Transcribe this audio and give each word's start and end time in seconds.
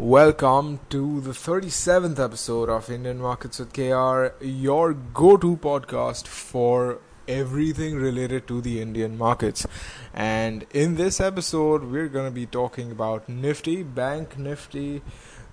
Welcome 0.00 0.80
to 0.88 1.20
the 1.20 1.32
37th 1.32 2.18
episode 2.18 2.70
of 2.70 2.88
Indian 2.88 3.20
Markets 3.20 3.58
with 3.58 3.74
KR, 3.74 4.42
your 4.42 4.94
go 4.94 5.36
to 5.36 5.58
podcast 5.58 6.26
for 6.26 7.00
everything 7.28 7.96
related 7.96 8.48
to 8.48 8.62
the 8.62 8.80
Indian 8.80 9.18
markets. 9.18 9.66
And 10.14 10.64
in 10.72 10.94
this 10.94 11.20
episode, 11.20 11.84
we're 11.84 12.08
going 12.08 12.24
to 12.24 12.34
be 12.34 12.46
talking 12.46 12.90
about 12.90 13.28
Nifty, 13.28 13.82
Bank 13.82 14.38
Nifty, 14.38 15.02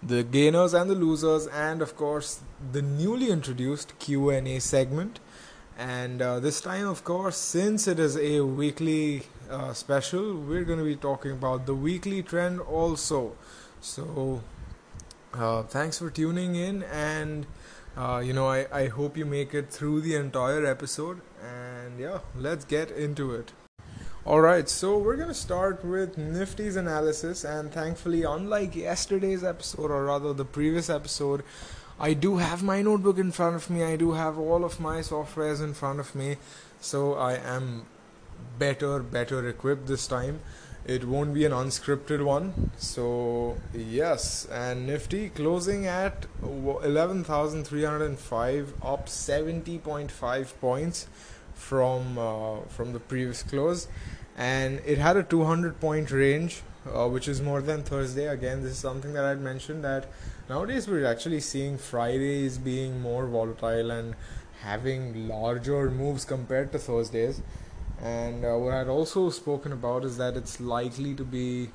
the 0.02 0.24
gainers 0.24 0.74
and 0.74 0.90
the 0.90 0.96
losers, 0.96 1.48
and 1.48 1.82
of 1.82 1.98
course, 1.98 2.40
the 2.72 2.82
newly 2.82 3.30
introduced 3.30 4.00
Q&A 4.00 4.60
segment. 4.60 5.20
And 5.78 6.22
uh, 6.22 6.40
this 6.40 6.62
time, 6.62 6.88
of 6.88 7.04
course, 7.04 7.36
since 7.36 7.86
it 7.86 8.00
is 8.00 8.16
a 8.16 8.40
weekly 8.40 9.24
uh, 9.52 9.74
special, 9.74 10.36
we're 10.36 10.64
going 10.64 10.80
to 10.80 10.86
be 10.86 10.96
talking 10.96 11.34
about 11.34 11.66
the 11.66 11.76
weekly 11.76 12.24
trend 12.24 12.62
also. 12.62 13.36
So, 13.88 14.42
uh, 15.34 15.64
thanks 15.64 15.98
for 15.98 16.10
tuning 16.10 16.56
in, 16.56 16.84
and 16.84 17.48
uh, 17.96 18.22
you 18.24 18.34
know, 18.34 18.48
I, 18.48 18.68
I 18.72 18.88
hope 18.88 19.16
you 19.16 19.26
make 19.26 19.54
it 19.54 19.70
through 19.72 20.02
the 20.02 20.16
entire 20.16 20.66
episode. 20.66 21.22
And 21.42 21.98
yeah, 21.98 22.20
let's 22.36 22.66
get 22.66 22.92
into 22.92 23.34
it. 23.34 23.54
Alright, 24.26 24.68
so 24.68 24.98
we're 24.98 25.16
gonna 25.16 25.34
start 25.34 25.86
with 25.86 26.18
Nifty's 26.18 26.76
analysis, 26.76 27.46
and 27.46 27.72
thankfully, 27.72 28.24
unlike 28.24 28.76
yesterday's 28.76 29.44
episode, 29.44 29.90
or 29.90 30.04
rather 30.04 30.34
the 30.34 30.46
previous 30.46 30.90
episode, 30.90 31.44
I 31.98 32.14
do 32.14 32.38
have 32.38 32.62
my 32.62 32.82
notebook 32.82 33.18
in 33.18 33.32
front 33.32 33.56
of 33.56 33.70
me, 33.70 33.84
I 33.84 33.96
do 33.96 34.12
have 34.12 34.38
all 34.38 34.66
of 34.66 34.82
my 34.82 35.00
softwares 35.00 35.64
in 35.64 35.74
front 35.74 36.02
of 36.02 36.14
me, 36.14 36.36
so 36.82 37.14
I 37.14 37.36
am 37.36 37.86
better, 38.60 39.00
better 39.00 39.48
equipped 39.48 39.88
this 39.88 40.08
time. 40.08 40.42
It 40.88 41.04
won't 41.04 41.34
be 41.34 41.44
an 41.44 41.52
unscripted 41.52 42.24
one. 42.24 42.72
So, 42.78 43.58
yes, 43.74 44.48
and 44.50 44.88
Nifty 44.88 45.28
closing 45.28 45.86
at 45.86 46.28
11,305, 46.42 48.74
up 48.82 49.08
70.5 49.08 50.60
points 50.62 51.10
from 51.54 52.18
uh, 52.18 52.62
from 52.70 52.94
the 52.94 53.02
previous 53.02 53.44
close, 53.44 53.90
and 54.38 54.80
it 54.86 54.98
had 54.98 55.18
a 55.18 55.24
200 55.24 55.82
point 55.82 56.10
range, 56.10 56.62
uh, 56.90 57.10
which 57.10 57.28
is 57.28 57.42
more 57.42 57.62
than 57.62 57.84
Thursday. 57.84 58.28
Again, 58.28 58.64
this 58.64 58.72
is 58.72 58.78
something 58.78 59.12
that 59.12 59.26
I'd 59.26 59.42
mentioned 59.42 59.84
that 59.84 60.06
nowadays 60.48 60.88
we're 60.88 61.06
actually 61.06 61.42
seeing 61.42 61.78
Fridays 61.78 62.58
being 62.58 63.02
more 63.02 63.28
volatile 63.28 63.92
and 63.92 64.16
having 64.62 65.28
larger 65.28 65.92
moves 65.92 66.24
compared 66.24 66.72
to 66.72 66.80
Thursdays. 66.80 67.42
And 68.02 68.46
uh, 68.46 68.56
what 68.56 68.74
I'd 68.74 68.88
also 68.88 69.30
spoken 69.30 69.72
about 69.72 70.06
is 70.06 70.18
that 70.18 70.38
it's 70.38 70.60
likely 70.60 71.16
to 71.16 71.24
be 71.24 71.70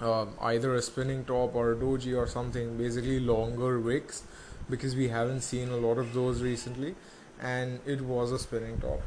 uh, 0.00 0.26
either 0.40 0.74
a 0.74 0.82
spinning 0.82 1.24
top 1.24 1.54
or 1.54 1.72
a 1.72 1.76
doji 1.76 2.16
or 2.16 2.26
something, 2.26 2.76
basically 2.78 3.20
longer 3.20 3.78
wicks, 3.78 4.22
because 4.70 4.96
we 4.96 5.08
haven't 5.08 5.42
seen 5.42 5.68
a 5.68 5.76
lot 5.76 5.98
of 5.98 6.14
those 6.14 6.42
recently. 6.42 6.94
And 7.40 7.80
it 7.86 8.00
was 8.00 8.32
a 8.32 8.38
spinning 8.38 8.80
top. 8.80 9.02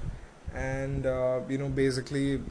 And, 0.53 1.05
uh, 1.05 1.41
you 1.49 1.57
know, 1.57 1.69
basically, 1.69 2.41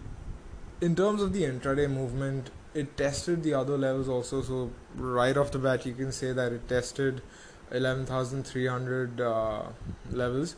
in 0.81 0.97
terms 0.97 1.23
of 1.23 1.33
the 1.33 1.43
intraday 1.43 1.89
movement, 1.89 2.51
it 2.75 2.97
tested 2.97 3.43
the 3.43 3.55
other 3.55 3.79
levels 3.79 4.09
also. 4.09 4.43
So, 4.43 4.71
right 4.97 5.37
off 5.37 5.53
the 5.53 5.59
bat, 5.59 5.87
you 5.87 5.95
can 5.95 6.13
say 6.13 6.33
that 6.33 6.53
it 6.53 6.69
tested 6.69 7.23
11,300 7.71 9.21
uh, 9.21 9.63
levels 10.11 10.57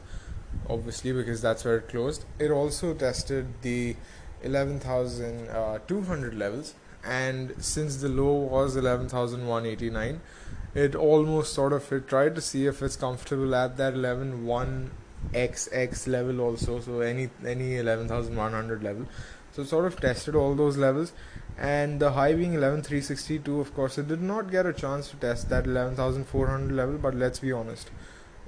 obviously 0.68 1.12
because 1.12 1.40
that's 1.42 1.64
where 1.64 1.78
it 1.78 1.88
closed. 1.88 2.24
It 2.38 2.50
also 2.50 2.92
tested 2.94 3.46
the 3.62 3.96
11,200 4.42 5.52
uh, 5.52 5.78
levels, 6.36 6.74
and 7.04 7.54
since 7.58 7.96
the 7.96 8.08
low 8.08 8.32
was 8.32 8.76
11,189, 8.76 10.20
it 10.74 10.94
almost 10.94 11.52
sort 11.52 11.72
of 11.72 11.90
it 11.92 12.06
tried 12.08 12.34
to 12.34 12.40
see 12.40 12.66
if 12.66 12.80
it's 12.82 12.96
comfortable 12.96 13.54
at 13.54 13.76
that 13.76 13.92
11,1xx 13.94 16.06
level 16.06 16.40
also. 16.40 16.80
So 16.80 17.00
any 17.00 17.28
any 17.46 17.76
11,100 17.76 18.82
level. 18.82 19.06
So 19.52 19.64
sort 19.64 19.84
of 19.84 20.00
tested 20.00 20.34
all 20.34 20.54
those 20.54 20.78
levels, 20.78 21.12
and 21.58 22.00
the 22.00 22.12
high 22.12 22.32
being 22.32 22.54
11,362. 22.54 23.60
Of 23.60 23.74
course, 23.74 23.98
it 23.98 24.08
did 24.08 24.22
not 24.22 24.50
get 24.50 24.64
a 24.64 24.72
chance 24.72 25.10
to 25.10 25.16
test 25.16 25.50
that 25.50 25.66
11,400 25.66 26.74
level. 26.74 26.96
But 26.96 27.14
let's 27.14 27.40
be 27.40 27.52
honest 27.52 27.90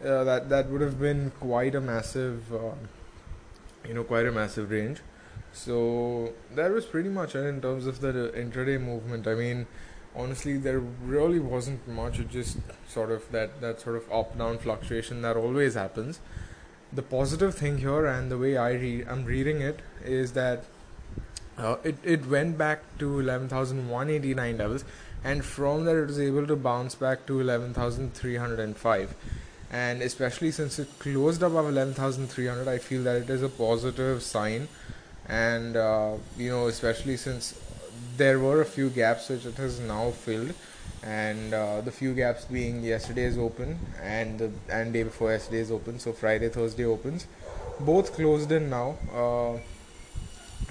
uh, 0.04 0.24
that 0.24 0.48
that 0.48 0.70
would 0.70 0.80
have 0.80 1.00
been 1.00 1.32
quite 1.40 1.74
a 1.74 1.80
massive, 1.80 2.52
uh, 2.52 2.74
you 3.88 3.94
know, 3.94 4.04
quite 4.04 4.26
a 4.26 4.32
massive 4.32 4.70
range. 4.70 5.00
So 5.52 6.32
that 6.54 6.72
was 6.72 6.84
pretty 6.84 7.08
much 7.08 7.34
it 7.34 7.46
in 7.46 7.60
terms 7.60 7.86
of 7.86 8.00
the 8.00 8.12
intraday 8.36 8.80
movement. 8.80 9.26
I 9.28 9.34
mean, 9.34 9.66
honestly, 10.16 10.56
there 10.56 10.80
really 10.80 11.38
wasn't 11.38 11.86
much. 11.86 12.18
It 12.18 12.28
just 12.28 12.58
sort 12.88 13.10
of 13.10 13.30
that 13.30 13.60
that 13.60 13.80
sort 13.80 13.96
of 13.96 14.10
up 14.12 14.36
down 14.36 14.58
fluctuation 14.58 15.22
that 15.22 15.36
always 15.36 15.74
happens. 15.74 16.20
The 16.92 17.02
positive 17.02 17.54
thing 17.54 17.78
here, 17.78 18.06
and 18.06 18.30
the 18.30 18.38
way 18.38 18.56
I 18.56 18.72
read, 18.72 19.08
I'm 19.08 19.24
reading 19.24 19.60
it, 19.60 19.80
is 20.04 20.32
that 20.32 20.64
uh, 21.58 21.76
it 21.84 21.96
it 22.02 22.26
went 22.26 22.58
back 22.58 22.82
to 22.98 23.20
eleven 23.20 23.48
thousand 23.48 23.88
one 23.88 24.10
eighty 24.10 24.34
nine 24.34 24.58
levels, 24.58 24.84
and 25.22 25.44
from 25.44 25.84
there 25.84 26.02
it 26.02 26.06
was 26.08 26.20
able 26.20 26.46
to 26.46 26.56
bounce 26.56 26.94
back 26.94 27.26
to 27.26 27.40
eleven 27.40 27.74
thousand 27.74 28.14
three 28.14 28.36
hundred 28.36 28.76
and 29.74 30.02
especially 30.02 30.52
since 30.52 30.78
it 30.78 30.90
closed 31.00 31.42
above 31.42 31.66
11300 31.66 32.68
i 32.68 32.78
feel 32.78 33.02
that 33.02 33.16
it 33.22 33.30
is 33.30 33.42
a 33.42 33.48
positive 33.48 34.22
sign. 34.22 34.68
And 35.26 35.76
uh, 35.76 36.12
you 36.36 36.50
know 36.50 36.66
especially 36.68 37.16
since 37.16 37.58
there 38.18 38.38
were 38.38 38.60
a 38.60 38.64
few 38.64 38.90
gaps 38.90 39.28
which 39.30 39.46
it 39.46 39.56
has 39.56 39.80
now 39.80 40.10
filled. 40.10 40.54
And 41.02 41.52
uh, 41.52 41.80
the 41.80 41.90
few 41.90 42.14
gaps 42.14 42.44
being 42.44 42.82
yesterday's 42.82 43.36
open 43.36 43.78
and 44.02 44.38
the 44.38 44.50
and 44.70 44.92
day 44.92 45.02
before 45.02 45.32
yesterday's 45.32 45.70
open 45.70 45.98
so 45.98 46.12
friday 46.12 46.48
thursday 46.48 46.84
opens 46.84 47.26
both 47.80 48.14
closed 48.14 48.52
in 48.52 48.70
now. 48.70 48.96
Uh, 49.22 49.58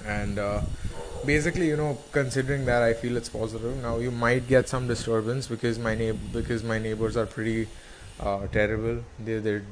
and 0.06 0.40
uh, 0.40 0.62
basically 1.25 1.68
you 1.68 1.78
know 1.78 1.97
considering 2.12 2.66
that 2.66 2.81
i 2.84 2.94
feel 2.94 3.18
it's 3.18 3.30
positive. 3.30 3.75
Now 3.81 3.97
you 3.97 4.12
might 4.12 4.47
get 4.47 4.69
some 4.69 4.88
disturbance 4.88 5.47
because 5.47 5.80
my 5.88 5.96
neighbor 5.96 6.19
because 6.42 6.63
my 6.63 6.80
neighbors 6.80 7.18
are 7.18 7.25
pretty 7.25 7.68
uh, 8.19 8.47
terrible. 8.47 9.03
They 9.19 9.40
they're 9.40 9.63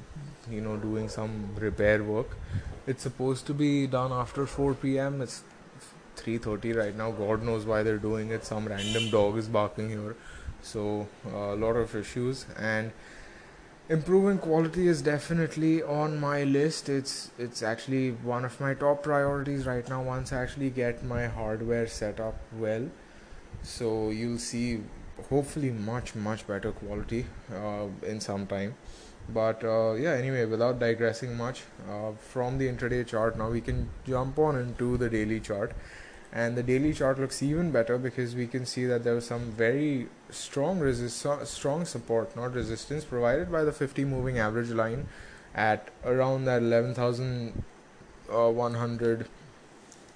you 0.49 0.61
know 0.61 0.77
doing 0.77 1.09
some 1.09 1.55
repair 1.55 2.03
work. 2.03 2.37
It's 2.87 3.03
supposed 3.03 3.45
to 3.47 3.53
be 3.53 3.87
done 3.87 4.11
after 4.11 4.45
4 4.45 4.73
p.m. 4.75 5.21
It's 5.21 5.43
3:30 6.17 6.75
right 6.75 6.95
now. 6.95 7.11
God 7.11 7.43
knows 7.43 7.65
why 7.65 7.83
they're 7.83 8.05
doing 8.09 8.31
it. 8.31 8.45
Some 8.45 8.67
random 8.67 9.09
dog 9.09 9.37
is 9.37 9.47
barking 9.47 9.89
here, 9.89 10.15
so 10.61 11.07
a 11.33 11.55
lot 11.55 11.75
of 11.75 11.95
issues 11.95 12.45
and 12.57 12.91
improving 13.89 14.37
quality 14.37 14.87
is 14.87 15.01
definitely 15.01 15.83
on 15.83 16.17
my 16.19 16.43
list 16.43 16.87
it's 16.87 17.31
it's 17.37 17.61
actually 17.61 18.11
one 18.27 18.45
of 18.45 18.59
my 18.61 18.73
top 18.73 19.03
priorities 19.03 19.65
right 19.65 19.89
now 19.89 20.01
once 20.01 20.31
i 20.31 20.41
actually 20.41 20.69
get 20.69 21.03
my 21.03 21.25
hardware 21.27 21.87
set 21.87 22.21
up 22.27 22.37
well 22.57 22.87
so 23.63 24.09
you'll 24.09 24.37
see 24.37 24.79
hopefully 25.29 25.71
much 25.71 26.15
much 26.15 26.47
better 26.47 26.71
quality 26.71 27.25
uh, 27.53 27.87
in 28.05 28.19
some 28.19 28.47
time. 28.47 28.75
But 29.29 29.63
uh, 29.63 29.93
yeah 29.93 30.11
anyway 30.11 30.45
without 30.45 30.79
digressing 30.79 31.37
much 31.37 31.61
uh, 31.89 32.11
from 32.19 32.57
the 32.57 32.67
intraday 32.67 33.05
chart 33.05 33.37
now 33.37 33.49
we 33.49 33.61
can 33.61 33.89
jump 34.05 34.39
on 34.39 34.55
into 34.55 34.97
the 34.97 35.09
daily 35.09 35.39
chart. 35.39 35.73
And 36.33 36.55
the 36.55 36.63
daily 36.63 36.93
chart 36.93 37.19
looks 37.19 37.43
even 37.43 37.71
better 37.71 37.97
because 37.97 38.35
we 38.35 38.47
can 38.47 38.65
see 38.65 38.85
that 38.85 39.03
there 39.03 39.15
was 39.15 39.25
some 39.25 39.51
very 39.51 40.07
strong 40.29 40.79
resist 40.79 41.27
strong 41.43 41.83
support 41.85 42.33
not 42.37 42.53
resistance 42.53 43.03
provided 43.03 43.51
by 43.51 43.65
the 43.65 43.73
50 43.73 44.05
moving 44.05 44.39
average 44.39 44.69
line 44.69 45.09
at 45.53 45.89
around 46.05 46.45
that 46.45 46.61
11100 46.61 49.27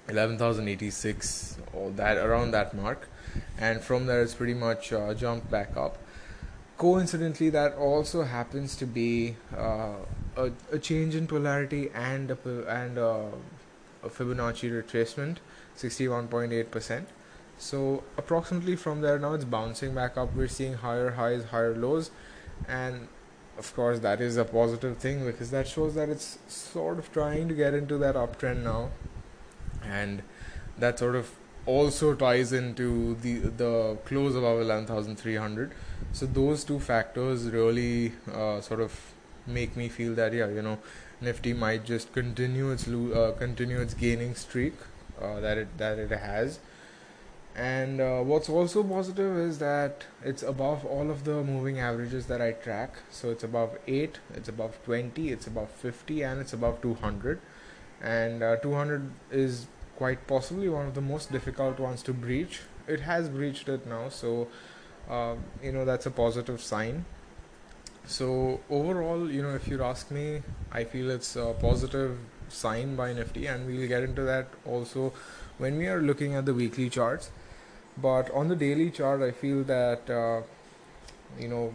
11086 0.08 1.58
or 1.74 1.90
that 1.90 2.16
around 2.16 2.52
that 2.52 2.72
mark 2.74 3.10
and 3.58 3.80
from 3.80 4.06
there 4.06 4.22
it's 4.22 4.34
pretty 4.34 4.54
much 4.54 4.92
uh, 4.92 5.14
jumped 5.14 5.50
back 5.50 5.76
up. 5.76 5.98
Coincidentally, 6.78 7.48
that 7.50 7.74
also 7.74 8.24
happens 8.24 8.76
to 8.76 8.86
be 8.86 9.36
uh, 9.56 9.94
a, 10.36 10.50
a, 10.70 10.78
change 10.78 11.14
in 11.14 11.26
polarity 11.26 11.90
and 11.94 12.30
a, 12.30 12.36
and 12.68 12.98
a, 12.98 13.30
a 14.02 14.10
Fibonacci 14.10 14.70
retracement, 14.70 15.38
61.8%. 15.74 17.06
So 17.58 18.04
approximately 18.18 18.76
from 18.76 19.00
there 19.00 19.18
now 19.18 19.32
it's 19.32 19.44
bouncing 19.44 19.94
back 19.94 20.16
up. 20.16 20.34
We're 20.34 20.48
seeing 20.48 20.74
higher 20.74 21.12
highs, 21.12 21.44
higher 21.44 21.74
lows, 21.74 22.10
and 22.68 23.08
of 23.58 23.74
course 23.74 24.00
that 24.00 24.20
is 24.20 24.36
a 24.36 24.44
positive 24.44 24.98
thing 24.98 25.24
because 25.24 25.50
that 25.50 25.66
shows 25.66 25.94
that 25.94 26.10
it's 26.10 26.38
sort 26.46 26.98
of 26.98 27.10
trying 27.12 27.48
to 27.48 27.54
get 27.54 27.72
into 27.72 27.96
that 27.98 28.14
uptrend 28.14 28.62
now, 28.62 28.90
and 29.82 30.22
that 30.78 30.98
sort 30.98 31.16
of 31.16 31.30
also 31.66 32.14
ties 32.14 32.52
into 32.52 33.14
the 33.22 33.34
the 33.62 33.96
close 34.04 34.36
above 34.36 34.60
11300 34.60 35.72
so 36.12 36.26
those 36.26 36.64
two 36.64 36.78
factors 36.78 37.44
really 37.44 38.12
uh, 38.32 38.60
sort 38.60 38.80
of 38.80 38.98
make 39.46 39.76
me 39.76 39.88
feel 39.88 40.14
that 40.14 40.32
yeah 40.32 40.48
you 40.48 40.62
know 40.62 40.78
nifty 41.20 41.52
might 41.52 41.84
just 41.84 42.12
continue 42.12 42.70
its 42.70 42.86
lo- 42.86 43.12
uh, 43.12 43.32
continue 43.32 43.80
its 43.80 43.94
gaining 43.94 44.34
streak 44.34 44.74
uh, 45.20 45.40
that 45.40 45.58
it 45.58 45.78
that 45.78 45.98
it 45.98 46.10
has 46.10 46.58
and 47.56 48.02
uh, 48.02 48.20
what's 48.20 48.50
also 48.50 48.82
positive 48.82 49.34
is 49.38 49.58
that 49.60 50.04
it's 50.22 50.42
above 50.42 50.84
all 50.84 51.10
of 51.10 51.24
the 51.24 51.42
moving 51.42 51.80
averages 51.80 52.26
that 52.26 52.42
I 52.42 52.52
track. 52.52 52.96
So 53.10 53.30
it's 53.30 53.42
above 53.42 53.78
8, 53.86 54.18
it's 54.34 54.48
above 54.50 54.78
20, 54.84 55.30
it's 55.30 55.46
above 55.46 55.70
50, 55.70 56.22
and 56.22 56.38
it's 56.38 56.52
above 56.52 56.82
200. 56.82 57.40
And 58.02 58.42
uh, 58.42 58.56
200 58.56 59.10
is 59.30 59.68
quite 59.96 60.26
possibly 60.26 60.68
one 60.68 60.86
of 60.86 60.94
the 60.94 61.00
most 61.00 61.32
difficult 61.32 61.78
ones 61.78 62.02
to 62.04 62.12
breach. 62.12 62.60
It 62.86 63.00
has 63.00 63.28
breached 63.28 63.68
it 63.68 63.86
now, 63.86 64.08
so 64.08 64.48
uh, 65.10 65.34
you 65.62 65.72
know 65.72 65.84
that's 65.84 66.06
a 66.06 66.10
positive 66.10 66.60
sign. 66.60 67.04
So 68.06 68.60
overall, 68.70 69.30
you 69.30 69.42
know, 69.42 69.54
if 69.54 69.66
you 69.66 69.82
ask 69.82 70.10
me, 70.10 70.42
I 70.70 70.84
feel 70.84 71.10
it's 71.10 71.34
a 71.34 71.54
positive 71.60 72.18
sign 72.48 72.94
by 72.94 73.12
Nifty, 73.12 73.46
and 73.46 73.66
we'll 73.66 73.88
get 73.88 74.04
into 74.04 74.22
that 74.22 74.46
also 74.64 75.12
when 75.58 75.78
we 75.78 75.86
are 75.86 76.00
looking 76.00 76.34
at 76.34 76.44
the 76.44 76.54
weekly 76.54 76.88
charts 76.90 77.30
but 77.96 78.30
on 78.32 78.48
the 78.48 78.56
daily 78.56 78.90
chart 78.90 79.22
i 79.22 79.30
feel 79.30 79.62
that 79.64 80.08
uh, 80.10 80.42
you 81.40 81.48
know 81.48 81.72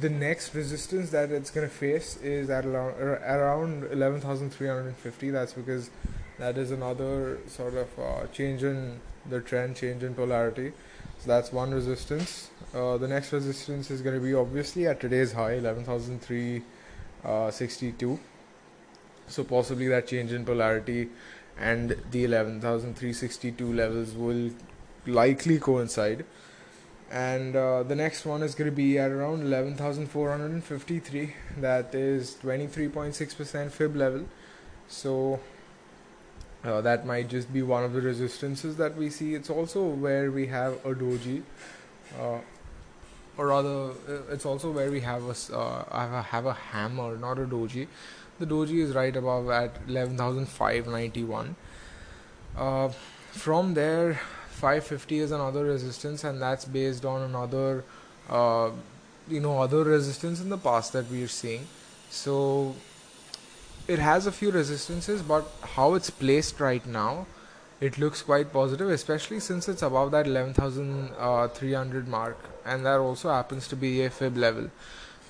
the 0.00 0.08
next 0.08 0.54
resistance 0.54 1.10
that 1.10 1.30
it's 1.30 1.50
going 1.50 1.66
to 1.66 1.74
face 1.74 2.16
is 2.18 2.48
at 2.48 2.64
around 2.64 3.84
11350 3.84 5.30
that's 5.30 5.52
because 5.52 5.90
that 6.38 6.58
is 6.58 6.70
another 6.70 7.38
sort 7.46 7.74
of 7.74 7.88
uh, 7.98 8.26
change 8.28 8.62
in 8.62 9.00
the 9.28 9.40
trend 9.40 9.76
change 9.76 10.02
in 10.02 10.14
polarity 10.14 10.72
so 11.18 11.28
that's 11.28 11.52
one 11.52 11.72
resistance 11.72 12.50
uh, 12.74 12.98
the 12.98 13.08
next 13.08 13.32
resistance 13.32 13.90
is 13.90 14.02
going 14.02 14.14
to 14.14 14.20
be 14.20 14.34
obviously 14.34 14.86
at 14.86 15.00
today's 15.00 15.32
high 15.32 15.58
11362 15.58 18.12
uh, 18.12 18.16
so 19.26 19.42
possibly 19.44 19.88
that 19.88 20.06
change 20.06 20.32
in 20.32 20.44
polarity 20.44 21.08
and 21.58 21.96
the 22.10 22.24
11362 22.24 23.72
levels 23.72 24.12
will 24.14 24.50
likely 25.06 25.58
coincide. 25.58 26.24
And 27.10 27.54
uh, 27.54 27.82
the 27.84 27.94
next 27.94 28.24
one 28.24 28.42
is 28.42 28.54
going 28.54 28.70
to 28.70 28.74
be 28.74 28.98
at 28.98 29.10
around 29.10 29.42
11,453. 29.42 31.34
That 31.58 31.94
is 31.94 32.38
23.6% 32.42 33.70
fib 33.70 33.94
level. 33.94 34.24
So 34.88 35.38
uh, 36.64 36.80
that 36.80 37.06
might 37.06 37.28
just 37.28 37.52
be 37.52 37.62
one 37.62 37.84
of 37.84 37.92
the 37.92 38.00
resistances 38.00 38.76
that 38.76 38.96
we 38.96 39.10
see. 39.10 39.34
It's 39.34 39.50
also 39.50 39.84
where 39.84 40.30
we 40.30 40.46
have 40.46 40.74
a 40.84 40.94
doji, 40.94 41.42
uh, 42.18 42.38
or 43.36 43.46
rather, 43.48 43.90
uh, 44.08 44.32
it's 44.32 44.46
also 44.46 44.70
where 44.70 44.90
we 44.90 45.00
have 45.00 45.24
a 45.24 45.56
uh, 45.56 46.22
have 46.22 46.46
a, 46.46 46.52
hammer, 46.52 47.16
not 47.16 47.38
a 47.38 47.44
doji. 47.44 47.86
The 48.38 48.46
doji 48.46 48.82
is 48.82 48.94
right 48.94 49.14
above 49.14 49.50
at 49.50 49.76
11,591. 49.88 51.56
Uh, 52.56 52.88
from 53.30 53.74
there, 53.74 54.18
550 54.48 55.18
is 55.18 55.32
another 55.32 55.64
resistance 55.64 56.24
and 56.24 56.40
that's 56.40 56.64
based 56.64 57.04
on 57.04 57.22
another 57.22 57.84
uh, 58.30 58.70
you 59.28 59.40
know 59.40 59.60
other 59.60 59.84
resistance 59.84 60.40
in 60.40 60.48
the 60.48 60.56
past 60.56 60.92
that 60.92 61.10
we 61.10 61.22
are 61.22 61.28
seeing 61.28 61.66
so 62.08 62.74
it 63.86 63.98
has 63.98 64.26
a 64.26 64.32
few 64.32 64.50
resistances 64.50 65.22
but 65.22 65.46
how 65.76 65.94
it's 65.94 66.10
placed 66.10 66.60
right 66.60 66.86
now 66.86 67.26
it 67.80 67.98
looks 67.98 68.22
quite 68.22 68.52
positive 68.52 68.88
especially 68.90 69.40
since 69.40 69.68
it's 69.68 69.82
above 69.82 70.10
that 70.10 70.26
11300 70.26 72.06
uh, 72.06 72.10
mark 72.10 72.38
and 72.64 72.86
that 72.86 72.98
also 72.98 73.30
happens 73.30 73.68
to 73.68 73.76
be 73.76 74.02
a 74.04 74.10
fib 74.10 74.36
level 74.36 74.70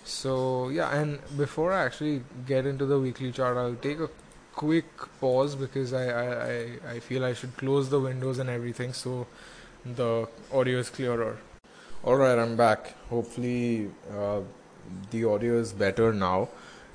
so 0.05 0.69
yeah 0.69 0.95
and 0.95 1.19
before 1.37 1.73
i 1.73 1.85
actually 1.85 2.23
get 2.47 2.67
into 2.67 2.87
the 2.87 2.99
weekly 2.99 3.33
chart 3.33 3.56
i'll 3.56 3.75
take 3.77 3.99
a 3.99 4.09
quick 4.55 4.87
pause 5.21 5.56
because 5.56 5.93
I, 5.93 6.05
I, 6.09 6.69
I 6.95 7.01
feel 7.01 7.25
I 7.25 7.33
should 7.35 7.56
close 7.56 7.91
the 7.91 8.01
windows 8.01 8.39
and 8.39 8.49
everything 8.49 8.93
so 8.93 9.27
the 9.85 10.29
audio 10.53 10.79
is 10.79 10.91
clearer. 10.91 11.39
Alright, 12.05 12.39
I'm 12.39 12.56
back. 12.56 12.95
Hopefully, 13.11 13.91
uh, 14.11 14.41
the 15.11 15.25
audio 15.25 15.59
is 15.59 15.73
better 15.73 16.12
now. 16.12 16.49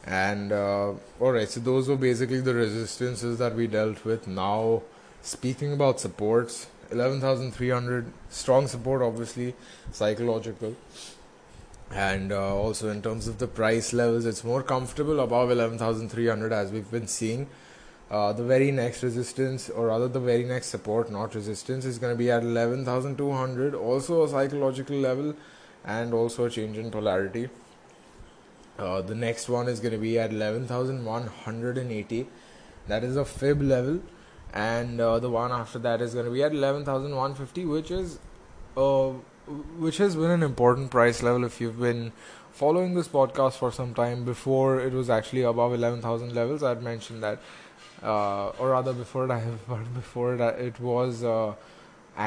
And 0.06 0.52
uh, 0.52 0.94
alright, 1.22 1.50
so 1.50 1.60
those 1.60 1.88
were 1.88 1.96
basically 1.96 2.42
the 2.42 2.54
resistances 2.54 3.38
that 3.40 3.56
we 3.56 3.68
dealt 3.68 4.06
with. 4.06 4.28
Now, 4.28 4.82
speaking 5.22 5.74
about 5.74 6.00
supports, 6.00 6.68
11,300 6.92 8.12
strong 8.30 8.68
support, 8.68 9.02
obviously, 9.02 9.56
psychological. 9.92 10.76
And 11.92 12.32
uh, 12.32 12.56
also 12.56 12.90
in 12.90 13.02
terms 13.02 13.28
of 13.28 13.40
the 13.40 13.48
price 13.48 13.94
levels 13.94 14.26
it's 14.26 14.44
more 14.44 14.62
comfortable 14.62 15.20
above 15.20 15.50
11300 15.50 16.54
as 16.54 16.72
we've 16.72 16.90
been 16.92 17.08
seeing. 17.08 17.48
Uh, 18.12 18.34
the 18.34 18.44
very 18.44 18.72
next 18.72 19.04
resistance 19.04 19.70
or 19.70 19.88
rather 19.88 20.08
the 20.08 20.20
very 20.20 20.44
next 20.44 20.68
support 20.68 21.12
not 21.12 21.36
resistance 21.36 21.86
is 21.86 22.00
going 22.00 22.12
to 22.12 22.18
be 22.18 22.32
at 22.32 22.44
11200 22.44 23.76
also 23.76 24.24
a 24.24 24.28
psychological 24.28 24.98
level 24.98 25.36
and 25.86 26.12
also 26.12 26.46
a 26.46 26.50
change 26.50 26.76
in 26.76 26.90
polarity 26.90 27.50
uh, 28.80 29.02
the 29.02 29.16
next 29.16 29.50
one 29.50 29.68
is 29.68 29.80
going 29.80 29.92
to 29.92 29.98
be 30.00 30.18
at 30.18 30.32
11180 30.32 32.28
that 32.90 33.04
is 33.04 33.16
a 33.16 33.24
fib 33.24 33.62
level. 33.62 34.02
And 34.52 35.00
uh, 35.00 35.20
the 35.20 35.30
one 35.30 35.52
after 35.52 35.78
that 35.80 36.02
is 36.02 36.14
going 36.14 36.26
to 36.26 36.32
be 36.32 36.44
at 36.44 36.52
11150 36.52 37.66
which 37.66 37.92
is 37.92 38.20
uh, 38.76 39.12
which 39.78 39.98
has 39.98 40.16
been 40.16 40.32
an 40.32 40.44
important 40.44 40.92
price 40.92 41.24
level 41.24 41.44
if 41.44 41.62
you've 41.62 41.80
been 41.80 42.12
following 42.52 42.96
this 42.96 43.08
podcast 43.08 43.54
for 43.54 43.72
some 43.72 43.94
time. 43.94 44.26
Before 44.26 44.80
it 44.80 44.92
was 44.92 45.10
actually 45.10 45.44
above 45.44 45.74
11000 45.74 46.34
levels. 46.34 46.64
I'd 46.64 46.82
mentioned 46.82 47.22
that 47.24 47.40
uh, 48.02 48.50
or 48.60 48.72
rather 48.72 48.94
before 48.94 49.28
that 49.28 49.44
before 49.94 50.36
that 50.38 50.60
it 50.60 50.80
was 50.80 51.24
uh, 51.24 51.54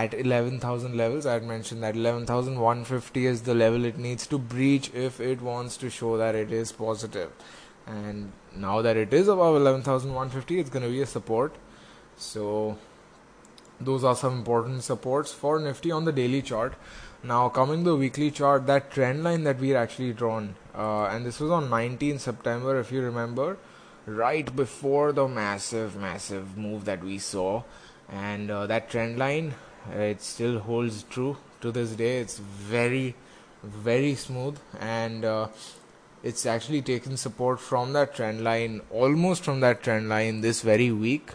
at 0.01 0.15
11000 0.15 0.97
levels 0.97 1.27
i 1.27 1.35
had 1.35 1.45
mentioned 1.45 1.83
that 1.83 1.95
11150 1.95 3.27
is 3.27 3.43
the 3.43 3.55
level 3.55 3.85
it 3.85 3.99
needs 3.99 4.27
to 4.27 4.39
breach 4.39 4.91
if 4.95 5.21
it 5.21 5.43
wants 5.43 5.77
to 5.77 5.91
show 5.91 6.17
that 6.17 6.35
it 6.35 6.51
is 6.51 6.73
positive. 6.73 7.31
And 7.87 8.33
now 8.55 8.81
that 8.83 8.97
it 8.97 9.13
is 9.13 9.29
above 9.29 9.57
11150 9.57 10.61
it's 10.61 10.71
going 10.71 10.85
to 10.85 10.91
be 10.91 11.03
a 11.03 11.07
support. 11.07 11.55
So 12.17 12.79
those 13.81 14.05
are 14.05 14.17
some 14.17 14.39
important 14.39 14.83
supports 14.83 15.33
for 15.33 15.59
nifty 15.59 15.91
on 15.91 16.05
the 16.05 16.13
daily 16.13 16.43
chart. 16.43 16.75
Now, 17.25 17.49
coming 17.49 17.85
to 17.85 17.91
the 17.91 17.97
weekly 17.97 18.31
chart, 18.31 18.67
that 18.67 18.91
trend 18.91 19.23
line 19.23 19.45
that 19.45 19.59
we 19.59 19.75
actually 19.77 20.13
drawn, 20.13 20.57
uh, 20.75 21.05
and 21.05 21.25
this 21.25 21.39
was 21.39 21.53
on 21.53 21.71
19 21.71 22.19
September, 22.19 22.81
if 22.81 22.91
you 22.91 23.01
remember, 23.01 23.59
right 24.07 24.55
before 24.57 25.13
the 25.13 25.29
massive, 25.29 25.95
massive 25.97 26.57
move 26.57 26.85
that 26.85 27.05
we 27.05 27.19
saw, 27.19 27.63
and 28.09 28.51
uh, 28.51 28.67
that 28.67 28.91
trend 28.91 29.19
line, 29.19 29.55
it 29.91 30.23
still 30.23 30.61
holds 30.61 31.03
true 31.05 31.37
to 31.61 31.73
this 31.73 31.91
day. 31.91 32.19
It's 32.19 32.39
very, 32.39 33.15
very 33.63 34.15
smooth, 34.15 34.59
and 34.81 35.25
uh, 35.25 35.49
it's 36.23 36.47
actually 36.47 36.83
taken 36.83 37.17
support 37.17 37.61
from 37.61 37.93
that 37.95 38.15
trend 38.15 38.45
line, 38.45 38.81
almost 38.91 39.45
from 39.45 39.61
that 39.61 39.83
trend 39.83 40.09
line 40.09 40.41
this 40.41 40.63
very 40.63 40.93
week, 40.93 41.33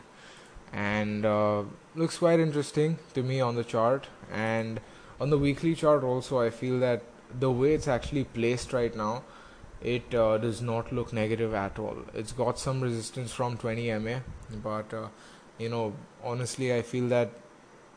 and 0.74 1.26
uh, 1.26 1.64
looks 1.96 2.18
quite 2.18 2.40
interesting 2.40 3.00
to 3.14 3.24
me 3.24 3.42
on 3.42 3.56
the 3.56 3.64
chart, 3.64 4.08
and 4.32 4.80
on 5.20 5.30
the 5.30 5.38
weekly 5.38 5.74
chart 5.74 6.04
also 6.04 6.40
i 6.40 6.50
feel 6.50 6.80
that 6.80 7.02
the 7.40 7.50
way 7.52 7.74
it's 7.74 7.88
actually 7.88 8.24
placed 8.24 8.74
right 8.74 8.96
now 8.96 9.24
it 9.82 10.14
uh, 10.16 10.38
does 10.40 10.60
not 10.60 10.92
look 10.92 11.14
negative 11.14 11.54
at 11.54 11.78
all. 11.78 11.98
It's 12.16 12.32
got 12.32 12.58
some 12.58 12.82
resistance 12.82 13.32
from 13.32 13.58
20 13.58 14.00
ma 14.00 14.20
but 14.64 14.92
uh, 14.94 15.08
you 15.60 15.70
know 15.70 15.94
honestly 16.24 16.74
i 16.74 16.82
feel 16.82 17.08
that 17.10 17.30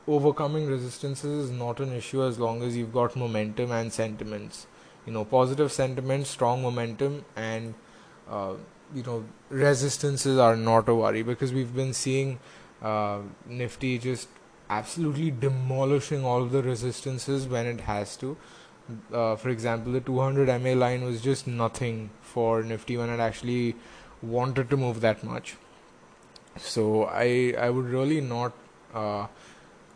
overcoming 0.08 0.66
resistances 0.66 1.46
is 1.46 1.50
not 1.50 1.80
an 1.80 1.92
issue 1.92 2.22
as 2.22 2.38
long 2.38 2.62
as 2.62 2.76
you've 2.76 2.92
got 2.92 3.14
momentum 3.16 3.70
and 3.70 3.92
sentiments 3.92 4.66
you 5.06 5.12
know 5.12 5.24
positive 5.24 5.72
sentiments 5.72 6.30
strong 6.30 6.62
momentum 6.62 7.24
and 7.36 7.74
uh, 8.28 8.54
you 8.94 9.02
know 9.02 9.24
resistances 9.48 10.38
are 10.38 10.56
not 10.56 10.88
a 10.88 10.94
worry 10.94 11.22
because 11.22 11.52
we've 11.52 11.74
been 11.74 11.92
seeing 11.92 12.38
uh, 12.82 13.18
nifty 13.46 13.98
just 13.98 14.28
absolutely 14.70 15.30
demolishing 15.30 16.24
all 16.24 16.46
the 16.46 16.62
resistances 16.62 17.46
when 17.48 17.66
it 17.66 17.80
has 17.80 18.16
to. 18.16 18.36
Uh, 19.12 19.36
for 19.36 19.50
example, 19.50 19.92
the 19.92 20.00
200 20.00 20.48
MA 20.62 20.72
line 20.72 21.04
was 21.04 21.20
just 21.20 21.46
nothing 21.46 22.10
for 22.22 22.62
Nifty 22.62 22.96
when 22.96 23.10
it 23.10 23.20
actually 23.20 23.76
wanted 24.22 24.70
to 24.70 24.76
move 24.76 25.00
that 25.00 25.22
much. 25.24 25.56
So 26.56 27.04
I 27.04 27.54
I 27.58 27.70
would 27.70 27.86
really 27.86 28.20
not 28.20 28.52
uh, 28.94 29.26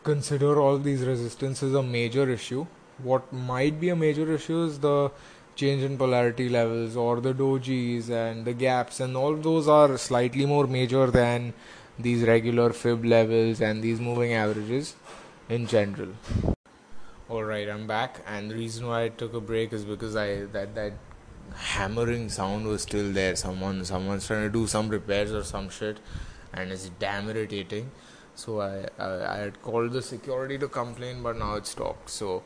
consider 0.05 0.61
all 0.61 0.79
these 0.79 1.05
resistances 1.05 1.75
a 1.75 1.83
major 1.83 2.29
issue. 2.31 2.67
What 3.03 3.33
might 3.33 3.81
be 3.81 3.89
a 3.89 3.97
major 3.97 4.33
issue 4.33 4.65
is 4.65 4.79
the 4.79 5.11
change 5.57 5.83
in 5.83 5.97
polarity 5.97 6.49
levels 6.49 6.97
or 6.97 7.21
the 7.21 7.33
dojis 7.33 8.11
and 8.11 8.45
the 8.45 8.53
gaps, 8.53 9.01
and 9.01 9.17
all 9.17 9.35
those 9.35 9.67
are 9.69 9.97
slightly 9.99 10.47
more 10.47 10.67
major 10.67 11.07
than 11.11 11.55
these 11.99 12.23
regular 12.23 12.73
fib 12.73 13.05
levels 13.05 13.61
and 13.61 13.83
these 13.83 14.01
moving 14.01 14.33
averages 14.33 14.95
in 15.49 15.67
general. 15.67 16.09
Alright, 17.31 17.69
I'm 17.69 17.87
back 17.87 18.21
and 18.27 18.51
the 18.51 18.55
reason 18.55 18.87
why 18.87 19.05
I 19.05 19.09
took 19.09 19.35
a 19.35 19.41
break 19.41 19.73
is 19.73 19.85
because 19.85 20.15
I 20.15 20.45
that 20.57 20.75
that 20.75 20.93
hammering 21.55 22.29
sound 22.29 22.67
was 22.67 22.83
still 22.83 23.13
there. 23.13 23.37
Someone 23.37 23.85
someone's 23.85 24.27
trying 24.27 24.43
to 24.43 24.51
do 24.51 24.67
some 24.67 24.89
repairs 24.89 25.33
or 25.33 25.43
some 25.45 25.71
shit 25.71 25.99
and 26.53 26.71
it's 26.71 26.91
damn 26.99 27.29
irritating. 27.29 27.91
So 28.35 28.61
I, 28.61 28.87
I, 28.99 29.35
I 29.35 29.37
had 29.39 29.63
called 29.63 29.93
the 29.93 30.03
security 30.03 30.59
to 30.59 30.69
complain, 30.69 31.23
but 31.23 31.39
now 31.39 31.55
it's 31.55 31.71
stopped. 31.71 32.11
So 32.11 32.43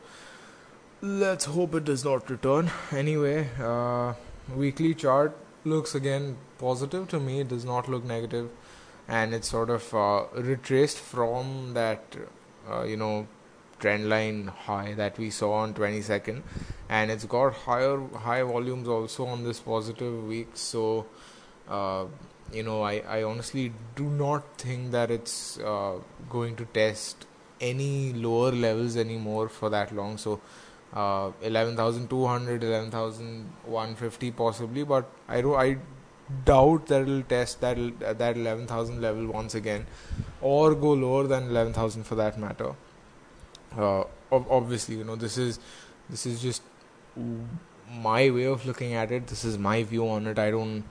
let's 1.00 1.46
hope 1.46 1.74
it 1.74 1.84
does 1.84 2.04
not 2.04 2.28
return. 2.28 2.70
Anyway, 2.92 3.48
uh, 3.60 4.14
weekly 4.54 4.94
chart 4.94 5.36
looks 5.64 5.94
again 5.94 6.36
positive 6.58 7.08
to 7.08 7.20
me. 7.20 7.40
It 7.40 7.48
does 7.48 7.64
not 7.64 7.88
look 7.88 8.04
negative, 8.04 8.50
and 9.06 9.34
it's 9.34 9.48
sort 9.48 9.70
of 9.70 9.94
uh, 9.94 10.24
retraced 10.34 10.98
from 10.98 11.74
that, 11.74 12.16
uh, 12.70 12.82
you 12.84 12.96
know, 12.96 13.26
trend 13.78 14.08
line 14.08 14.48
high 14.48 14.94
that 14.94 15.18
we 15.18 15.30
saw 15.30 15.52
on 15.52 15.72
22nd, 15.74 16.42
and 16.88 17.10
it's 17.10 17.24
got 17.24 17.54
higher 17.54 18.00
high 18.14 18.42
volumes 18.42 18.88
also 18.88 19.26
on 19.26 19.44
this 19.44 19.60
positive 19.60 20.26
week. 20.26 20.48
So 20.54 21.06
uh, 21.68 22.06
you 22.52 22.62
know, 22.62 22.82
I, 22.82 23.02
I 23.08 23.22
honestly 23.22 23.72
do 23.96 24.04
not 24.04 24.58
think 24.58 24.90
that 24.92 25.10
it's 25.10 25.58
uh, 25.58 25.98
going 26.30 26.56
to 26.56 26.64
test 26.66 27.26
any 27.60 28.12
lower 28.12 28.52
levels 28.52 28.96
anymore 28.96 29.48
for 29.48 29.68
that 29.70 29.94
long. 29.94 30.16
So, 30.16 30.40
uh, 30.94 31.32
11,200, 31.42 32.64
11,150 32.64 34.30
possibly, 34.30 34.84
but 34.84 35.10
I, 35.28 35.40
do, 35.42 35.54
I 35.54 35.76
doubt 36.44 36.86
that 36.86 37.02
it'll 37.02 37.22
test 37.22 37.60
that 37.60 37.76
that 38.00 38.36
11,000 38.36 39.00
level 39.00 39.26
once 39.26 39.54
again, 39.54 39.86
or 40.40 40.74
go 40.74 40.92
lower 40.92 41.26
than 41.26 41.44
11,000 41.44 42.04
for 42.04 42.14
that 42.14 42.38
matter. 42.38 42.74
Uh, 43.76 44.04
obviously, 44.30 44.96
you 44.96 45.04
know 45.04 45.16
this 45.16 45.36
is 45.36 45.58
this 46.08 46.24
is 46.26 46.40
just 46.40 46.62
my 47.90 48.30
way 48.30 48.44
of 48.44 48.64
looking 48.66 48.94
at 48.94 49.10
it. 49.10 49.26
This 49.26 49.44
is 49.44 49.58
my 49.58 49.82
view 49.82 50.08
on 50.08 50.26
it. 50.26 50.38
I 50.38 50.50
don't 50.50 50.84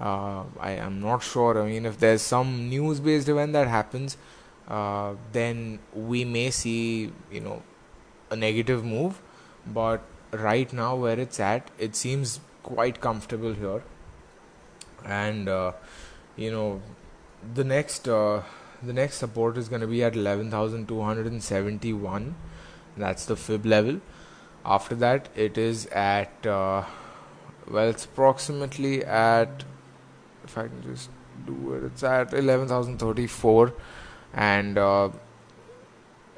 uh, 0.00 0.44
I 0.58 0.72
am 0.72 1.00
not 1.00 1.22
sure. 1.22 1.62
I 1.62 1.66
mean, 1.66 1.86
if 1.86 1.98
there's 1.98 2.22
some 2.22 2.68
news-based 2.68 3.28
event 3.28 3.52
that 3.52 3.68
happens, 3.68 4.16
uh, 4.66 5.14
then 5.32 5.78
we 5.94 6.24
may 6.24 6.50
see 6.50 7.12
you 7.30 7.40
know 7.40 7.62
a 8.30 8.36
negative 8.36 8.84
move. 8.84 9.20
But 9.66 10.02
right 10.32 10.72
now, 10.72 10.96
where 10.96 11.18
it's 11.18 11.38
at, 11.38 11.70
it 11.78 11.94
seems 11.94 12.40
quite 12.62 13.00
comfortable 13.00 13.52
here. 13.52 13.82
And 15.04 15.48
uh, 15.48 15.72
you 16.36 16.50
know, 16.50 16.82
the 17.54 17.64
next 17.64 18.08
uh, 18.08 18.42
the 18.82 18.92
next 18.92 19.16
support 19.16 19.58
is 19.58 19.68
going 19.68 19.82
to 19.82 19.86
be 19.86 20.02
at 20.02 20.16
eleven 20.16 20.50
thousand 20.50 20.88
two 20.88 21.02
hundred 21.02 21.26
and 21.26 21.42
seventy-one. 21.42 22.34
That's 22.96 23.26
the 23.26 23.36
fib 23.36 23.66
level. 23.66 24.00
After 24.64 24.94
that, 24.96 25.28
it 25.34 25.58
is 25.58 25.86
at 25.86 26.46
uh, 26.46 26.84
well, 27.68 27.88
it's 27.88 28.04
approximately 28.04 29.04
at 29.04 29.64
if 30.50 30.58
I 30.58 30.68
can 30.68 30.82
just 30.82 31.10
do 31.46 31.74
it, 31.74 31.84
it's 31.84 32.02
at 32.02 32.34
11,034 32.34 33.72
and 34.34 34.78
uh, 34.78 35.10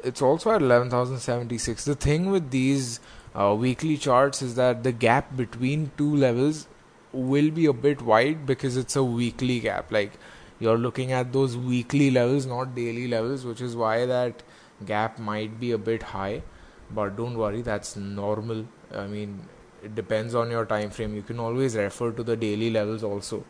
it's 0.04 0.22
also 0.22 0.50
at 0.52 0.62
11,076. 0.62 1.84
The 1.84 1.94
thing 1.94 2.30
with 2.30 2.50
these 2.50 3.00
uh, 3.34 3.54
weekly 3.58 3.96
charts 3.96 4.42
is 4.42 4.54
that 4.56 4.82
the 4.82 4.92
gap 4.92 5.36
between 5.36 5.90
two 5.96 6.14
levels 6.16 6.68
will 7.12 7.50
be 7.50 7.66
a 7.66 7.72
bit 7.72 8.02
wide 8.02 8.46
because 8.46 8.76
it's 8.76 8.96
a 8.96 9.04
weekly 9.04 9.60
gap. 9.60 9.90
Like 9.90 10.12
you're 10.60 10.78
looking 10.78 11.12
at 11.12 11.32
those 11.32 11.56
weekly 11.56 12.10
levels, 12.10 12.46
not 12.46 12.74
daily 12.74 13.08
levels, 13.08 13.44
which 13.44 13.60
is 13.60 13.76
why 13.76 14.06
that 14.06 14.42
gap 14.86 15.18
might 15.18 15.58
be 15.58 15.72
a 15.72 15.78
bit 15.78 16.02
high. 16.02 16.42
But 16.90 17.16
don't 17.16 17.38
worry, 17.38 17.62
that's 17.62 17.96
normal. 17.96 18.66
I 18.94 19.06
mean, 19.06 19.40
it 19.82 19.94
depends 19.94 20.34
on 20.34 20.50
your 20.50 20.66
time 20.66 20.90
frame. 20.90 21.14
You 21.14 21.22
can 21.22 21.40
always 21.40 21.76
refer 21.76 22.12
to 22.12 22.22
the 22.22 22.36
daily 22.36 22.70
levels 22.70 23.02
also. 23.02 23.44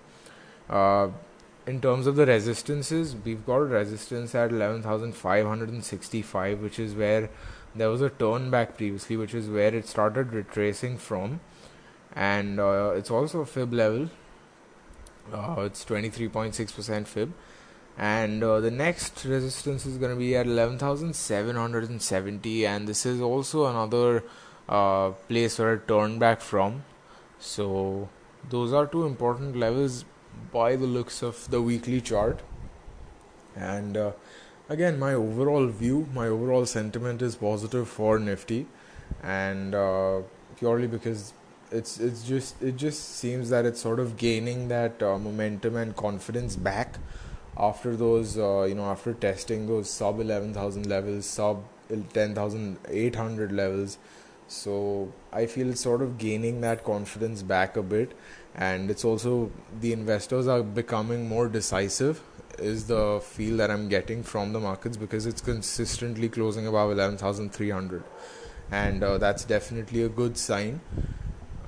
Uh, 0.72 1.10
in 1.66 1.80
terms 1.80 2.06
of 2.06 2.14
the 2.16 2.26
resistances, 2.26 3.14
we've 3.24 3.46
got 3.46 3.58
a 3.58 3.66
resistance 3.66 4.34
at 4.34 4.50
11,565, 4.50 6.60
which 6.60 6.78
is 6.78 6.94
where 6.94 7.28
there 7.74 7.90
was 7.90 8.00
a 8.00 8.08
turn 8.08 8.50
back 8.50 8.78
previously, 8.78 9.16
which 9.16 9.34
is 9.34 9.48
where 9.48 9.74
it 9.74 9.86
started 9.86 10.32
retracing 10.32 10.96
from, 10.96 11.40
and 12.16 12.58
uh, 12.58 12.94
it's 12.96 13.10
also 13.10 13.40
a 13.40 13.46
fib 13.46 13.74
level. 13.74 14.08
Uh, 15.32 15.56
it's 15.58 15.84
23.6% 15.84 17.06
fib, 17.06 17.32
and 17.98 18.42
uh, 18.42 18.58
the 18.58 18.70
next 18.70 19.26
resistance 19.26 19.84
is 19.84 19.98
going 19.98 20.10
to 20.10 20.18
be 20.18 20.34
at 20.34 20.46
11,770, 20.46 22.66
and 22.66 22.88
this 22.88 23.04
is 23.04 23.20
also 23.20 23.66
another 23.66 24.24
uh, 24.70 25.10
place 25.28 25.58
where 25.58 25.74
it 25.74 25.86
turned 25.86 26.18
back 26.18 26.40
from. 26.40 26.82
So 27.38 28.08
those 28.48 28.72
are 28.72 28.86
two 28.86 29.04
important 29.04 29.54
levels 29.54 30.06
by 30.52 30.76
the 30.76 30.86
looks 30.86 31.22
of 31.22 31.50
the 31.50 31.60
weekly 31.62 32.00
chart. 32.00 32.40
And 33.56 33.96
uh, 33.96 34.12
again, 34.68 34.98
my 34.98 35.14
overall 35.14 35.66
view, 35.66 36.06
my 36.14 36.26
overall 36.26 36.66
sentiment 36.66 37.22
is 37.22 37.36
positive 37.36 37.88
for 37.88 38.18
Nifty, 38.18 38.66
and 39.22 39.74
uh, 39.74 40.22
purely 40.56 40.86
because 40.86 41.32
it's 41.70 41.98
it's 41.98 42.22
just 42.22 42.62
it 42.62 42.76
just 42.76 43.16
seems 43.16 43.50
that 43.50 43.64
it's 43.64 43.80
sort 43.80 43.98
of 43.98 44.16
gaining 44.16 44.68
that 44.68 45.02
uh, 45.02 45.18
momentum 45.18 45.76
and 45.76 45.96
confidence 45.96 46.56
back 46.56 46.96
after 47.56 47.96
those 47.96 48.38
uh, 48.38 48.62
you 48.62 48.74
know 48.74 48.84
after 48.84 49.14
testing 49.14 49.66
those 49.66 49.88
sub 49.90 50.18
11000 50.20 50.86
levels 50.86 51.26
sub 51.26 51.64
10800 51.90 53.52
levels. 53.52 53.98
So 54.48 55.12
i 55.32 55.46
feel 55.46 55.70
it's 55.70 55.80
sort 55.80 56.02
of 56.02 56.18
gaining 56.18 56.60
that 56.60 56.84
confidence 56.84 57.42
back 57.42 57.76
a 57.76 57.82
bit 57.82 58.12
and 58.54 58.90
it's 58.90 59.04
also 59.04 59.50
the 59.80 59.92
investors 59.92 60.46
are 60.46 60.62
becoming 60.62 61.28
more 61.28 61.48
decisive 61.48 62.22
is 62.58 62.86
the 62.86 63.20
feel 63.22 63.56
that 63.56 63.70
I'm 63.70 63.88
getting 63.88 64.22
from 64.22 64.52
the 64.52 64.60
markets 64.60 64.96
because 64.96 65.26
it's 65.26 65.40
consistently 65.40 66.28
closing 66.28 66.66
above 66.66 66.92
11,300 66.92 68.04
and 68.70 69.02
uh, 69.02 69.18
that's 69.18 69.44
definitely 69.44 70.02
a 70.02 70.08
good 70.08 70.36
sign 70.36 70.80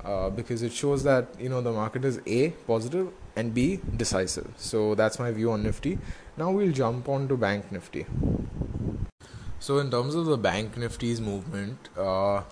uh, 0.05 0.31
because 0.31 0.63
it 0.63 0.73
shows 0.73 1.03
that 1.05 1.29
you 1.39 1.49
know 1.49 1.61
the 1.61 1.73
market 1.73 2.05
is 2.05 2.21
a 2.27 2.51
positive 2.67 3.09
and 3.37 3.55
b 3.55 3.81
decisive. 3.97 4.53
So 4.57 4.95
that's 4.95 5.19
my 5.19 5.31
view 5.33 5.51
on 5.53 5.63
nifty. 5.63 5.99
Now 6.37 6.51
we'll 6.51 6.73
jump 6.73 7.09
on 7.09 7.29
to 7.29 7.37
bank 7.37 7.73
nifty. 7.73 8.07
So 9.59 9.79
in 9.79 9.91
terms 9.91 10.15
of 10.15 10.27
the 10.27 10.37
bank 10.37 10.77
nifty's 10.77 11.21
movement 11.21 11.89
uh, 11.97 12.43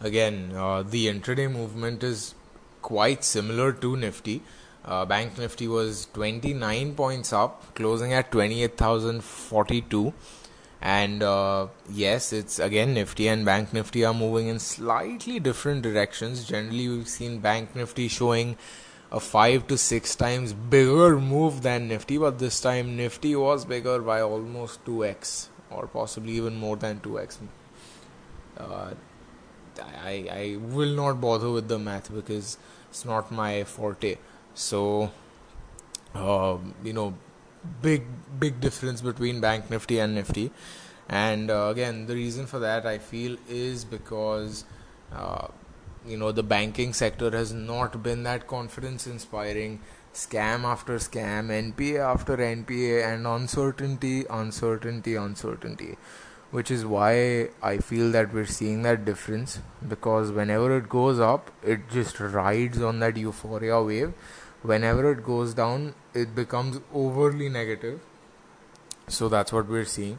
again 0.00 0.52
uh, 0.54 0.82
the 0.82 1.06
intraday 1.06 1.50
movement 1.50 2.02
is 2.02 2.34
quite 2.82 3.24
similar 3.24 3.72
to 3.72 3.96
Nifty. 3.96 4.42
Uh, 4.84 5.04
Bank 5.04 5.38
Nifty 5.38 5.68
was 5.68 6.08
29 6.14 6.94
points 6.94 7.32
up, 7.32 7.74
closing 7.74 8.12
at 8.12 8.32
28,042. 8.32 10.12
And 10.82 11.22
uh, 11.22 11.66
yes, 11.90 12.32
it's 12.32 12.58
again 12.58 12.94
Nifty 12.94 13.28
and 13.28 13.44
Bank 13.44 13.74
Nifty 13.74 14.04
are 14.04 14.14
moving 14.14 14.48
in 14.48 14.58
slightly 14.58 15.38
different 15.38 15.82
directions. 15.82 16.44
Generally, 16.44 16.88
we've 16.88 17.08
seen 17.08 17.38
Bank 17.40 17.76
Nifty 17.76 18.08
showing 18.08 18.56
a 19.12 19.20
5 19.20 19.66
to 19.66 19.76
6 19.76 20.16
times 20.16 20.52
bigger 20.52 21.18
move 21.18 21.62
than 21.62 21.88
Nifty, 21.88 22.16
but 22.16 22.38
this 22.38 22.60
time 22.60 22.96
Nifty 22.96 23.36
was 23.36 23.64
bigger 23.64 24.00
by 24.00 24.22
almost 24.22 24.84
2x 24.86 25.48
or 25.70 25.86
possibly 25.86 26.32
even 26.32 26.56
more 26.56 26.76
than 26.76 27.00
2x. 27.00 27.38
Uh, 28.56 28.94
I, 29.78 30.26
I 30.30 30.56
will 30.60 30.94
not 30.94 31.20
bother 31.20 31.50
with 31.50 31.68
the 31.68 31.78
math 31.78 32.12
because 32.12 32.58
it's 32.88 33.04
not 33.04 33.30
my 33.30 33.64
forte. 33.64 34.16
So, 34.54 35.10
uh, 36.14 36.58
you 36.84 36.92
know, 36.92 37.14
big 37.82 38.04
big 38.38 38.60
difference 38.60 39.00
between 39.00 39.40
Bank 39.40 39.70
Nifty 39.70 39.98
and 39.98 40.14
Nifty. 40.14 40.50
And 41.08 41.50
uh, 41.50 41.68
again, 41.70 42.06
the 42.06 42.14
reason 42.14 42.46
for 42.46 42.58
that 42.60 42.86
I 42.86 42.98
feel 42.98 43.36
is 43.48 43.84
because 43.84 44.64
uh, 45.12 45.48
you 46.06 46.16
know 46.16 46.32
the 46.32 46.42
banking 46.42 46.92
sector 46.92 47.30
has 47.30 47.52
not 47.52 48.02
been 48.02 48.22
that 48.24 48.46
confidence 48.46 49.06
inspiring. 49.06 49.80
Scam 50.12 50.64
after 50.64 50.96
scam, 50.96 51.50
NPA 51.50 52.00
after 52.00 52.36
NPA, 52.36 53.14
and 53.14 53.28
uncertainty, 53.28 54.24
uncertainty, 54.28 55.14
uncertainty 55.14 55.96
which 56.50 56.70
is 56.70 56.84
why 56.84 57.48
I 57.62 57.78
feel 57.78 58.10
that 58.10 58.32
we're 58.32 58.46
seeing 58.46 58.82
that 58.82 59.04
difference 59.04 59.60
because 59.86 60.32
whenever 60.32 60.76
it 60.76 60.88
goes 60.88 61.20
up, 61.20 61.50
it 61.62 61.88
just 61.90 62.18
rides 62.18 62.82
on 62.82 62.98
that 63.00 63.16
euphoria 63.16 63.80
wave. 63.82 64.12
Whenever 64.62 65.12
it 65.12 65.24
goes 65.24 65.54
down, 65.54 65.94
it 66.12 66.34
becomes 66.34 66.80
overly 66.92 67.48
negative. 67.48 68.00
So 69.08 69.28
that's 69.28 69.52
what 69.52 69.68
we're 69.68 69.84
seeing. 69.84 70.18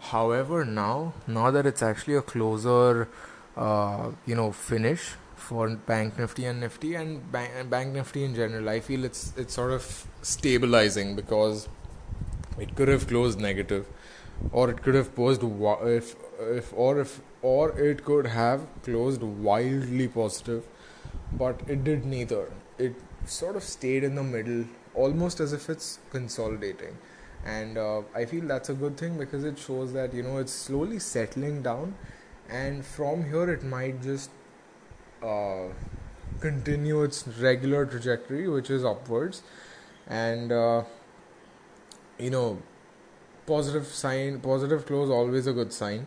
However, 0.00 0.64
now 0.64 1.14
now 1.26 1.50
that 1.50 1.66
it's 1.66 1.82
actually 1.82 2.14
a 2.14 2.22
closer, 2.22 3.08
uh, 3.56 4.10
you 4.26 4.34
know, 4.34 4.50
finish 4.52 5.14
for 5.36 5.68
Bank 5.68 6.18
Nifty 6.18 6.44
and 6.46 6.60
Nifty 6.60 6.94
and 6.94 7.30
Bank, 7.32 7.50
and 7.56 7.70
Bank 7.70 7.94
Nifty 7.94 8.24
in 8.24 8.34
general, 8.34 8.68
I 8.68 8.80
feel 8.80 9.04
it's 9.04 9.32
it's 9.36 9.54
sort 9.54 9.72
of 9.72 10.06
stabilizing 10.22 11.16
because 11.16 11.68
it 12.58 12.74
could 12.76 12.88
have 12.88 13.06
closed 13.06 13.40
negative 13.40 13.86
or 14.52 14.70
it 14.70 14.82
could 14.82 14.94
have 14.94 15.14
posed 15.14 15.42
if 15.42 16.16
if 16.40 16.72
or 16.74 17.00
if 17.00 17.20
or 17.42 17.78
it 17.78 18.04
could 18.04 18.26
have 18.26 18.66
closed 18.82 19.22
wildly 19.22 20.08
positive 20.08 20.64
but 21.32 21.60
it 21.68 21.84
did 21.84 22.04
neither. 22.04 22.50
It 22.78 22.94
sort 23.26 23.56
of 23.56 23.62
stayed 23.62 24.04
in 24.04 24.14
the 24.14 24.22
middle 24.22 24.64
almost 24.94 25.40
as 25.40 25.52
if 25.52 25.68
it's 25.68 25.98
consolidating. 26.10 26.96
And 27.44 27.78
uh, 27.78 28.02
I 28.14 28.24
feel 28.24 28.46
that's 28.46 28.68
a 28.68 28.74
good 28.74 28.96
thing 28.96 29.16
because 29.16 29.44
it 29.44 29.58
shows 29.58 29.92
that 29.94 30.12
you 30.12 30.22
know 30.22 30.38
it's 30.38 30.52
slowly 30.52 30.98
settling 30.98 31.62
down, 31.62 31.94
and 32.48 32.84
from 32.84 33.24
here 33.24 33.50
it 33.50 33.62
might 33.62 34.02
just 34.02 34.30
uh, 35.22 35.68
continue 36.40 37.02
its 37.02 37.26
regular 37.26 37.86
trajectory, 37.86 38.46
which 38.48 38.68
is 38.68 38.84
upwards, 38.84 39.42
and 40.06 40.52
uh, 40.52 40.82
you 42.18 42.30
know, 42.30 42.58
positive 43.50 43.86
sign, 43.86 44.40
positive 44.40 44.86
close 44.86 45.10
always 45.10 45.46
a 45.46 45.52
good 45.52 45.72
sign. 45.72 46.06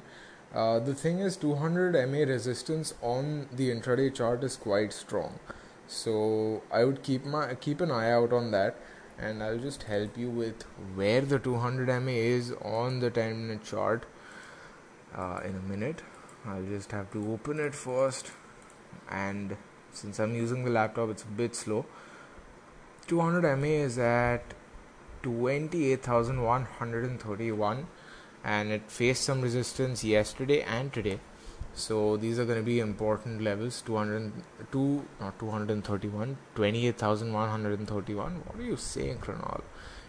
Uh, 0.53 0.79
the 0.79 0.93
thing 0.93 1.19
is, 1.19 1.35
200 1.37 1.93
MA 2.09 2.19
resistance 2.31 2.93
on 3.01 3.47
the 3.51 3.69
intraday 3.69 4.13
chart 4.13 4.43
is 4.43 4.55
quite 4.55 4.93
strong, 4.93 5.39
so 5.87 6.61
I 6.71 6.83
would 6.85 7.01
keep 7.03 7.25
my 7.25 7.55
keep 7.55 7.81
an 7.81 7.91
eye 7.91 8.11
out 8.11 8.31
on 8.31 8.51
that 8.51 8.77
and 9.17 9.43
I'll 9.43 9.59
just 9.59 9.83
help 9.83 10.17
you 10.17 10.29
with 10.29 10.63
where 10.95 11.21
the 11.21 11.39
200 11.39 11.87
MA 12.01 12.11
is 12.11 12.53
on 12.61 12.99
the 12.99 13.09
10 13.09 13.47
minute 13.47 13.63
chart 13.63 14.05
uh, 15.15 15.39
in 15.43 15.55
a 15.55 15.61
minute. 15.73 16.01
I'll 16.45 16.63
just 16.63 16.91
have 16.91 17.11
to 17.11 17.31
open 17.33 17.59
it 17.59 17.73
first, 17.73 18.31
and 19.09 19.55
since 19.91 20.19
I'm 20.19 20.35
using 20.35 20.65
the 20.65 20.71
laptop, 20.71 21.09
it's 21.09 21.23
a 21.23 21.33
bit 21.43 21.55
slow. 21.55 21.85
200 23.07 23.55
MA 23.57 23.67
is 23.67 23.97
at 23.97 24.53
28,131 25.23 27.87
and 28.43 28.71
it 28.71 28.91
faced 28.91 29.23
some 29.23 29.41
resistance 29.41 30.03
yesterday 30.03 30.61
and 30.61 30.93
today. 30.93 31.19
So 31.73 32.17
these 32.17 32.37
are 32.37 32.45
going 32.45 32.59
to 32.59 32.63
be 32.63 32.79
important 32.79 33.41
levels. 33.41 33.81
202 33.81 35.07
not 35.19 35.39
231 35.39 36.37
28131 36.55 38.43
what 38.45 38.59
are 38.59 38.63
you 38.63 38.77
saying 38.77 39.17
Kronal 39.17 39.61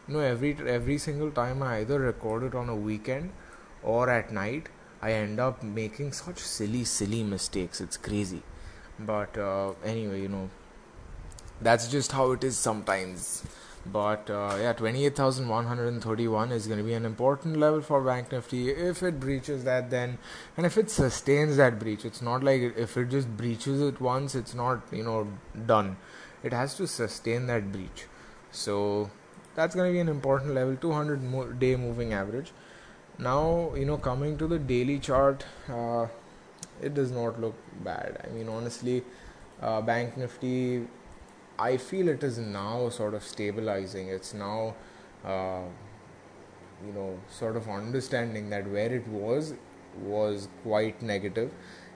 you 0.06 0.14
know 0.14 0.20
every 0.20 0.54
every 0.68 0.98
single 0.98 1.30
time 1.30 1.62
i 1.62 1.78
either 1.78 1.98
record 1.98 2.42
it 2.42 2.54
on 2.54 2.68
a 2.68 2.76
weekend 2.76 3.32
or 3.82 4.10
at 4.10 4.30
night 4.30 4.68
i 5.00 5.12
end 5.12 5.40
up 5.40 5.62
making 5.62 6.12
such 6.12 6.38
silly 6.38 6.84
silly 6.84 7.22
mistakes. 7.22 7.80
It's 7.80 7.96
crazy. 7.96 8.42
But 8.98 9.38
uh, 9.38 9.72
anyway 9.84 10.22
you 10.22 10.28
know 10.28 10.50
that's 11.60 11.88
just 11.88 12.12
how 12.12 12.32
it 12.32 12.44
is 12.44 12.56
sometimes 12.56 13.42
but 13.86 14.30
uh, 14.30 14.56
yeah 14.58 14.72
28131 14.72 16.52
is 16.52 16.66
going 16.66 16.78
to 16.78 16.84
be 16.84 16.94
an 16.94 17.04
important 17.04 17.56
level 17.56 17.80
for 17.80 18.02
bank 18.02 18.32
nifty. 18.32 18.70
If 18.70 19.02
it 19.02 19.20
breaches 19.20 19.64
that 19.64 19.90
then 19.90 20.18
and 20.56 20.64
if 20.64 20.78
it 20.78 20.90
sustains 20.90 21.56
that 21.58 21.78
breach 21.78 22.04
it's 22.04 22.22
not 22.22 22.42
like 22.42 22.60
if 22.76 22.96
it 22.96 23.10
just 23.10 23.36
breaches 23.36 23.80
it 23.80 24.00
once 24.00 24.34
it's 24.34 24.54
not 24.54 24.80
you 24.90 25.04
know 25.04 25.28
done. 25.66 25.96
It 26.42 26.52
has 26.52 26.74
to 26.76 26.86
sustain 26.86 27.46
that 27.46 27.72
breach. 27.72 28.04
So 28.52 29.10
that's 29.54 29.74
going 29.74 29.88
to 29.88 29.92
be 29.92 30.00
an 30.00 30.08
important 30.08 30.54
level 30.54 30.76
200 30.76 31.58
day 31.58 31.76
moving 31.76 32.12
average. 32.12 32.52
Now 33.18 33.74
you 33.74 33.84
know 33.84 33.98
coming 33.98 34.38
to 34.38 34.46
the 34.46 34.58
daily 34.58 34.98
chart 34.98 35.44
uh, 35.68 36.06
it 36.80 36.94
does 36.94 37.10
not 37.10 37.40
look 37.40 37.54
bad. 37.84 38.26
I 38.26 38.32
mean 38.32 38.48
honestly 38.48 39.04
uh, 39.60 39.82
bank 39.82 40.16
nifty 40.16 40.86
I 41.58 41.76
feel 41.76 42.08
it 42.08 42.22
is 42.22 42.38
now 42.38 42.88
sort 42.88 43.14
of 43.14 43.22
stabilizing. 43.22 44.08
It's 44.08 44.34
now, 44.34 44.74
uh, 45.24 45.62
you 46.84 46.92
know, 46.92 47.18
sort 47.30 47.56
of 47.56 47.68
understanding 47.68 48.50
that 48.50 48.68
where 48.68 48.92
it 48.92 49.06
was 49.08 49.54
was 50.02 50.48
quite 50.62 51.00
negative, 51.02 51.52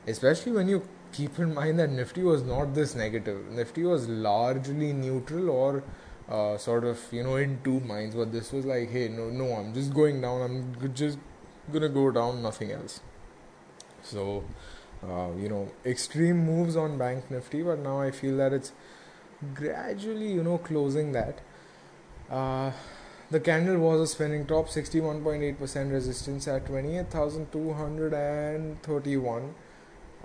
especially 0.07 0.53
when 0.53 0.69
you 0.69 0.83
keep 1.13 1.39
in 1.39 1.55
mind 1.55 1.79
that 1.81 1.91
Nifty 1.91 2.23
was 2.23 2.43
not 2.43 2.75
this 2.75 2.95
negative. 2.95 3.51
Nifty 3.51 3.83
was 3.83 4.09
largely 4.09 4.93
neutral 4.93 5.51
or 5.51 5.83
uh, 6.29 6.57
sort 6.59 6.85
of, 6.85 7.01
you 7.11 7.23
know, 7.25 7.37
in 7.37 7.59
two 7.65 7.81
minds. 7.81 8.15
But 8.15 8.33
this 8.33 8.53
was 8.53 8.65
like, 8.65 8.91
hey, 8.91 9.09
no, 9.09 9.31
no, 9.31 9.55
I'm 9.55 9.75
just 9.75 9.93
going 9.93 10.21
down. 10.21 10.43
I'm 10.43 10.95
just 10.95 11.19
gonna 11.73 11.89
go 11.89 12.11
down, 12.11 12.43
nothing 12.43 12.71
else. 12.73 13.01
So, 14.03 14.45
uh, 15.03 15.31
you 15.37 15.49
know, 15.49 15.69
extreme 15.85 16.45
moves 16.47 16.77
on 16.77 16.99
Bank 16.99 17.31
Nifty, 17.31 17.63
but 17.63 17.79
now 17.81 18.01
I 18.01 18.11
feel 18.11 18.37
that 18.37 18.53
it's 18.53 18.73
gradually 19.55 20.33
you 20.33 20.43
know 20.43 20.59
closing 20.59 21.13
that. 21.13 21.39
Uh, 22.31 22.73
the 23.31 23.41
candle 23.41 23.79
was 23.79 24.01
a 24.01 24.07
spinning 24.07 24.47
top 24.47 24.69
61.8% 24.69 25.93
resistance 25.93 26.49
at 26.49 26.67
28231 26.67 29.55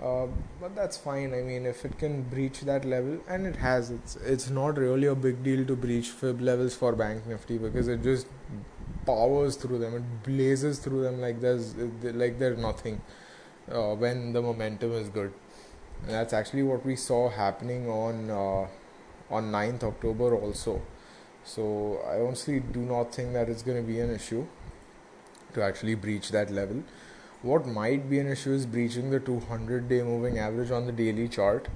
uh, 0.02 0.26
but 0.60 0.74
that's 0.74 0.96
fine. 0.96 1.32
I 1.32 1.42
mean 1.42 1.66
if 1.66 1.84
it 1.84 1.98
can 1.98 2.22
breach 2.22 2.62
that 2.62 2.84
level 2.84 3.20
and 3.28 3.46
it 3.46 3.56
has 3.56 3.90
it's 3.90 4.16
it's 4.16 4.50
not 4.50 4.76
really 4.76 5.06
a 5.06 5.14
big 5.14 5.44
deal 5.44 5.64
to 5.66 5.76
breach 5.76 6.08
fib 6.08 6.40
levels 6.40 6.74
for 6.74 6.94
bank 6.94 7.26
nifty 7.26 7.58
because 7.58 7.88
it 7.88 8.02
just 8.02 8.26
powers 9.06 9.56
through 9.56 9.78
them. 9.78 9.94
It 9.94 10.22
blazes 10.24 10.80
through 10.80 11.02
them 11.02 11.20
like 11.20 11.40
there's 11.40 11.76
like 12.02 12.38
there's 12.38 12.58
nothing 12.58 13.00
uh, 13.70 13.94
when 13.94 14.32
the 14.32 14.42
momentum 14.42 14.92
is 14.92 15.08
good. 15.08 15.32
And 16.02 16.10
that's 16.10 16.32
actually 16.32 16.64
what 16.64 16.84
we 16.84 16.96
saw 16.96 17.30
happening 17.30 17.88
on 17.88 18.30
uh, 18.30 18.66
on 19.30 19.50
9th 19.52 19.84
October 19.84 20.34
also. 20.34 20.82
So 21.44 22.00
I 22.06 22.20
honestly 22.20 22.60
do 22.60 22.80
not 22.80 23.14
think 23.14 23.32
that 23.34 23.48
it's 23.48 23.62
going 23.62 23.76
to 23.76 23.86
be 23.86 24.00
an 24.00 24.10
issue 24.14 24.46
to 25.54 25.62
actually 25.62 25.94
breach 25.94 26.30
that 26.30 26.50
level. 26.50 26.82
What 27.42 27.66
might 27.66 28.08
be 28.08 28.18
an 28.18 28.28
issue 28.28 28.52
is 28.52 28.64
breaching 28.64 29.10
the 29.10 29.20
200 29.20 29.88
day 29.88 30.02
moving 30.02 30.38
average 30.38 30.70
on 30.70 30.86
the 30.86 30.92
daily 30.92 31.28
chart, 31.28 31.68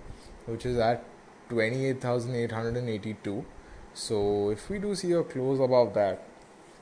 which 0.47 0.65
is 0.65 0.79
at 0.79 1.05
28,882. 1.51 3.45
So 3.93 4.51
if 4.51 4.71
we 4.71 4.79
do 4.79 4.95
see 4.95 5.13
a 5.13 5.23
close 5.23 5.61
above 5.61 5.93
that, 5.95 6.25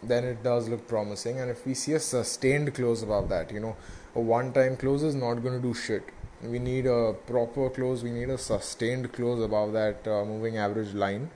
then 0.03 0.25
it 0.25 0.43
does 0.43 0.69
look 0.69 0.87
promising. 0.87 1.41
And 1.41 1.51
if 1.51 1.67
we 1.67 1.75
see 1.75 1.95
a 1.95 2.01
sustained 2.01 2.75
close 2.75 3.03
above 3.03 3.29
that, 3.31 3.51
you 3.51 3.59
know, 3.59 3.77
a 4.15 4.21
one 4.21 4.53
time 4.53 4.77
close 4.77 5.03
is 5.03 5.15
not 5.15 5.43
going 5.43 5.61
to 5.61 5.61
do 5.61 5.75
shit 5.75 6.05
we 6.43 6.59
need 6.59 6.87
a 6.87 7.15
proper 7.27 7.71
close 7.71 8.03
we 8.03 8.11
need 8.11 8.29
a 8.29 8.39
sustained 8.39 9.13
close 9.13 9.43
above 9.43 9.73
that 9.73 10.07
uh, 10.07 10.25
moving 10.25 10.59
average 10.59 10.95
line. 10.95 11.31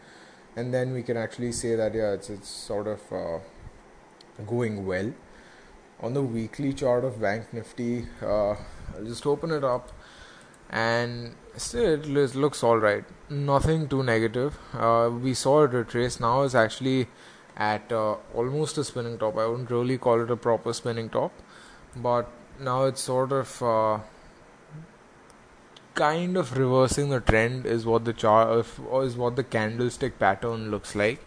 And 0.56 0.74
then 0.74 0.92
we 0.92 1.02
can 1.02 1.16
actually 1.16 1.52
say 1.52 1.74
that 1.76 1.94
yeah 1.94 2.12
it's 2.12 2.28
it's 2.28 2.48
sort 2.48 2.86
of 2.86 3.00
uh, 3.12 3.38
going 4.46 4.86
well. 4.86 5.12
On 6.00 6.14
the 6.14 6.22
weekly 6.22 6.72
chart 6.72 7.04
of 7.04 7.20
bank 7.20 7.52
nifty 7.52 8.06
uh, 8.22 8.50
i'll 8.50 9.04
just 9.04 9.26
open 9.26 9.50
it 9.50 9.64
up. 9.64 9.92
And 10.68 11.34
still 11.56 11.94
it 11.94 12.34
looks 12.36 12.62
all 12.62 12.78
right. 12.78 13.04
Nothing 13.28 13.88
too 13.88 14.02
negative. 14.02 14.58
Uh, 14.72 15.10
we 15.12 15.34
saw 15.34 15.64
it 15.64 15.72
retrace 15.72 16.20
now 16.20 16.42
is 16.42 16.54
actually 16.54 17.08
at 17.56 17.92
uh, 17.92 18.16
almost 18.34 18.78
a 18.78 18.84
spinning 18.84 19.18
top. 19.18 19.36
I 19.36 19.46
wouldn't 19.46 19.70
really 19.70 19.98
call 19.98 20.20
it 20.20 20.30
a 20.30 20.36
proper 20.36 20.72
spinning 20.72 21.08
top. 21.10 21.32
But 21.96 22.30
now 22.60 22.84
it's 22.84 23.00
sort 23.00 23.32
of 23.32 23.62
uh, 23.62 23.98
kind 26.00 26.36
of 26.42 26.56
reversing 26.56 27.10
the 27.10 27.20
trend 27.20 27.66
is 27.66 27.86
what 27.92 28.04
the 28.04 28.12
chart 28.12 28.66
is 29.06 29.16
what 29.22 29.36
the 29.36 29.44
candlestick 29.44 30.18
pattern 30.18 30.70
looks 30.70 30.94
like. 30.94 31.26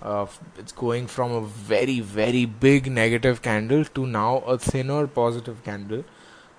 Uh, 0.00 0.26
it's 0.58 0.72
going 0.72 1.06
from 1.06 1.32
a 1.32 1.40
very 1.70 1.98
very 2.00 2.44
big 2.44 2.90
negative 2.90 3.42
candle 3.42 3.84
to 3.96 4.06
now 4.06 4.38
a 4.54 4.58
thinner 4.58 5.06
positive 5.06 5.64
candle. 5.64 6.04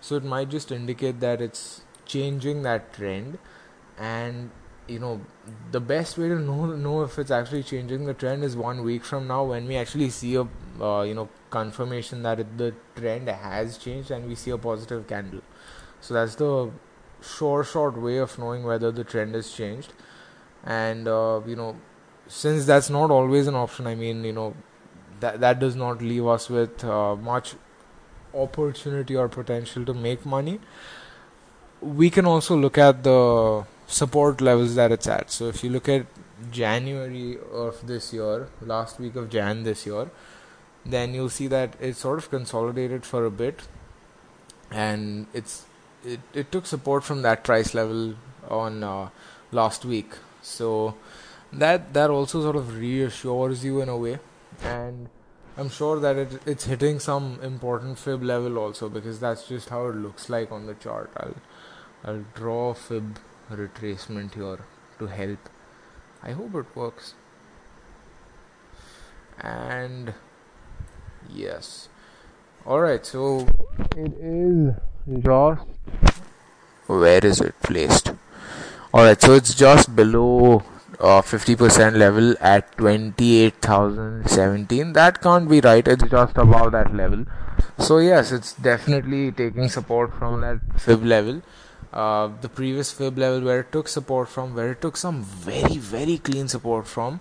So 0.01 0.15
it 0.15 0.25
might 0.33 0.49
just 0.49 0.71
indicate 0.71 1.21
that 1.21 1.41
it's 1.41 1.81
changing 2.05 2.63
that 2.63 2.93
trend, 2.93 3.37
and 3.97 4.51
you 4.87 4.99
know 4.99 5.21
the 5.71 5.79
best 5.79 6.17
way 6.17 6.27
to 6.27 6.39
know 6.39 6.65
know 6.85 7.01
if 7.03 7.17
it's 7.17 7.31
actually 7.31 7.63
changing 7.63 8.05
the 8.05 8.13
trend 8.13 8.43
is 8.43 8.57
one 8.57 8.83
week 8.83 9.05
from 9.11 9.27
now 9.27 9.43
when 9.51 9.67
we 9.67 9.77
actually 9.77 10.09
see 10.09 10.35
a 10.35 10.47
uh, 10.81 11.03
you 11.03 11.13
know 11.13 11.29
confirmation 11.49 12.23
that 12.23 12.39
it, 12.39 12.57
the 12.57 12.73
trend 12.95 13.29
has 13.29 13.77
changed 13.77 14.11
and 14.11 14.27
we 14.27 14.35
see 14.35 14.51
a 14.51 14.57
positive 14.57 15.07
candle. 15.07 15.41
So 16.01 16.13
that's 16.13 16.35
the 16.35 16.71
sure 17.23 17.63
short 17.63 17.97
way 17.97 18.17
of 18.17 18.37
knowing 18.37 18.63
whether 18.63 18.91
the 18.91 19.03
trend 19.03 19.35
has 19.35 19.51
changed. 19.51 19.93
And 20.63 21.07
uh, 21.07 21.41
you 21.45 21.55
know 21.55 21.75
since 22.27 22.65
that's 22.65 22.89
not 22.89 23.11
always 23.11 23.47
an 23.47 23.55
option 23.55 23.85
i 23.85 23.93
mean 23.93 24.23
you 24.23 24.31
know 24.31 24.55
that 25.19 25.41
that 25.41 25.59
does 25.59 25.75
not 25.75 26.01
leave 26.01 26.25
us 26.25 26.49
with 26.49 26.83
uh, 26.85 27.15
much 27.15 27.55
opportunity 28.33 29.15
or 29.15 29.27
potential 29.29 29.85
to 29.85 29.93
make 29.93 30.25
money. 30.25 30.59
We 31.81 32.09
can 32.09 32.25
also 32.25 32.57
look 32.57 32.77
at 32.77 33.03
the 33.03 33.65
support 33.87 34.41
levels 34.41 34.75
that 34.75 34.91
it's 34.91 35.07
at. 35.07 35.31
So 35.31 35.47
if 35.47 35.63
you 35.63 35.69
look 35.69 35.89
at 35.89 36.05
january 36.51 37.37
of 37.53 37.85
this 37.87 38.11
year 38.11 38.47
last 38.61 38.99
week 38.99 39.15
of 39.15 39.29
jan 39.29 39.63
this 39.63 39.85
year 39.85 40.09
then 40.85 41.13
you'll 41.13 41.29
see 41.29 41.47
that 41.47 41.75
it's 41.79 41.99
sort 41.99 42.17
of 42.17 42.29
consolidated 42.29 43.05
for 43.05 43.25
a 43.25 43.31
bit. 43.31 43.61
And 44.71 45.27
it's 45.33 45.65
it, 46.03 46.19
it 46.33 46.51
took 46.51 46.65
support 46.65 47.03
from 47.03 47.21
that 47.21 47.43
price 47.43 47.73
level 47.73 48.15
on 48.49 48.83
uh, 48.83 49.09
last 49.51 49.85
week. 49.85 50.13
So 50.41 50.95
that 51.51 51.93
that 51.93 52.09
also 52.09 52.41
sort 52.41 52.55
of 52.55 52.77
reassures 52.77 53.63
you 53.63 53.81
in 53.81 53.89
a 53.89 53.97
way. 53.97 54.19
And 54.63 55.09
i'm 55.55 55.69
sure 55.69 55.99
that 55.99 56.15
it, 56.15 56.41
it's 56.47 56.63
hitting 56.63 56.99
some 56.99 57.39
important 57.43 57.99
fib 57.99 58.23
level 58.23 58.57
also 58.57 58.89
because 58.89 59.19
that's 59.19 59.47
just 59.47 59.69
how 59.69 59.85
it 59.87 59.95
looks 59.95 60.29
like 60.29 60.51
on 60.51 60.65
the 60.65 60.73
chart. 60.75 61.11
I'll 61.17 61.35
i'll 62.03 62.25
draw 62.33 62.73
fib 62.73 63.19
retracement 63.51 64.33
here 64.33 64.59
to 64.99 65.07
help. 65.07 65.49
I 66.23 66.31
hope 66.31 66.55
it 66.55 66.75
works. 66.75 67.13
And 69.39 70.13
yes. 71.29 71.89
Alright 72.65 73.05
so 73.05 73.47
it 73.95 74.13
is 74.19 74.75
where 76.87 77.25
is 77.25 77.41
it 77.41 77.61
placed? 77.61 78.13
Alright 78.93 79.21
so 79.21 79.33
it's 79.33 79.53
just 79.53 79.93
below 79.97 80.63
uh, 80.99 81.21
50% 81.21 81.97
level 81.97 82.35
at 82.39 82.77
28,017 82.77 84.93
that 84.93 85.21
can't 85.21 85.49
be 85.49 85.59
right 85.59 85.85
it's 85.85 86.09
just 86.09 86.37
above 86.37 86.71
that 86.71 86.95
level. 86.95 87.25
So 87.79 87.97
yes 87.97 88.31
it's 88.31 88.53
definitely 88.53 89.33
taking 89.33 89.67
support 89.67 90.13
from 90.13 90.39
that 90.39 90.61
fib 90.79 91.03
level. 91.03 91.41
Uh, 91.91 92.29
the 92.39 92.47
previous 92.47 92.93
fib 92.93 93.17
level 93.17 93.41
where 93.41 93.59
it 93.59 93.73
took 93.73 93.89
support 93.89 94.29
from 94.29 94.55
where 94.55 94.71
it 94.71 94.79
took 94.79 94.95
some 94.95 95.21
very 95.21 95.75
very 95.77 96.17
clean 96.17 96.47
support 96.47 96.87
from 96.87 97.19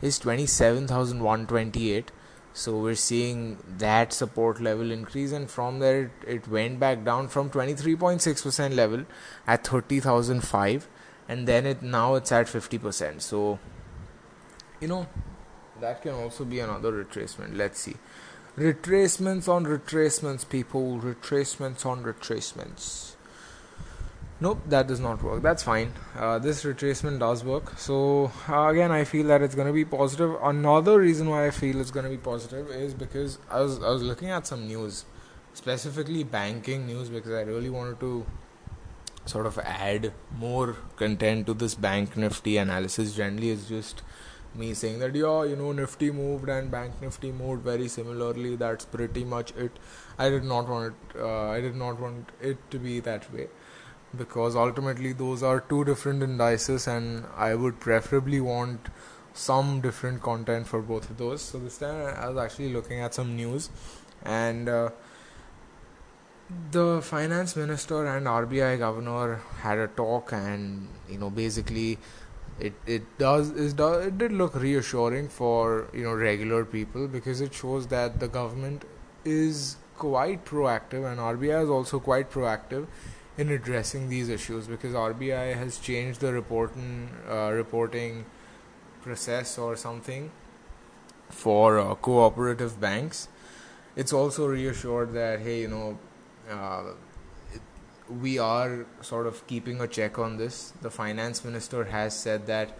is 0.00 0.20
27128 0.20 2.12
so 2.54 2.78
we're 2.78 2.94
seeing 2.94 3.58
that 3.78 4.12
support 4.12 4.60
level 4.60 4.90
increase 4.90 5.32
and 5.32 5.50
from 5.50 5.80
there 5.80 6.04
it, 6.04 6.10
it 6.26 6.48
went 6.48 6.80
back 6.80 7.04
down 7.04 7.28
from 7.28 7.50
23.6% 7.50 8.74
level 8.74 9.04
at 9.46 9.66
30005 9.66 10.88
and 11.28 11.46
then 11.46 11.66
it 11.66 11.82
now 11.82 12.14
it's 12.14 12.32
at 12.32 12.46
50% 12.46 13.20
so 13.20 13.58
you 14.80 14.88
know 14.88 15.06
that 15.80 16.02
can 16.02 16.12
also 16.12 16.44
be 16.44 16.60
another 16.60 16.92
retracement. 17.04 17.56
Let's 17.56 17.80
see. 17.80 17.96
Retracements 18.56 19.48
on 19.48 19.66
retracements 19.66 20.48
people. 20.48 21.00
Retracements 21.00 21.84
on 21.84 22.04
retracements 22.04 23.16
nope 24.44 24.62
that 24.74 24.86
does 24.86 25.00
not 25.00 25.22
work. 25.22 25.42
That's 25.42 25.62
fine. 25.62 25.92
Uh, 26.18 26.38
this 26.38 26.64
retracement 26.64 27.18
does 27.20 27.42
work. 27.50 27.72
So 27.78 28.30
uh, 28.48 28.66
again 28.68 28.92
i 28.92 29.02
feel 29.12 29.26
that 29.32 29.42
it's 29.48 29.54
going 29.60 29.68
to 29.72 29.72
be 29.72 29.84
positive. 29.96 30.36
Another 30.52 30.98
reason 31.00 31.30
why 31.34 31.46
i 31.46 31.50
feel 31.50 31.80
it's 31.84 31.94
going 31.98 32.08
to 32.10 32.14
be 32.14 32.22
positive 32.30 32.72
is 32.84 32.94
because 33.02 33.38
i 33.50 33.60
was 33.60 33.82
i 33.82 33.92
was 33.96 34.02
looking 34.12 34.30
at 34.38 34.46
some 34.52 34.66
news 34.72 35.04
specifically 35.60 36.24
banking 36.36 36.86
news 36.86 37.08
because 37.16 37.36
i 37.40 37.42
really 37.50 37.70
wanted 37.70 38.00
to 38.00 38.12
sort 39.32 39.46
of 39.50 39.58
add 39.58 40.12
more 40.44 40.76
content 41.02 41.46
to 41.50 41.54
this 41.64 41.74
bank 41.74 42.16
nifty 42.24 42.56
analysis. 42.62 43.14
Generally 43.14 43.50
it's 43.52 43.68
just 43.68 44.02
me 44.62 44.72
saying 44.80 44.98
that 45.02 45.16
yeah 45.20 45.44
you 45.52 45.56
know 45.60 45.72
nifty 45.78 46.08
moved 46.16 46.48
and 46.56 46.70
bank 46.70 47.00
nifty 47.06 47.32
moved 47.42 47.62
very 47.72 47.88
similarly. 47.98 48.56
That's 48.64 48.84
pretty 48.96 49.24
much 49.36 49.54
it. 49.68 49.84
I 50.18 50.28
did 50.30 50.44
not 50.44 50.68
want 50.68 50.94
it 50.94 51.20
uh, 51.20 51.48
i 51.50 51.60
did 51.60 51.76
not 51.76 52.00
want 52.00 52.34
it 52.40 52.58
to 52.74 52.78
be 52.78 53.00
that 53.00 53.32
way 53.36 53.48
because 54.16 54.56
ultimately 54.56 55.12
those 55.12 55.42
are 55.42 55.60
two 55.60 55.84
different 55.84 56.22
indices 56.22 56.86
and 56.86 57.24
i 57.36 57.54
would 57.54 57.78
preferably 57.80 58.40
want 58.40 58.88
some 59.34 59.80
different 59.80 60.22
content 60.22 60.64
for 60.66 60.80
both 60.80 61.10
of 61.10 61.18
those. 61.18 61.42
So 61.42 61.58
this 61.58 61.78
time 61.78 62.14
i 62.16 62.28
was 62.28 62.38
actually 62.38 62.72
looking 62.72 63.00
at 63.00 63.14
some 63.14 63.34
news 63.36 63.70
and 64.24 64.68
uh, 64.68 64.90
the 66.70 67.00
finance 67.02 67.56
minister 67.56 68.06
and 68.06 68.26
RBI 68.26 68.78
governor 68.78 69.40
had 69.60 69.78
a 69.78 69.88
talk, 69.88 70.32
and 70.32 70.88
you 71.08 71.18
know, 71.18 71.30
basically, 71.30 71.98
it 72.60 72.74
it 72.86 73.18
does 73.18 73.50
is 73.50 73.74
it 73.78 74.18
did 74.18 74.32
look 74.32 74.54
reassuring 74.54 75.28
for 75.28 75.88
you 75.92 76.04
know 76.04 76.12
regular 76.12 76.64
people 76.64 77.08
because 77.08 77.40
it 77.40 77.54
shows 77.54 77.86
that 77.88 78.20
the 78.20 78.28
government 78.28 78.84
is 79.24 79.76
quite 79.96 80.44
proactive, 80.44 81.10
and 81.10 81.18
RBI 81.18 81.62
is 81.64 81.70
also 81.70 81.98
quite 81.98 82.30
proactive 82.30 82.86
in 83.36 83.50
addressing 83.50 84.08
these 84.08 84.28
issues 84.28 84.66
because 84.66 84.94
RBI 84.94 85.54
has 85.56 85.78
changed 85.78 86.20
the 86.20 86.32
reporting 86.32 87.08
uh, 87.28 87.50
reporting 87.52 88.24
process 89.02 89.58
or 89.58 89.76
something 89.76 90.30
for 91.28 91.78
uh, 91.78 91.94
cooperative 91.96 92.80
banks. 92.80 93.28
It's 93.96 94.12
also 94.12 94.46
reassured 94.46 95.12
that 95.14 95.40
hey, 95.40 95.62
you 95.62 95.68
know 95.68 95.98
uh, 96.50 96.92
it, 97.52 97.62
we 98.08 98.38
are 98.38 98.86
sort 99.00 99.26
of 99.26 99.46
keeping 99.46 99.80
a 99.80 99.88
check 99.88 100.18
on 100.18 100.36
this. 100.36 100.72
The 100.82 100.90
finance 100.90 101.44
minister 101.44 101.84
has 101.84 102.18
said 102.18 102.46
that 102.46 102.78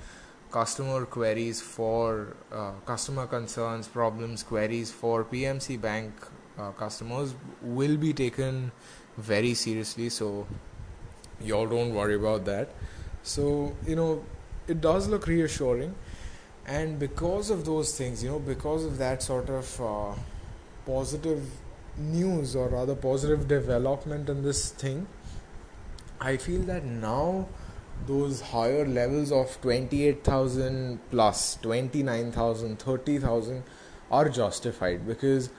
customer 0.53 1.05
queries 1.05 1.61
for 1.61 2.37
uh, 2.53 2.73
customer 2.87 3.27
concerns, 3.27 3.88
problems, 3.88 4.45
queries 4.45 4.93
for 4.93 5.25
PMC 5.25 5.81
bank 5.81 6.12
uh, 6.57 6.71
customers 6.71 7.35
will 7.61 7.97
be 7.97 8.12
taken 8.12 8.71
very 9.16 9.55
seriously. 9.55 10.09
So, 10.09 10.46
y'all 11.40 11.66
don't 11.66 11.94
worry 11.94 12.14
about 12.14 12.44
that. 12.46 12.68
So, 13.22 13.74
you 13.87 13.96
know, 13.96 14.24
it 14.68 14.81
does 14.81 15.09
look 15.09 15.27
reassuring. 15.27 15.94
And 16.66 16.98
because 16.98 17.50
of 17.50 17.64
those 17.64 17.96
things, 17.96 18.22
you 18.24 18.31
know, 18.31 18.38
because 18.38 18.85
of 18.85 18.96
that 18.98 19.22
sort 19.22 19.50
of 19.50 19.81
uh, 19.81 20.14
positive 20.87 21.42
news 21.96 22.57
or 22.57 22.68
rather 22.68 22.94
positive 22.94 23.46
development 23.46 24.29
in 24.29 24.42
this 24.42 24.70
thing 24.70 25.07
i 26.20 26.37
feel 26.37 26.61
that 26.62 26.85
now 26.85 27.46
those 28.07 28.40
higher 28.40 28.87
levels 28.87 29.31
of 29.31 29.61
28000 29.62 30.98
plus 31.11 31.57
29000 31.57 32.79
30000 32.79 33.62
are 34.11 34.29
justified 34.29 35.07
because 35.07 35.50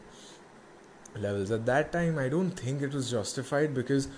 levels 1.16 1.50
at 1.50 1.66
that 1.66 1.92
time 1.92 2.18
i 2.18 2.28
don't 2.28 2.52
think 2.52 2.82
it 2.82 2.92
was 2.92 3.10
justified 3.10 3.74
because 3.74 4.08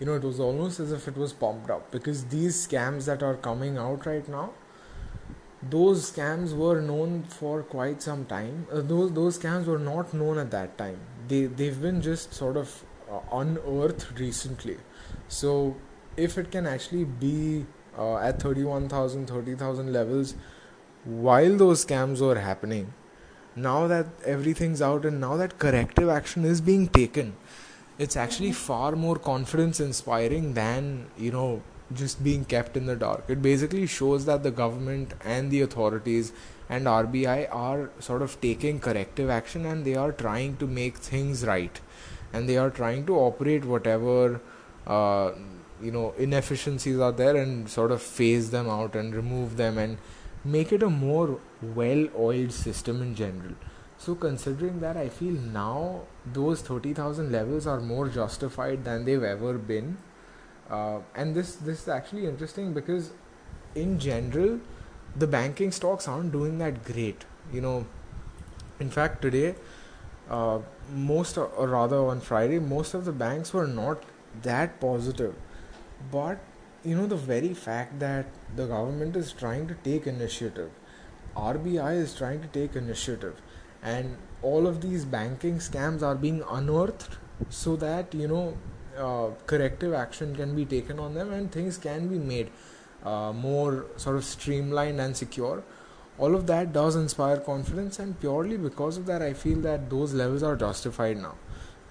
you 0.00 0.06
know 0.06 0.14
it 0.14 0.22
was 0.22 0.40
almost 0.40 0.80
as 0.80 0.90
if 0.90 1.06
it 1.06 1.16
was 1.16 1.32
pumped 1.32 1.70
up 1.70 1.90
because 1.90 2.24
these 2.26 2.66
scams 2.66 3.04
that 3.04 3.22
are 3.22 3.36
coming 3.36 3.78
out 3.78 4.04
right 4.06 4.28
now 4.28 4.50
those 5.70 6.10
scams 6.10 6.56
were 6.56 6.80
known 6.80 7.22
for 7.24 7.62
quite 7.62 8.02
some 8.02 8.24
time. 8.24 8.66
Uh, 8.72 8.80
those 8.80 9.12
those 9.12 9.38
scams 9.38 9.66
were 9.66 9.78
not 9.78 10.12
known 10.12 10.38
at 10.38 10.50
that 10.50 10.76
time. 10.76 10.98
They 11.28 11.46
they've 11.46 11.80
been 11.80 12.02
just 12.02 12.34
sort 12.34 12.56
of 12.56 12.84
uh, 13.10 13.20
unearthed 13.32 14.18
recently. 14.18 14.78
So 15.28 15.76
if 16.16 16.38
it 16.38 16.50
can 16.50 16.66
actually 16.66 17.04
be 17.04 17.66
uh, 17.98 18.16
at 18.16 18.40
31000 18.40 19.26
30000 19.26 19.92
levels 19.92 20.34
while 21.04 21.56
those 21.56 21.84
scams 21.84 22.20
were 22.20 22.38
happening 22.38 22.92
now 23.54 23.86
that 23.86 24.06
everything's 24.24 24.80
out 24.80 25.04
and 25.04 25.20
now 25.20 25.36
that 25.36 25.58
corrective 25.58 26.08
action 26.08 26.44
is 26.44 26.60
being 26.60 26.86
taken 26.88 27.34
it's 27.98 28.16
actually 28.16 28.52
far 28.52 28.92
more 28.92 29.16
confidence 29.16 29.80
inspiring 29.80 30.54
than 30.54 31.06
you 31.18 31.30
know 31.30 31.62
just 31.94 32.22
being 32.24 32.44
kept 32.44 32.76
in 32.76 32.86
the 32.86 32.96
dark. 32.96 33.24
It 33.28 33.42
basically 33.42 33.86
shows 33.86 34.24
that 34.26 34.42
the 34.42 34.50
government 34.50 35.14
and 35.24 35.50
the 35.50 35.60
authorities 35.60 36.32
and 36.68 36.86
RBI 36.86 37.48
are 37.54 37.90
sort 37.98 38.22
of 38.22 38.40
taking 38.40 38.80
corrective 38.80 39.28
action 39.30 39.66
and 39.66 39.84
they 39.84 39.94
are 39.94 40.12
trying 40.12 40.56
to 40.58 40.66
make 40.66 40.96
things 40.96 41.44
right. 41.44 41.80
And 42.32 42.48
they 42.48 42.56
are 42.56 42.70
trying 42.70 43.06
to 43.06 43.16
operate 43.16 43.64
whatever 43.64 44.40
uh, 44.86 45.32
you 45.82 45.90
know 45.90 46.14
inefficiencies 46.18 46.98
are 46.98 47.12
there 47.12 47.36
and 47.36 47.68
sort 47.68 47.90
of 47.90 48.02
phase 48.02 48.50
them 48.50 48.68
out 48.68 48.94
and 48.94 49.14
remove 49.14 49.56
them 49.56 49.78
and 49.78 49.98
make 50.44 50.72
it 50.72 50.82
a 50.82 50.90
more 50.90 51.38
well 51.62 52.08
oiled 52.18 52.52
system 52.52 53.02
in 53.02 53.14
general. 53.14 53.54
So 53.98 54.14
considering 54.16 54.80
that, 54.80 54.96
I 54.96 55.08
feel 55.08 55.34
now 55.34 56.02
those 56.36 56.60
thirty 56.60 56.92
thousand 56.92 57.30
levels 57.30 57.66
are 57.66 57.80
more 57.80 58.08
justified 58.08 58.84
than 58.84 59.04
they've 59.04 59.22
ever 59.22 59.52
been, 59.58 59.96
uh, 60.70 60.98
and 61.14 61.36
this 61.36 61.54
this 61.54 61.82
is 61.82 61.88
actually 61.88 62.26
interesting 62.26 62.72
because, 62.72 63.10
in 63.74 63.98
general, 64.00 64.58
the 65.14 65.26
banking 65.26 65.70
stocks 65.70 66.08
aren't 66.08 66.32
doing 66.32 66.58
that 66.58 66.84
great. 66.84 67.24
You 67.52 67.60
know, 67.60 67.86
in 68.80 68.90
fact, 68.90 69.22
today, 69.22 69.54
uh, 70.30 70.58
most 70.92 71.38
or 71.38 71.68
rather 71.68 71.98
on 71.98 72.20
Friday, 72.20 72.58
most 72.58 72.94
of 72.94 73.04
the 73.04 73.12
banks 73.12 73.52
were 73.52 73.68
not 73.68 74.02
that 74.42 74.80
positive, 74.80 75.34
but 76.10 76.38
you 76.84 76.96
know 76.96 77.06
the 77.06 77.16
very 77.16 77.54
fact 77.54 77.98
that 78.00 78.26
the 78.56 78.66
government 78.66 79.16
is 79.16 79.32
trying 79.32 79.68
to 79.68 79.74
take 79.74 80.06
initiative, 80.06 80.70
RBI 81.36 81.96
is 81.96 82.14
trying 82.14 82.42
to 82.42 82.48
take 82.48 82.76
initiative 82.76 83.40
and 83.82 84.16
all 84.42 84.66
of 84.66 84.80
these 84.80 85.04
banking 85.04 85.56
scams 85.58 86.02
are 86.02 86.14
being 86.14 86.42
unearthed 86.50 87.18
so 87.50 87.76
that 87.76 88.14
you 88.14 88.28
know 88.28 88.56
uh, 88.98 89.30
corrective 89.46 89.94
action 89.94 90.36
can 90.36 90.54
be 90.54 90.64
taken 90.64 90.98
on 90.98 91.14
them 91.14 91.32
and 91.32 91.50
things 91.50 91.78
can 91.78 92.08
be 92.08 92.18
made 92.18 92.50
uh, 93.04 93.32
more 93.32 93.86
sort 93.96 94.16
of 94.16 94.24
streamlined 94.24 95.00
and 95.00 95.16
secure. 95.16 95.62
All 96.18 96.34
of 96.34 96.46
that 96.46 96.72
does 96.72 96.94
inspire 96.94 97.38
confidence 97.38 97.98
and 97.98 98.18
purely 98.20 98.56
because 98.56 98.98
of 98.98 99.06
that 99.06 99.22
i 99.22 99.32
feel 99.32 99.60
that 99.60 99.88
those 99.88 100.12
levels 100.12 100.42
are 100.42 100.56
justified 100.56 101.16
now. 101.16 101.34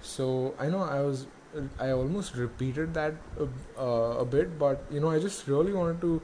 So 0.00 0.54
i 0.58 0.68
know 0.68 0.82
i 0.82 1.00
was 1.00 1.26
i 1.78 1.90
almost 1.90 2.34
repeated 2.34 2.94
that 2.94 3.14
a, 3.38 3.48
uh, 3.78 4.20
a 4.20 4.24
bit 4.24 4.58
but 4.58 4.84
you 4.90 5.00
know 5.00 5.10
i 5.10 5.18
just 5.18 5.46
really 5.46 5.72
wanted 5.72 6.00
to 6.00 6.22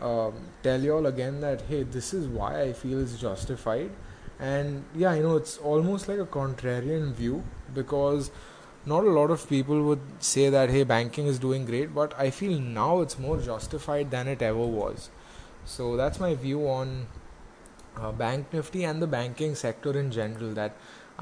um, 0.00 0.34
tell 0.62 0.80
you 0.80 0.94
all 0.94 1.06
again 1.06 1.40
that 1.40 1.62
hey 1.62 1.82
this 1.82 2.14
is 2.14 2.26
why 2.26 2.62
i 2.62 2.72
feel 2.72 3.00
it's 3.00 3.18
justified. 3.18 3.90
And 4.38 4.84
yeah 4.96 5.14
you 5.14 5.22
know 5.22 5.36
it's 5.36 5.58
almost 5.58 6.08
like 6.08 6.18
a 6.18 6.24
contrarian 6.24 7.12
view 7.12 7.42
because 7.74 8.30
not 8.86 9.04
a 9.04 9.10
lot 9.10 9.30
of 9.30 9.46
people 9.48 9.82
would 9.82 10.00
say 10.20 10.48
that 10.48 10.70
hey 10.70 10.84
banking 10.84 11.26
is 11.26 11.38
doing 11.38 11.66
great 11.66 11.94
but 11.94 12.14
i 12.18 12.30
feel 12.30 12.58
now 12.58 13.02
it's 13.02 13.18
more 13.18 13.36
justified 13.38 14.10
than 14.10 14.28
it 14.28 14.40
ever 14.40 14.66
was. 14.66 15.10
So 15.66 15.96
that's 15.96 16.18
my 16.18 16.34
view 16.34 16.66
on 16.68 17.06
uh, 17.96 18.12
bank 18.12 18.52
nifty 18.52 18.84
and 18.84 19.02
the 19.02 19.06
banking 19.06 19.54
sector 19.54 19.98
in 19.98 20.10
general 20.10 20.54
that 20.54 20.74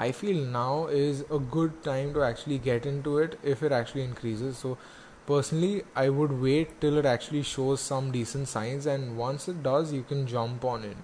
i 0.04 0.12
feel 0.12 0.40
now 0.54 0.86
is 0.86 1.24
a 1.36 1.38
good 1.56 1.82
time 1.82 2.14
to 2.14 2.22
actually 2.22 2.58
get 2.58 2.86
into 2.86 3.18
it 3.18 3.38
if 3.42 3.62
it 3.62 3.72
actually 3.72 4.04
increases. 4.04 4.56
So 4.58 4.78
personally 5.26 5.82
i 6.02 6.08
would 6.08 6.32
wait 6.42 6.80
till 6.82 6.98
it 6.98 7.06
actually 7.12 7.42
shows 7.42 7.80
some 7.80 8.10
decent 8.12 8.48
signs 8.48 8.86
and 8.86 9.16
once 9.18 9.48
it 9.52 9.62
does 9.62 9.92
you 9.92 10.02
can 10.02 10.26
jump 10.26 10.64
on 10.64 10.84
it 10.84 10.96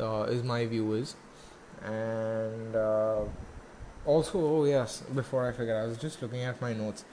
uh, 0.00 0.22
is 0.24 0.42
my 0.42 0.66
view 0.66 0.94
is. 0.94 1.14
And 1.84 2.74
uh, 2.76 3.20
also 4.04 4.40
oh 4.46 4.64
yes 4.64 5.02
before 5.20 5.46
i 5.48 5.52
forget 5.52 5.76
i 5.76 5.86
was 5.86 5.98
just 5.98 6.22
looking 6.22 6.42
at 6.42 6.60
my 6.60 6.72
notes. 6.72 7.04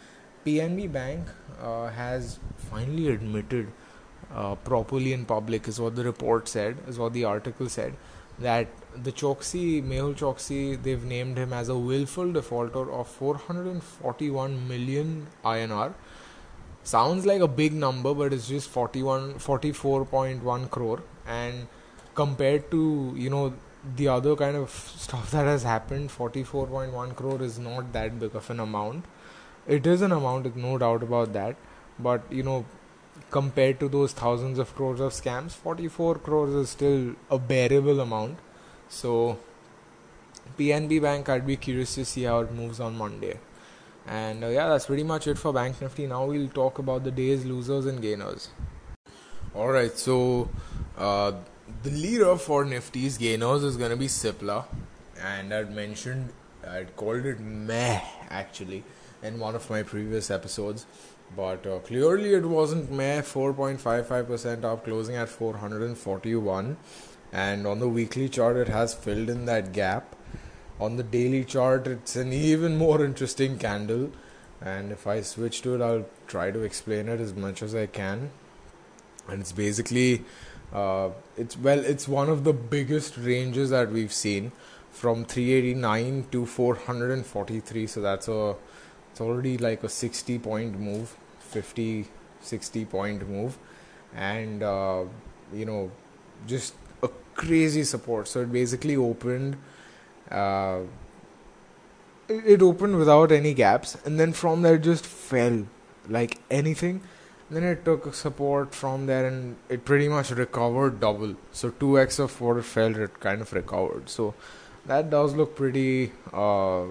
Pnb 0.46 0.92
bank 0.92 1.28
uh, 1.62 1.88
has 1.88 2.40
finally 2.72 3.10
admitted 3.10 3.72
uh, 4.34 4.56
properly 4.56 5.14
in 5.14 5.26
public 5.26 5.68
is 5.68 5.80
what 5.80 5.96
the 5.96 6.04
report 6.04 6.48
said 6.48 6.78
is 6.88 6.98
what 6.98 7.14
the 7.14 7.26
article 7.26 7.68
said 7.68 7.94
that 8.40 8.68
the 8.96 9.12
Choksi, 9.12 9.84
Mehul 9.84 10.16
Choksi, 10.16 10.82
they've 10.82 11.04
named 11.04 11.38
him 11.38 11.54
as 11.54 11.70
a 11.70 11.78
willful 11.78 12.32
defaulter 12.32 12.92
of 12.92 13.08
441 13.08 14.68
million 14.68 15.28
INR. 15.44 15.94
Sounds 16.84 17.26
like 17.26 17.42
a 17.42 17.48
big 17.48 17.74
number, 17.74 18.14
but 18.14 18.34
it's 18.34 18.48
just 18.48 18.70
41, 18.70 19.36
44.1 19.36 20.70
crore. 20.70 21.04
And 21.28 21.68
compared 22.16 22.72
to, 22.72 23.14
you 23.16 23.30
know, 23.30 23.54
the 23.96 24.08
other 24.08 24.36
kind 24.36 24.56
of 24.56 24.70
stuff 24.98 25.32
that 25.32 25.46
has 25.46 25.64
happened, 25.64 26.10
44.1 26.10 27.16
crore 27.16 27.42
is 27.42 27.60
not 27.60 27.94
that 27.94 28.20
big 28.20 28.36
of 28.36 28.50
an 28.50 28.60
amount. 28.60 29.06
It 29.68 29.86
is 29.86 30.02
an 30.02 30.12
amount, 30.12 30.56
no 30.56 30.78
doubt 30.78 31.04
about 31.04 31.34
that. 31.34 31.56
But 32.00 32.24
you 32.32 32.44
know, 32.44 32.66
compared 33.30 33.80
to 33.82 33.90
those 33.90 34.14
thousands 34.14 34.58
of 34.58 34.74
crores 34.76 35.00
of 35.00 35.12
scams, 35.14 35.52
44 35.52 36.16
crores 36.16 36.54
is 36.56 36.70
still 36.70 37.16
a 37.30 37.38
bearable 37.38 38.00
amount. 38.00 38.40
So, 38.90 39.38
PNB 40.58 41.02
Bank, 41.02 41.30
I'd 41.30 41.48
be 41.48 41.56
curious 41.56 41.96
to 41.96 42.06
see 42.06 42.24
how 42.24 42.40
it 42.40 42.52
moves 42.52 42.80
on 42.80 42.98
Monday. 42.98 43.40
And 44.08 44.44
uh, 44.44 44.48
yeah, 44.48 44.68
that's 44.68 44.88
pretty 44.88 45.04
much 45.04 45.28
it 45.28 45.38
for 45.38 45.54
Bank 45.54 45.80
Nifty. 45.82 46.08
Now 46.08 46.26
we'll 46.26 46.50
talk 46.50 46.80
about 46.80 47.04
the 47.04 47.12
day's 47.12 47.46
losers 47.46 47.86
and 47.86 48.02
gainers. 48.02 48.50
Alright, 49.56 49.98
so 49.98 50.50
uh, 50.98 51.34
the 51.84 51.92
leader 51.92 52.36
for 52.36 52.66
Nifty's 52.66 53.18
gainers 53.18 53.64
is 53.64 53.78
going 53.78 53.92
to 53.92 53.98
be 53.98 54.08
Cipla, 54.08 54.66
and 55.22 55.54
I'd 55.54 55.74
mentioned 55.74 56.30
I'd 56.68 56.96
called 56.96 57.26
it 57.26 57.40
meh 57.40 58.02
actually 58.30 58.84
in 59.22 59.40
one 59.40 59.56
of 59.56 59.70
my 59.70 59.84
previous 59.84 60.32
episodes, 60.32 60.86
but 61.36 61.66
uh, 61.66 61.80
clearly 61.80 62.34
it 62.34 62.46
wasn't 62.46 62.92
meh. 62.92 63.22
4.55% 63.22 64.64
up, 64.64 64.84
closing 64.84 65.16
at 65.16 65.30
441, 65.30 66.66
and 66.66 66.78
on 67.34 67.80
the 67.80 67.90
weekly 67.90 68.30
chart 68.30 68.58
it 68.58 68.68
has 68.68 68.94
filled 68.94 69.30
in 69.30 69.46
that 69.46 69.72
gap. 69.74 70.16
On 70.80 70.96
the 70.96 71.04
daily 71.04 71.44
chart, 71.44 71.88
it's 71.88 72.16
an 72.16 72.32
even 72.32 72.78
more 72.78 73.04
interesting 73.04 73.58
candle, 73.58 74.12
and 74.62 74.92
if 74.92 75.06
I 75.06 75.22
switch 75.22 75.62
to 75.64 75.76
it, 75.76 75.82
I'll 75.82 76.06
try 76.28 76.52
to 76.52 76.62
explain 76.62 77.10
it 77.10 77.20
as 77.20 77.34
much 77.34 77.62
as 77.62 77.76
I 77.76 77.86
can. 77.86 78.32
And 79.28 79.42
it's 79.42 79.52
basically 79.52 80.24
uh, 80.72 81.10
it's 81.38 81.58
well, 81.58 81.80
it's 81.80 82.08
one 82.08 82.30
of 82.30 82.44
the 82.44 82.54
biggest 82.54 83.18
ranges 83.18 83.72
that 83.72 83.92
we've 83.92 84.14
seen 84.14 84.52
from 84.92 85.26
389 85.26 86.28
to 86.32 86.46
443. 86.46 87.88
So 87.88 88.02
that's 88.02 88.28
a 88.28 88.56
it's 89.12 89.22
already 89.22 89.58
like 89.58 89.84
a 89.84 89.90
60 89.90 90.40
point 90.40 90.80
move, 90.80 91.16
50 91.40 92.08
60 92.42 92.86
point 92.86 93.28
move, 93.28 93.58
and 94.16 94.64
uh, 94.64 95.04
you 95.54 95.66
know 95.66 95.92
just 96.48 96.74
crazy 97.44 97.84
support. 97.84 98.28
So 98.28 98.42
it 98.42 98.52
basically 98.52 98.96
opened. 98.96 99.58
Uh, 100.30 100.82
it 102.28 102.62
opened 102.62 102.98
without 102.98 103.32
any 103.32 103.54
gaps, 103.56 103.98
and 104.06 104.20
then 104.20 104.34
from 104.34 104.62
there 104.62 104.76
it 104.76 104.84
just 104.84 105.06
fell 105.06 105.66
like 106.08 106.38
anything 106.52 107.02
then 107.52 107.64
it 107.64 107.84
took 107.84 108.14
support 108.14 108.76
from 108.76 109.08
there 109.08 109.28
and 109.28 109.56
it 109.70 109.84
pretty 109.84 110.08
much 110.08 110.30
recovered 110.32 111.00
double. 111.00 111.36
So 111.52 111.72
2x 111.72 112.20
of 112.20 112.40
what 112.40 112.58
it 112.58 112.66
felt, 112.66 112.98
it 112.98 113.20
kind 113.20 113.42
of 113.42 113.52
recovered. 113.54 114.10
So 114.10 114.36
that 114.86 115.10
does 115.10 115.34
look 115.34 115.56
pretty 115.56 116.12
uh, 116.32 116.84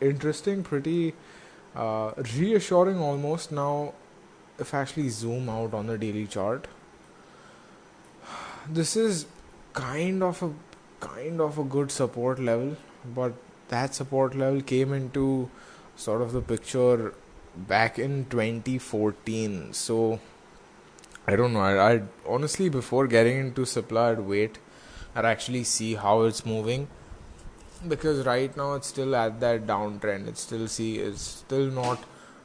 interesting, 0.00 0.62
pretty 0.62 1.14
uh, 1.74 2.12
reassuring 2.36 2.98
almost. 2.98 3.50
Now, 3.50 3.94
if 4.58 4.74
I 4.74 4.82
actually 4.82 5.08
zoom 5.08 5.48
out 5.48 5.72
on 5.72 5.86
the 5.86 5.96
daily 5.96 6.26
chart, 6.26 6.68
this 8.68 8.94
is 8.94 9.24
kind 9.72 10.22
of 10.22 10.42
a 10.42 10.52
kind 11.00 11.40
of 11.40 11.58
a 11.58 11.64
good 11.64 11.90
support 11.90 12.38
level, 12.38 12.76
but 13.14 13.32
that 13.68 13.94
support 13.94 14.34
level 14.34 14.60
came 14.60 14.92
into 14.92 15.50
sort 15.96 16.22
of 16.22 16.32
the 16.32 16.40
picture 16.40 17.14
back 17.56 17.98
in 17.98 18.24
2014. 18.26 19.72
So 19.72 20.20
I 21.26 21.36
don't 21.36 21.52
know. 21.52 21.60
I, 21.60 21.92
I'd 21.92 22.08
honestly 22.26 22.68
before 22.68 23.06
getting 23.06 23.38
into 23.38 23.62
Cipla, 23.62 24.12
I'd 24.12 24.20
wait 24.20 24.58
and 25.14 25.26
actually 25.26 25.64
see 25.64 25.94
how 25.94 26.22
it's 26.22 26.44
moving 26.46 26.88
because 27.86 28.26
right 28.26 28.56
now 28.56 28.74
it's 28.74 28.88
still 28.88 29.14
at 29.14 29.40
that 29.40 29.66
downtrend. 29.66 30.28
It's 30.28 30.40
still 30.40 30.66
see 30.68 30.98
it's 30.98 31.22
still 31.22 31.70
not 31.70 32.02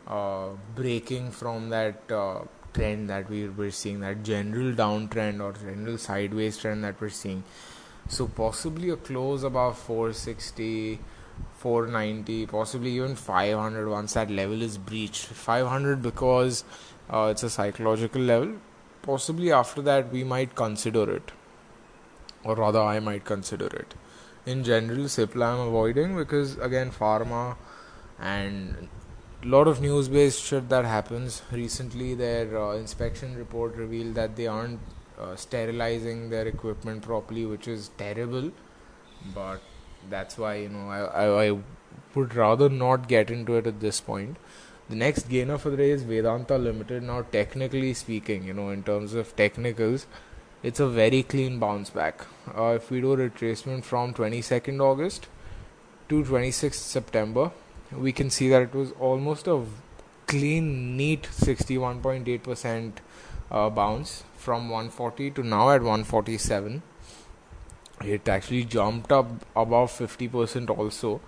uh, 0.07 0.49
breaking 0.75 1.31
from 1.31 1.69
that 1.69 2.11
uh, 2.11 2.41
trend 2.73 3.09
that 3.09 3.29
we 3.29 3.47
we're 3.47 3.71
seeing, 3.71 3.99
that 4.01 4.23
general 4.23 4.73
downtrend 4.73 5.41
or 5.41 5.53
general 5.53 5.97
sideways 5.97 6.57
trend 6.57 6.83
that 6.83 6.99
we're 6.99 7.09
seeing. 7.09 7.43
So 8.09 8.27
possibly 8.27 8.89
a 8.89 8.97
close 8.97 9.43
above 9.43 9.77
460 9.77 10.99
490 11.57 12.45
possibly 12.47 12.91
even 12.91 13.15
500 13.15 13.87
once 13.89 14.13
that 14.13 14.29
level 14.29 14.61
is 14.61 14.77
breached. 14.77 15.25
500 15.25 16.01
because 16.01 16.63
uh, 17.09 17.29
it's 17.31 17.43
a 17.43 17.49
psychological 17.49 18.21
level. 18.21 18.55
Possibly 19.01 19.51
after 19.51 19.81
that 19.81 20.11
we 20.11 20.23
might 20.23 20.55
consider 20.55 21.09
it. 21.15 21.31
Or 22.43 22.55
rather 22.55 22.81
i 22.81 22.99
might 22.99 23.23
consider 23.25 23.67
it. 23.67 23.93
In 24.45 24.63
general 24.63 25.05
cipla 25.05 25.53
i'm 25.53 25.67
avoiding 25.67 26.17
because 26.17 26.57
again 26.57 26.91
pharma 26.91 27.55
and 28.19 28.89
a 29.43 29.47
lot 29.47 29.67
of 29.67 29.81
news 29.81 30.07
based 30.07 30.41
shit 30.41 30.69
that 30.69 30.85
happens 30.85 31.41
recently 31.51 32.13
their 32.13 32.57
uh, 32.57 32.71
inspection 32.75 33.35
report 33.35 33.75
revealed 33.75 34.15
that 34.15 34.35
they 34.35 34.47
aren't 34.47 34.79
uh, 35.19 35.35
sterilizing 35.35 36.29
their 36.29 36.47
equipment 36.47 37.01
properly 37.01 37.45
which 37.45 37.67
is 37.67 37.89
terrible 37.97 38.51
but 39.35 39.61
that's 40.09 40.37
why 40.37 40.55
you 40.55 40.69
know 40.69 40.89
I, 40.89 40.99
I, 40.99 41.45
I 41.47 41.57
would 42.15 42.35
rather 42.35 42.69
not 42.69 43.07
get 43.07 43.31
into 43.31 43.55
it 43.55 43.67
at 43.67 43.79
this 43.79 43.99
point. 44.01 44.37
The 44.89 44.95
next 44.95 45.29
gainer 45.29 45.57
for 45.57 45.69
the 45.69 45.77
day 45.77 45.91
is 45.91 46.03
Vedanta 46.03 46.57
Limited. 46.57 47.03
Now, 47.03 47.21
technically 47.23 47.93
speaking, 47.93 48.43
you 48.43 48.53
know, 48.53 48.69
in 48.69 48.83
terms 48.83 49.13
of 49.13 49.35
technicals, 49.35 50.05
it's 50.61 50.79
a 50.79 50.87
very 50.87 51.23
clean 51.23 51.59
bounce 51.59 51.89
back. 51.89 52.25
Uh, 52.55 52.73
if 52.75 52.91
we 52.91 53.01
do 53.01 53.13
a 53.13 53.17
retracement 53.17 53.83
from 53.83 54.13
22nd 54.13 54.81
August 54.81 55.27
to 56.09 56.23
26th 56.23 56.73
September, 56.73 57.51
we 57.97 58.11
can 58.11 58.29
see 58.29 58.49
that 58.49 58.61
it 58.61 58.73
was 58.73 58.91
almost 58.99 59.47
a 59.47 59.63
clean, 60.27 60.97
neat 60.97 61.23
61.8% 61.23 62.91
uh, 63.51 63.69
bounce 63.69 64.23
from 64.37 64.69
140 64.69 65.31
to 65.31 65.43
now 65.43 65.69
at 65.69 65.81
147 65.81 66.81
it 68.03 68.27
actually 68.27 68.65
jumped 68.65 69.11
up 69.11 69.27
above 69.55 69.91
50% 69.91 70.69
also. 70.69 71.21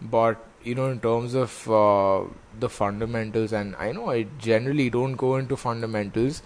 But 0.00 0.44
you 0.62 0.74
know 0.74 0.90
in 0.90 1.00
terms 1.00 1.34
of 1.34 1.70
uh, 1.70 2.22
the 2.58 2.68
fundamentals 2.68 3.52
and 3.52 3.74
i 3.76 3.92
know 3.92 4.10
i 4.10 4.22
generally 4.38 4.90
don't 4.90 5.14
go 5.14 5.36
into 5.36 5.56
fundamentals 5.56 6.42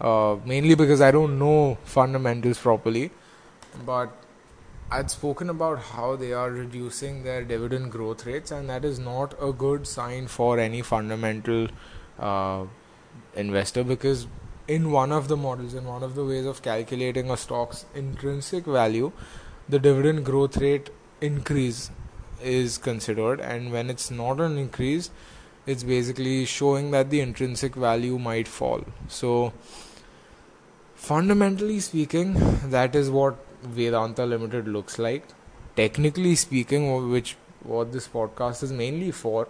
uh, 0.00 0.36
mainly 0.44 0.74
because 0.74 1.00
i 1.00 1.10
don't 1.10 1.38
know 1.38 1.76
fundamentals 1.84 2.58
properly 2.58 3.10
but 3.84 4.10
i'd 4.90 5.10
spoken 5.10 5.50
about 5.50 5.78
how 5.78 6.16
they 6.16 6.32
are 6.32 6.50
reducing 6.50 7.22
their 7.24 7.44
dividend 7.44 7.90
growth 7.90 8.24
rates 8.26 8.50
and 8.50 8.68
that 8.70 8.84
is 8.84 8.98
not 8.98 9.34
a 9.40 9.52
good 9.52 9.86
sign 9.86 10.26
for 10.26 10.58
any 10.58 10.82
fundamental 10.82 11.68
uh, 12.18 12.64
investor 13.34 13.84
because 13.84 14.26
in 14.68 14.90
one 14.92 15.10
of 15.10 15.28
the 15.28 15.36
models, 15.36 15.72
in 15.72 15.86
one 15.86 16.02
of 16.02 16.14
the 16.14 16.24
ways 16.24 16.44
of 16.44 16.60
calculating 16.62 17.30
a 17.30 17.36
stock's 17.36 17.86
intrinsic 17.94 18.66
value, 18.66 19.10
the 19.68 19.78
dividend 19.78 20.24
growth 20.24 20.58
rate 20.58 20.90
increase 21.22 21.90
is 22.42 22.76
considered, 22.76 23.40
and 23.40 23.72
when 23.72 23.90
it's 23.90 24.10
not 24.10 24.40
an 24.40 24.58
increase, 24.58 25.10
it's 25.66 25.82
basically 25.82 26.44
showing 26.44 26.90
that 26.90 27.10
the 27.10 27.20
intrinsic 27.20 27.74
value 27.74 28.18
might 28.18 28.46
fall. 28.46 28.84
So, 29.08 29.52
fundamentally 30.94 31.80
speaking, 31.80 32.34
that 32.70 32.94
is 32.94 33.10
what 33.10 33.36
Vedanta 33.62 34.26
Limited 34.26 34.68
looks 34.68 34.98
like. 34.98 35.24
Technically 35.76 36.34
speaking, 36.34 37.10
which 37.10 37.36
what 37.62 37.92
this 37.92 38.08
podcast 38.08 38.62
is 38.62 38.72
mainly 38.72 39.10
for, 39.10 39.48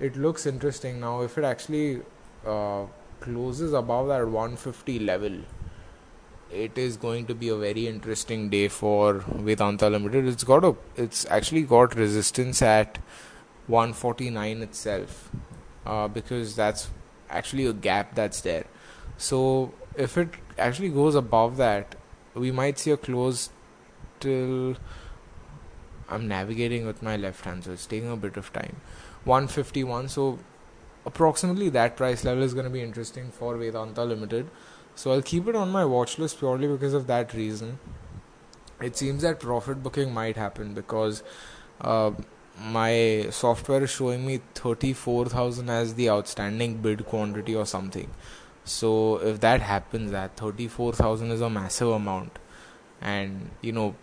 it 0.00 0.16
looks 0.16 0.46
interesting 0.46 1.00
now 1.00 1.22
if 1.22 1.38
it 1.38 1.44
actually 1.44 2.02
uh, 2.46 2.84
closes 3.20 3.72
above 3.72 4.08
that 4.08 4.26
150 4.26 4.98
level 5.00 5.40
it 6.52 6.76
is 6.76 6.96
going 6.96 7.26
to 7.26 7.34
be 7.34 7.48
a 7.48 7.56
very 7.56 7.86
interesting 7.88 8.48
day 8.50 8.68
for 8.68 9.24
Vedanta 9.26 9.88
Limited. 9.88 10.26
It's 10.26 10.44
got 10.44 10.64
a, 10.64 10.76
it's 10.96 11.26
actually 11.30 11.62
got 11.62 11.94
resistance 11.94 12.60
at 12.62 12.98
149 13.66 14.62
itself, 14.62 15.30
uh, 15.86 16.08
because 16.08 16.54
that's 16.54 16.90
actually 17.30 17.66
a 17.66 17.72
gap 17.72 18.14
that's 18.14 18.42
there. 18.42 18.64
So 19.16 19.72
if 19.96 20.18
it 20.18 20.28
actually 20.58 20.90
goes 20.90 21.14
above 21.14 21.56
that, 21.56 21.94
we 22.34 22.50
might 22.50 22.78
see 22.78 22.90
a 22.90 22.96
close 22.96 23.50
till 24.20 24.76
I'm 26.08 26.28
navigating 26.28 26.86
with 26.86 27.02
my 27.02 27.16
left 27.16 27.44
hand, 27.44 27.64
so 27.64 27.72
it's 27.72 27.86
taking 27.86 28.10
a 28.10 28.16
bit 28.16 28.36
of 28.36 28.52
time. 28.52 28.76
151, 29.24 30.08
so 30.08 30.38
approximately 31.06 31.68
that 31.70 31.96
price 31.96 32.24
level 32.24 32.42
is 32.42 32.54
going 32.54 32.64
to 32.64 32.70
be 32.70 32.82
interesting 32.82 33.30
for 33.30 33.56
Vedanta 33.56 34.04
Limited. 34.04 34.48
So 34.94 35.12
I'll 35.12 35.22
keep 35.22 35.48
it 35.48 35.56
on 35.56 35.70
my 35.70 35.84
watch 35.84 36.18
list 36.18 36.38
purely 36.38 36.68
because 36.68 36.94
of 36.94 37.06
that 37.06 37.32
reason. 37.32 37.78
It 38.80 38.96
seems 38.96 39.22
that 39.22 39.40
profit 39.40 39.82
booking 39.82 40.12
might 40.12 40.36
happen 40.36 40.74
because 40.74 41.22
uh, 41.80 42.10
my 42.60 43.28
software 43.30 43.84
is 43.84 43.90
showing 43.90 44.26
me 44.26 44.40
34,000 44.54 45.70
as 45.70 45.94
the 45.94 46.10
outstanding 46.10 46.78
bid 46.82 47.06
quantity 47.06 47.54
or 47.54 47.64
something. 47.64 48.10
So 48.64 49.16
if 49.16 49.40
that 49.40 49.60
happens, 49.60 50.10
that 50.12 50.36
34,000 50.36 51.30
is 51.30 51.40
a 51.40 51.50
massive 51.50 51.88
amount, 51.88 52.38
and 53.00 53.50
you 53.60 53.72
know, 53.72 53.96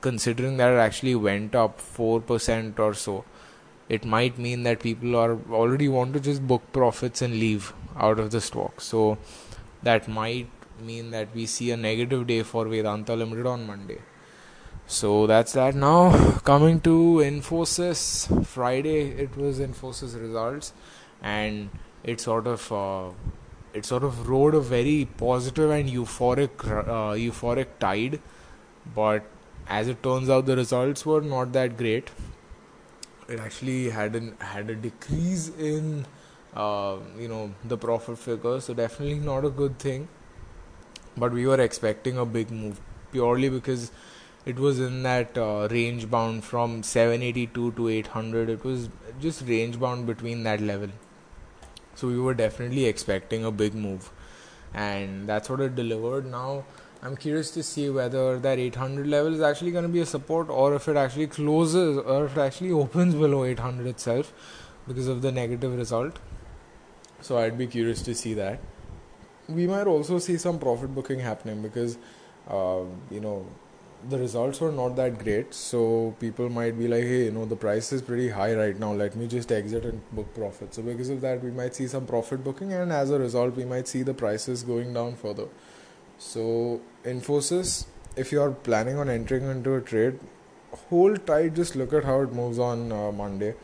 considering 0.00 0.56
that 0.56 0.72
it 0.72 0.78
actually 0.78 1.14
went 1.14 1.54
up 1.54 1.80
4% 1.80 2.78
or 2.78 2.94
so, 2.94 3.24
it 3.88 4.04
might 4.04 4.38
mean 4.38 4.62
that 4.62 4.80
people 4.80 5.14
are 5.16 5.38
already 5.50 5.88
want 5.88 6.14
to 6.14 6.20
just 6.20 6.46
book 6.46 6.62
profits 6.72 7.20
and 7.20 7.34
leave 7.34 7.74
out 7.96 8.18
of 8.18 8.30
the 8.30 8.40
stock. 8.40 8.80
So 8.80 9.18
that 9.82 10.08
might 10.08 10.48
mean 10.80 11.10
that 11.10 11.28
we 11.34 11.46
see 11.46 11.70
a 11.70 11.76
negative 11.76 12.26
day 12.26 12.42
for 12.42 12.66
Vedanta 12.66 13.14
Limited 13.14 13.46
on 13.46 13.66
Monday. 13.66 13.98
So 14.86 15.26
that's 15.26 15.52
that. 15.52 15.74
Now 15.74 16.38
coming 16.44 16.80
to 16.80 17.22
Infosys, 17.24 18.46
Friday 18.46 19.10
it 19.10 19.36
was 19.36 19.58
Infosys 19.58 20.20
results, 20.20 20.72
and 21.22 21.70
it 22.02 22.20
sort 22.20 22.46
of 22.46 22.70
uh, 22.72 23.10
it 23.74 23.84
sort 23.84 24.04
of 24.04 24.28
rode 24.28 24.54
a 24.54 24.60
very 24.60 25.08
positive 25.18 25.70
and 25.70 25.88
euphoric 25.90 26.64
uh, 26.64 27.14
euphoric 27.14 27.66
tide, 27.80 28.20
but 28.94 29.24
as 29.66 29.88
it 29.88 30.02
turns 30.02 30.30
out, 30.30 30.46
the 30.46 30.56
results 30.56 31.04
were 31.04 31.20
not 31.20 31.52
that 31.52 31.76
great. 31.76 32.10
It 33.28 33.40
actually 33.40 33.90
had 33.90 34.14
an 34.14 34.36
had 34.38 34.70
a 34.70 34.74
decrease 34.74 35.48
in 35.58 36.06
uh, 36.54 36.96
you 37.18 37.28
know 37.28 37.52
the 37.64 37.76
profit 37.76 38.18
figure 38.18 38.60
so 38.60 38.74
definitely 38.74 39.18
not 39.18 39.44
a 39.44 39.50
good 39.50 39.78
thing. 39.78 40.08
But 41.16 41.32
we 41.32 41.46
were 41.46 41.60
expecting 41.60 42.18
a 42.18 42.26
big 42.26 42.50
move 42.50 42.80
purely 43.12 43.48
because 43.48 43.90
it 44.44 44.58
was 44.58 44.78
in 44.78 45.02
that 45.04 45.38
uh, 45.38 45.68
range 45.70 46.10
bound 46.10 46.44
from 46.44 46.82
782 46.82 47.72
to 47.72 47.88
800 47.88 48.50
it 48.50 48.64
was 48.64 48.90
just 49.20 49.42
range 49.48 49.80
bound 49.80 50.06
between 50.06 50.42
that 50.42 50.60
level 50.60 50.90
so 51.94 52.08
we 52.08 52.18
were 52.18 52.34
definitely 52.34 52.86
expecting 52.86 53.44
a 53.44 53.50
big 53.50 53.74
move. 53.74 54.10
And 54.72 55.28
that's 55.28 55.48
what 55.48 55.60
it 55.60 55.74
delivered. 55.74 56.26
Now 56.26 56.64
i'm 57.04 57.14
curious 57.14 57.50
to 57.50 57.62
see 57.62 57.90
whether 57.90 58.38
that 58.38 58.58
800 58.58 59.06
level 59.06 59.34
is 59.34 59.42
actually 59.42 59.70
going 59.72 59.84
to 59.84 59.90
be 59.90 60.00
a 60.00 60.06
support 60.06 60.48
or 60.48 60.74
if 60.74 60.88
it 60.88 60.96
actually 60.96 61.26
closes 61.26 61.98
or 61.98 62.24
if 62.24 62.36
it 62.36 62.40
actually 62.40 62.70
opens 62.82 63.14
below 63.14 63.44
800 63.44 63.86
itself 63.86 64.32
because 64.86 65.06
of 65.06 65.20
the 65.22 65.30
negative 65.30 65.76
result. 65.76 66.18
So 67.20 67.38
I'd 67.38 67.58
be 67.58 67.66
curious 67.66 68.02
to 68.02 68.14
see 68.14 68.34
that. 68.34 68.58
We 69.48 69.66
might 69.66 69.86
also 69.86 70.18
see 70.18 70.38
some 70.38 70.58
profit 70.58 70.94
booking 70.94 71.20
happening 71.20 71.62
because, 71.62 71.98
uh, 72.48 72.80
you 73.10 73.20
know, 73.20 73.46
the 74.08 74.18
results 74.18 74.60
were 74.60 74.72
not 74.72 74.96
that 74.96 75.18
great. 75.18 75.54
So 75.54 76.14
people 76.20 76.48
might 76.48 76.78
be 76.78 76.88
like, 76.88 77.02
hey, 77.02 77.24
you 77.24 77.30
know, 77.30 77.44
the 77.44 77.56
price 77.56 77.92
is 77.92 78.02
pretty 78.02 78.28
high 78.28 78.54
right 78.54 78.78
now. 78.78 78.92
Let 78.92 79.16
me 79.16 79.26
just 79.26 79.52
exit 79.52 79.84
and 79.84 80.00
book 80.12 80.34
profit. 80.34 80.74
So 80.74 80.82
because 80.82 81.10
of 81.10 81.20
that, 81.22 81.42
we 81.42 81.50
might 81.50 81.74
see 81.74 81.86
some 81.88 82.06
profit 82.06 82.44
booking, 82.44 82.72
and 82.72 82.92
as 82.92 83.10
a 83.10 83.18
result, 83.18 83.56
we 83.56 83.64
might 83.64 83.88
see 83.88 84.02
the 84.02 84.14
prices 84.14 84.62
going 84.62 84.92
down 84.94 85.16
further. 85.16 85.48
So 86.18 86.80
Infosys, 87.04 87.86
if 88.16 88.32
you 88.32 88.40
are 88.40 88.50
planning 88.50 88.98
on 88.98 89.08
entering 89.08 89.44
into 89.44 89.74
a 89.74 89.80
trade, 89.80 90.18
hold 90.90 91.26
tight. 91.26 91.54
Just 91.54 91.76
look 91.76 91.92
at 91.92 92.04
how 92.04 92.20
it 92.20 92.32
moves 92.32 92.58
on 92.58 92.92
uh, 92.92 93.12
Monday 93.12 93.54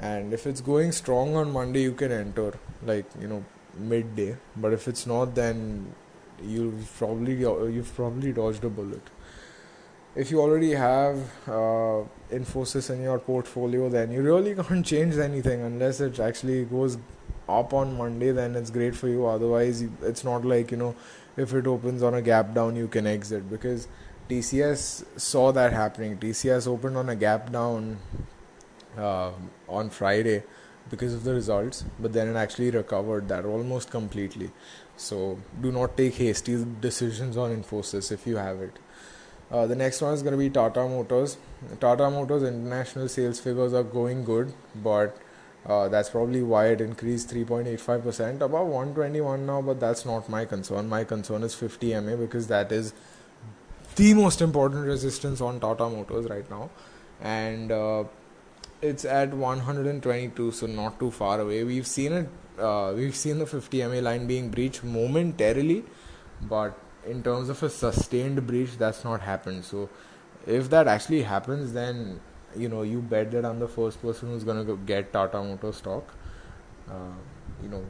and 0.00 0.34
if 0.34 0.46
it's 0.46 0.60
going 0.60 0.92
strong 0.92 1.34
on 1.36 1.50
monday 1.50 1.82
you 1.82 1.92
can 1.92 2.12
enter 2.12 2.52
like 2.82 3.06
you 3.20 3.26
know 3.26 3.44
midday 3.78 4.36
but 4.56 4.72
if 4.72 4.88
it's 4.88 5.06
not 5.06 5.34
then 5.34 5.94
you've 6.42 6.92
probably 6.98 7.34
you've 7.34 7.92
probably 7.94 8.32
dodged 8.32 8.64
a 8.64 8.68
bullet 8.68 9.02
if 10.16 10.30
you 10.30 10.40
already 10.40 10.72
have 10.72 11.18
uh, 11.46 12.02
infosys 12.32 12.90
in 12.90 13.02
your 13.02 13.18
portfolio 13.18 13.88
then 13.88 14.10
you 14.10 14.22
really 14.22 14.54
can't 14.62 14.84
change 14.84 15.16
anything 15.16 15.62
unless 15.62 16.00
it 16.00 16.18
actually 16.18 16.64
goes 16.64 16.98
up 17.48 17.72
on 17.72 17.96
monday 17.96 18.32
then 18.32 18.56
it's 18.56 18.70
great 18.70 18.96
for 18.96 19.08
you 19.08 19.26
otherwise 19.26 19.82
it's 20.02 20.24
not 20.24 20.44
like 20.44 20.70
you 20.70 20.76
know 20.76 20.94
if 21.36 21.52
it 21.54 21.66
opens 21.66 22.02
on 22.02 22.14
a 22.14 22.22
gap 22.22 22.54
down 22.54 22.74
you 22.74 22.88
can 22.88 23.06
exit 23.06 23.48
because 23.48 23.86
tcs 24.28 25.04
saw 25.16 25.52
that 25.52 25.72
happening 25.72 26.16
tcs 26.16 26.66
opened 26.66 26.96
on 26.96 27.08
a 27.08 27.14
gap 27.14 27.52
down 27.52 27.98
uh, 28.96 29.32
on 29.68 29.90
Friday 29.90 30.42
because 30.88 31.14
of 31.14 31.24
the 31.24 31.34
results, 31.34 31.84
but 31.98 32.12
then 32.12 32.28
it 32.28 32.36
actually 32.36 32.70
recovered 32.70 33.28
that 33.28 33.44
almost 33.44 33.90
completely. 33.90 34.50
So 34.96 35.38
do 35.60 35.72
not 35.72 35.96
take 35.96 36.14
hasty 36.14 36.64
decisions 36.80 37.36
on 37.36 37.54
Infosys 37.54 38.12
if 38.12 38.26
you 38.26 38.36
have 38.36 38.60
it. 38.60 38.78
Uh, 39.50 39.66
the 39.66 39.76
next 39.76 40.00
one 40.00 40.12
is 40.12 40.22
going 40.22 40.32
to 40.32 40.38
be 40.38 40.50
Tata 40.50 40.88
Motors. 40.88 41.36
Tata 41.80 42.10
Motors 42.10 42.42
international 42.42 43.08
sales 43.08 43.38
figures 43.38 43.72
are 43.72 43.84
going 43.84 44.24
good, 44.24 44.52
but 44.74 45.16
uh, 45.64 45.88
that's 45.88 46.10
probably 46.10 46.42
why 46.42 46.66
it 46.68 46.80
increased 46.80 47.30
3.85%, 47.30 48.40
above 48.40 48.66
121 48.66 49.46
now, 49.46 49.62
but 49.62 49.80
that's 49.80 50.04
not 50.04 50.28
my 50.28 50.44
concern. 50.44 50.88
My 50.88 51.04
concern 51.04 51.42
is 51.42 51.54
50 51.54 52.00
MA 52.00 52.16
because 52.16 52.48
that 52.48 52.72
is 52.72 52.92
the 53.94 54.14
most 54.14 54.40
important 54.40 54.86
resistance 54.86 55.40
on 55.40 55.60
Tata 55.60 55.88
Motors 55.88 56.28
right 56.28 56.48
now. 56.50 56.70
And 57.20 57.72
uh, 57.72 58.04
it's 58.82 59.04
at 59.04 59.32
122 59.32 60.50
so 60.52 60.66
not 60.66 60.98
too 61.00 61.10
far 61.10 61.40
away 61.40 61.64
we've 61.64 61.86
seen 61.86 62.12
it 62.12 62.28
uh, 62.58 62.92
we've 62.94 63.16
seen 63.16 63.38
the 63.38 63.46
50 63.46 63.86
ma 63.86 64.00
line 64.08 64.26
being 64.26 64.50
breached 64.50 64.84
momentarily 64.84 65.84
but 66.42 66.78
in 67.06 67.22
terms 67.22 67.48
of 67.48 67.62
a 67.62 67.70
sustained 67.70 68.46
breach 68.46 68.76
that's 68.78 69.04
not 69.04 69.20
happened. 69.20 69.64
So 69.64 69.88
if 70.46 70.70
that 70.70 70.88
actually 70.88 71.22
happens 71.22 71.72
then 71.72 72.20
you 72.56 72.68
know 72.68 72.82
you 72.82 73.00
bet 73.00 73.30
that 73.32 73.44
i'm 73.44 73.58
the 73.58 73.68
first 73.68 74.00
person 74.00 74.28
who's 74.30 74.44
to 74.44 74.78
get 74.86 75.12
tata 75.12 75.42
motor 75.42 75.72
stock. 75.72 76.14
Uh, 76.88 77.14
you 77.62 77.68
know 77.68 77.84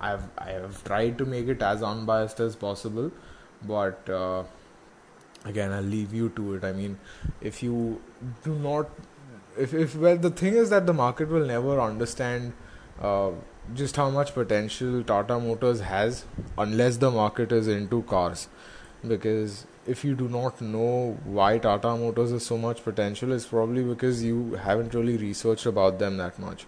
i've 0.00 0.22
i 0.38 0.50
have 0.50 0.82
tried 0.84 1.18
to 1.18 1.26
make 1.26 1.48
it 1.48 1.60
as 1.60 1.82
unbiased 1.82 2.40
as 2.40 2.56
possible 2.56 3.10
but 3.66 4.08
uh, 4.08 4.42
again 5.44 5.72
i'll 5.72 5.82
leave 5.82 6.14
you 6.14 6.28
to 6.30 6.54
it. 6.54 6.64
I 6.64 6.72
mean 6.72 6.98
if 7.40 7.62
you 7.62 8.00
do 8.44 8.54
not 8.54 8.88
if 9.58 9.74
if 9.74 9.96
well 9.96 10.16
the 10.16 10.30
thing 10.30 10.54
is 10.54 10.70
that 10.70 10.86
the 10.86 10.92
market 10.94 11.28
will 11.28 11.46
never 11.46 11.80
understand 11.80 12.52
uh, 13.00 13.30
just 13.74 13.96
how 13.96 14.10
much 14.10 14.34
potential 14.34 15.02
Tata 15.02 15.38
Motors 15.38 15.80
has 15.80 16.24
unless 16.56 16.96
the 16.96 17.10
market 17.10 17.52
is 17.52 17.68
into 17.68 18.02
cars 18.02 18.48
because 19.06 19.66
if 19.86 20.04
you 20.04 20.14
do 20.14 20.28
not 20.28 20.60
know 20.60 21.18
why 21.24 21.58
Tata 21.58 21.96
Motors 21.96 22.30
has 22.30 22.44
so 22.44 22.58
much 22.58 22.82
potential 22.82 23.32
it's 23.32 23.46
probably 23.46 23.82
because 23.82 24.24
you 24.24 24.54
haven't 24.54 24.94
really 24.94 25.16
researched 25.16 25.66
about 25.66 25.98
them 25.98 26.16
that 26.16 26.38
much 26.38 26.66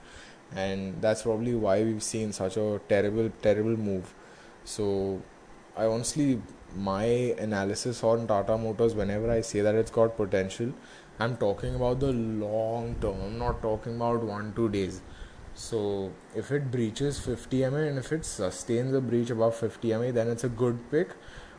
and 0.54 1.00
that's 1.00 1.22
probably 1.22 1.54
why 1.54 1.82
we've 1.82 2.02
seen 2.02 2.32
such 2.32 2.56
a 2.56 2.80
terrible 2.88 3.30
terrible 3.42 3.76
move 3.76 4.14
so 4.64 5.22
I 5.76 5.86
honestly 5.86 6.40
my 6.76 7.04
analysis 7.04 8.04
on 8.04 8.26
Tata 8.26 8.56
Motors 8.56 8.94
whenever 8.94 9.30
I 9.30 9.40
say 9.40 9.60
that 9.60 9.74
it's 9.74 9.90
got 9.90 10.16
potential 10.16 10.72
I'm 11.20 11.36
talking 11.36 11.74
about 11.74 12.00
the 12.00 12.12
long 12.12 12.94
term. 13.02 13.20
I'm 13.22 13.38
not 13.38 13.60
talking 13.60 13.96
about 13.96 14.22
one 14.22 14.54
two 14.56 14.70
days. 14.70 15.02
So 15.60 16.10
if 16.34 16.50
it 16.50 16.70
breaches 16.70 17.18
50 17.20 17.58
MA 17.70 17.80
and 17.88 17.98
if 17.98 18.12
it 18.12 18.24
sustains 18.24 18.94
a 18.94 19.00
breach 19.00 19.28
above 19.28 19.56
50 19.56 19.92
MA, 19.94 20.10
then 20.10 20.28
it's 20.28 20.42
a 20.42 20.48
good 20.48 20.78
pick. 20.90 21.10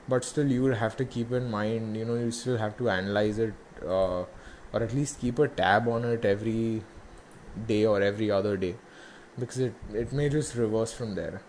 But 0.09 0.25
still, 0.25 0.51
you 0.51 0.63
will 0.63 0.75
have 0.75 0.97
to 0.97 1.05
keep 1.05 1.31
in 1.31 1.51
mind. 1.51 1.95
You 1.95 2.05
know, 2.05 2.15
you 2.15 2.31
still 2.31 2.57
have 2.57 2.77
to 2.79 2.89
analyze 2.89 3.37
it, 3.37 3.53
uh, 3.85 4.23
or 4.73 4.81
at 4.87 4.95
least 4.95 5.21
keep 5.21 5.37
a 5.37 5.47
tab 5.47 5.87
on 5.87 6.03
it 6.03 6.25
every 6.25 6.81
day 7.67 7.85
or 7.85 8.01
every 8.01 8.31
other 8.31 8.57
day, 8.57 8.75
because 9.37 9.59
it 9.59 9.73
it 9.93 10.11
may 10.11 10.29
just 10.29 10.55
reverse 10.55 10.91
from 10.91 11.13
there. 11.21 11.41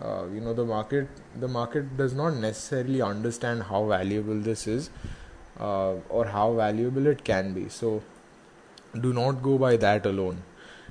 Uh, 0.00 0.24
you 0.34 0.40
know, 0.40 0.52
the 0.52 0.68
market 0.74 1.24
the 1.46 1.54
market 1.56 1.96
does 1.96 2.20
not 2.22 2.44
necessarily 2.46 3.00
understand 3.10 3.68
how 3.72 3.84
valuable 3.96 4.46
this 4.52 4.66
is 4.66 4.90
uh, 5.60 5.92
or 6.08 6.24
how 6.38 6.52
valuable 6.62 7.12
it 7.16 7.24
can 7.32 7.52
be. 7.60 7.68
So 7.68 8.02
do 9.06 9.12
not 9.20 9.44
go 9.50 9.56
by 9.66 9.76
that 9.76 10.14
alone. 10.14 10.42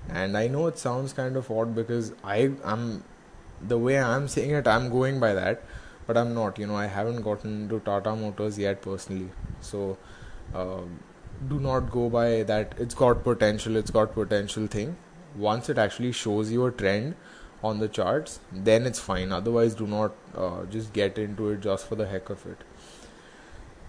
And 0.10 0.38
I 0.38 0.48
know 0.48 0.68
it 0.68 0.78
sounds 0.78 1.14
kind 1.14 1.36
of 1.36 1.50
odd 1.50 1.76
because 1.76 2.14
I 2.24 2.52
am 2.64 3.04
the 3.68 3.78
way 3.78 4.00
I'm 4.00 4.28
saying 4.28 4.52
it, 4.52 4.68
I'm 4.68 4.90
going 4.90 5.20
by 5.20 5.34
that, 5.34 5.64
but 6.08 6.18
I'm 6.18 6.34
not. 6.34 6.58
You 6.58 6.68
know, 6.68 6.76
I 6.76 6.88
haven't 6.88 7.22
gotten 7.22 7.70
to 7.70 7.80
Tata 7.80 8.16
Motors 8.16 8.58
yet 8.58 8.82
personally, 8.82 9.30
so 9.62 9.98
uh, 10.54 10.82
do 11.48 11.60
not 11.60 11.92
go 11.92 12.10
by 12.10 12.44
that. 12.44 12.74
It's 12.78 12.96
got 12.96 13.24
potential. 13.24 13.76
It's 13.76 13.92
got 13.92 14.14
potential 14.14 14.68
thing. 14.68 14.98
Once 15.36 15.70
it 15.70 15.78
actually 15.78 16.12
shows 16.12 16.52
you 16.52 16.66
a 16.66 16.72
trend 16.72 17.16
on 17.64 17.80
the 17.80 17.88
charts, 17.88 18.40
then 18.52 18.86
it's 18.86 19.00
fine. 19.00 19.32
Otherwise, 19.32 19.76
do 19.76 19.88
not 19.88 20.14
uh, 20.36 20.66
just 20.66 20.94
get 20.94 21.18
into 21.18 21.50
it 21.50 21.62
just 21.62 21.88
for 21.88 21.96
the 21.96 22.08
heck 22.08 22.30
of 22.30 22.46
it. 22.46 22.58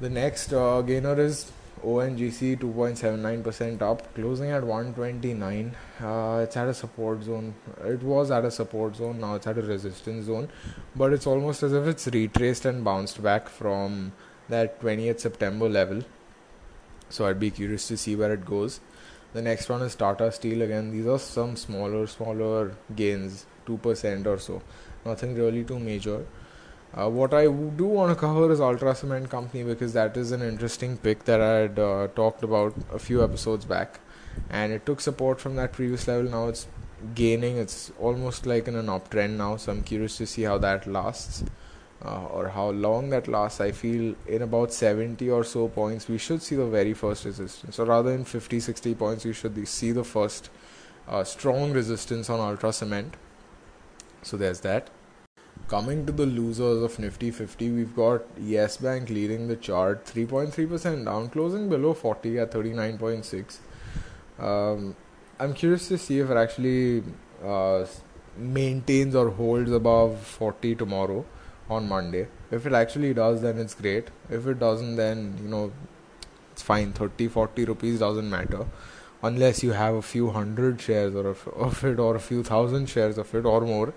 The 0.00 0.10
next 0.10 0.52
uh, 0.52 0.82
gainer 0.82 1.18
is 1.18 1.50
ONGC 1.84 2.58
2.79% 2.60 3.82
up, 3.82 4.14
closing 4.14 4.50
at 4.50 4.62
129. 4.62 5.76
Uh, 6.00 6.40
it's 6.44 6.56
at 6.56 6.68
a 6.68 6.74
support 6.74 7.24
zone. 7.24 7.54
It 7.84 8.02
was 8.02 8.30
at 8.30 8.44
a 8.44 8.50
support 8.50 8.96
zone, 8.96 9.20
now 9.20 9.34
it's 9.34 9.46
at 9.48 9.58
a 9.58 9.62
resistance 9.62 10.26
zone. 10.26 10.48
But 10.94 11.12
it's 11.12 11.26
almost 11.26 11.62
as 11.64 11.72
if 11.72 11.86
it's 11.86 12.06
retraced 12.06 12.66
and 12.66 12.84
bounced 12.84 13.20
back 13.22 13.48
from 13.48 14.12
that 14.48 14.80
20th 14.80 15.20
September 15.20 15.68
level. 15.68 16.04
So 17.08 17.26
I'd 17.26 17.40
be 17.40 17.50
curious 17.50 17.88
to 17.88 17.96
see 17.96 18.14
where 18.14 18.32
it 18.32 18.44
goes. 18.44 18.80
The 19.32 19.42
next 19.42 19.68
one 19.68 19.82
is 19.82 19.94
Tata 19.96 20.30
Steel 20.30 20.62
again. 20.62 20.92
These 20.92 21.06
are 21.06 21.18
some 21.18 21.56
smaller, 21.56 22.06
smaller 22.06 22.76
gains, 22.94 23.46
2% 23.66 24.26
or 24.26 24.38
so. 24.38 24.62
Nothing 25.04 25.34
really 25.34 25.64
too 25.64 25.78
major. 25.78 26.24
Uh, 26.94 27.08
what 27.08 27.32
I 27.32 27.44
do 27.44 27.86
want 27.86 28.10
to 28.10 28.14
cover 28.14 28.52
is 28.52 28.60
Ultra 28.60 28.94
Cement 28.94 29.30
Company 29.30 29.64
because 29.64 29.94
that 29.94 30.16
is 30.16 30.30
an 30.30 30.42
interesting 30.42 30.98
pick 30.98 31.24
that 31.24 31.40
I 31.40 31.54
had 31.60 31.78
uh, 31.78 32.08
talked 32.08 32.44
about 32.44 32.74
a 32.92 32.98
few 32.98 33.24
episodes 33.24 33.64
back, 33.64 34.00
and 34.50 34.72
it 34.72 34.84
took 34.84 35.00
support 35.00 35.40
from 35.40 35.56
that 35.56 35.72
previous 35.72 36.06
level. 36.06 36.30
Now 36.30 36.48
it's 36.48 36.66
gaining. 37.14 37.56
It's 37.56 37.90
almost 37.98 38.44
like 38.44 38.68
in 38.68 38.76
an 38.76 38.86
uptrend 38.86 39.38
now. 39.38 39.56
So 39.56 39.72
I'm 39.72 39.82
curious 39.82 40.18
to 40.18 40.26
see 40.26 40.42
how 40.42 40.58
that 40.58 40.86
lasts. 40.86 41.44
Uh, 42.04 42.26
or 42.32 42.48
how 42.48 42.68
long 42.70 43.10
that 43.10 43.28
lasts. 43.28 43.60
I 43.60 43.70
feel 43.70 44.16
in 44.26 44.42
about 44.42 44.72
70 44.72 45.30
or 45.30 45.44
so 45.44 45.68
points, 45.68 46.08
we 46.08 46.18
should 46.18 46.42
see 46.42 46.56
the 46.56 46.66
very 46.66 46.94
first 46.94 47.24
resistance. 47.24 47.76
So 47.76 47.84
rather 47.84 48.10
than 48.10 48.24
50, 48.24 48.58
60 48.58 48.96
points, 48.96 49.24
we 49.24 49.32
should 49.32 49.68
see 49.68 49.92
the 49.92 50.02
first 50.02 50.50
uh, 51.06 51.22
strong 51.22 51.72
resistance 51.72 52.28
on 52.28 52.40
Ultra 52.40 52.72
Cement. 52.72 53.14
So 54.22 54.36
there's 54.36 54.58
that. 54.62 54.90
Coming 55.72 56.04
to 56.04 56.12
the 56.12 56.26
losers 56.26 56.82
of 56.82 56.98
Nifty 56.98 57.30
50, 57.30 57.70
we've 57.70 57.96
got 57.96 58.24
Yes 58.38 58.76
Bank 58.76 59.08
leading 59.08 59.48
the 59.48 59.56
chart, 59.56 60.04
3.3% 60.04 61.06
down, 61.06 61.30
closing 61.30 61.70
below 61.70 61.94
40 61.94 62.40
at 62.40 62.50
39.6. 62.50 63.56
Um, 64.38 64.94
I'm 65.40 65.54
curious 65.54 65.88
to 65.88 65.96
see 65.96 66.18
if 66.18 66.28
it 66.28 66.36
actually 66.36 67.02
uh, 67.42 67.86
maintains 68.36 69.14
or 69.14 69.30
holds 69.30 69.72
above 69.72 70.20
40 70.20 70.74
tomorrow 70.74 71.24
on 71.70 71.88
Monday. 71.88 72.28
If 72.50 72.66
it 72.66 72.74
actually 72.74 73.14
does, 73.14 73.40
then 73.40 73.56
it's 73.56 73.72
great. 73.72 74.08
If 74.28 74.46
it 74.46 74.58
doesn't, 74.58 74.96
then 74.96 75.38
you 75.42 75.48
know 75.48 75.72
it's 76.50 76.60
fine. 76.60 76.92
30, 76.92 77.28
40 77.28 77.64
rupees 77.64 78.00
doesn't 78.00 78.28
matter 78.28 78.66
unless 79.22 79.62
you 79.62 79.72
have 79.72 79.94
a 79.94 80.02
few 80.02 80.30
hundred 80.30 80.80
shares 80.80 81.14
or 81.14 81.26
of, 81.28 81.46
of 81.48 81.84
it 81.84 81.98
or 81.98 82.16
a 82.16 82.20
few 82.20 82.42
thousand 82.42 82.88
shares 82.88 83.18
of 83.18 83.34
it 83.34 83.44
or 83.44 83.60
more 83.60 83.94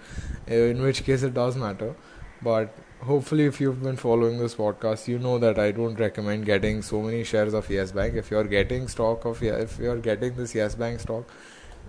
eh, 0.47 0.67
in 0.67 0.81
which 0.81 1.03
case 1.03 1.23
it 1.23 1.33
does 1.33 1.55
matter. 1.55 1.95
But 2.41 2.75
hopefully 3.01 3.45
if 3.45 3.59
you've 3.59 3.81
been 3.83 3.97
following 3.97 4.37
this 4.39 4.55
podcast 4.55 5.07
you 5.07 5.19
know 5.19 5.37
that 5.37 5.59
i 5.59 5.69
don't 5.69 5.99
recommend 5.99 6.45
getting 6.45 6.81
so 6.81 7.01
many 7.01 7.23
shares 7.23 7.53
of 7.53 7.69
yes 7.69 7.91
bank. 7.91 8.15
If 8.15 8.31
you're 8.31 8.45
getting 8.45 8.87
stock 8.87 9.25
of 9.25 9.43
if 9.43 9.77
you're 9.79 9.99
getting 9.99 10.35
this 10.35 10.55
yes 10.55 10.75
bank 10.75 10.99
stock 10.99 11.25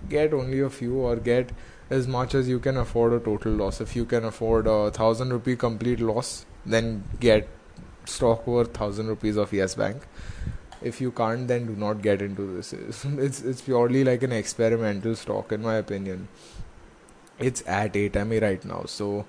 get 0.09 0.33
only 0.33 0.59
a 0.59 0.69
few 0.69 0.95
or 0.95 1.15
get 1.15 1.51
as 1.89 2.07
much 2.07 2.35
as 2.35 2.49
you 2.49 2.59
can 2.59 2.77
afford 2.77 3.13
a 3.13 3.19
total 3.19 3.53
loss. 3.53 3.79
If 3.79 3.95
you 3.95 4.03
can 4.05 4.25
afford 4.25 4.67
a 4.67 4.91
thousand 4.91 5.31
rupee 5.31 5.55
complete 5.55 5.99
loss 5.99 6.45
then 6.65 7.03
get 7.19 7.47
stock 8.05 8.45
worth 8.45 8.73
thousand 8.73 9.07
rupees 9.07 9.37
of 9.37 9.53
yes 9.53 9.75
bank 9.75 10.03
if 10.81 11.01
you 11.01 11.11
can't 11.11 11.47
then 11.47 11.65
do 11.65 11.75
not 11.75 12.01
get 12.01 12.21
into 12.21 12.55
this. 12.55 12.73
It's 12.73 13.41
it's 13.41 13.61
purely 13.61 14.03
like 14.03 14.23
an 14.23 14.31
experimental 14.31 15.15
stock 15.15 15.51
in 15.51 15.61
my 15.61 15.75
opinion. 15.75 16.27
It's 17.39 17.63
at 17.67 17.95
8 17.95 18.15
MA 18.25 18.39
right 18.41 18.63
now 18.65 18.83
so 18.85 19.25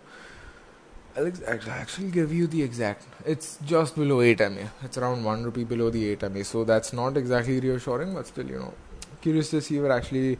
I'll 1.16 1.32
actually 1.70 2.10
give 2.10 2.32
you 2.32 2.46
the 2.46 2.62
exact 2.62 3.04
it's 3.26 3.58
just 3.66 3.96
below 3.96 4.20
8 4.22 4.40
MA 4.50 4.68
it's 4.82 4.96
around 4.96 5.24
1 5.24 5.42
rupee 5.44 5.64
below 5.64 5.90
the 5.90 6.08
8 6.10 6.30
MA 6.32 6.42
so 6.42 6.64
that's 6.64 6.92
not 6.92 7.18
exactly 7.18 7.60
reassuring 7.60 8.14
but 8.14 8.26
still 8.26 8.46
you 8.46 8.58
know 8.60 8.72
curious 9.20 9.50
to 9.50 9.60
see 9.60 9.76
it 9.76 9.90
actually 9.90 10.38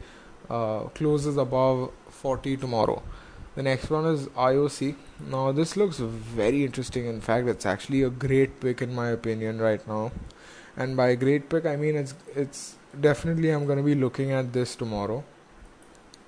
uh, 0.49 0.81
closes 0.95 1.37
above 1.37 1.91
40 2.09 2.57
tomorrow. 2.57 3.01
The 3.55 3.63
next 3.63 3.89
one 3.89 4.05
is 4.05 4.27
IOC. 4.27 4.95
Now, 5.29 5.51
this 5.51 5.75
looks 5.75 5.97
very 5.97 6.63
interesting. 6.63 7.05
In 7.05 7.21
fact, 7.21 7.47
it's 7.47 7.65
actually 7.65 8.03
a 8.03 8.09
great 8.09 8.59
pick 8.59 8.81
in 8.81 8.93
my 8.95 9.09
opinion 9.09 9.59
right 9.59 9.85
now 9.87 10.11
and 10.77 10.95
by 10.95 11.15
great 11.15 11.49
pick 11.49 11.65
I 11.65 11.75
mean 11.75 11.95
it's 11.95 12.13
it's 12.35 12.75
definitely 12.99 13.49
I'm 13.49 13.65
gonna 13.65 13.83
be 13.83 13.95
looking 13.95 14.31
at 14.31 14.53
this 14.53 14.75
tomorrow. 14.75 15.23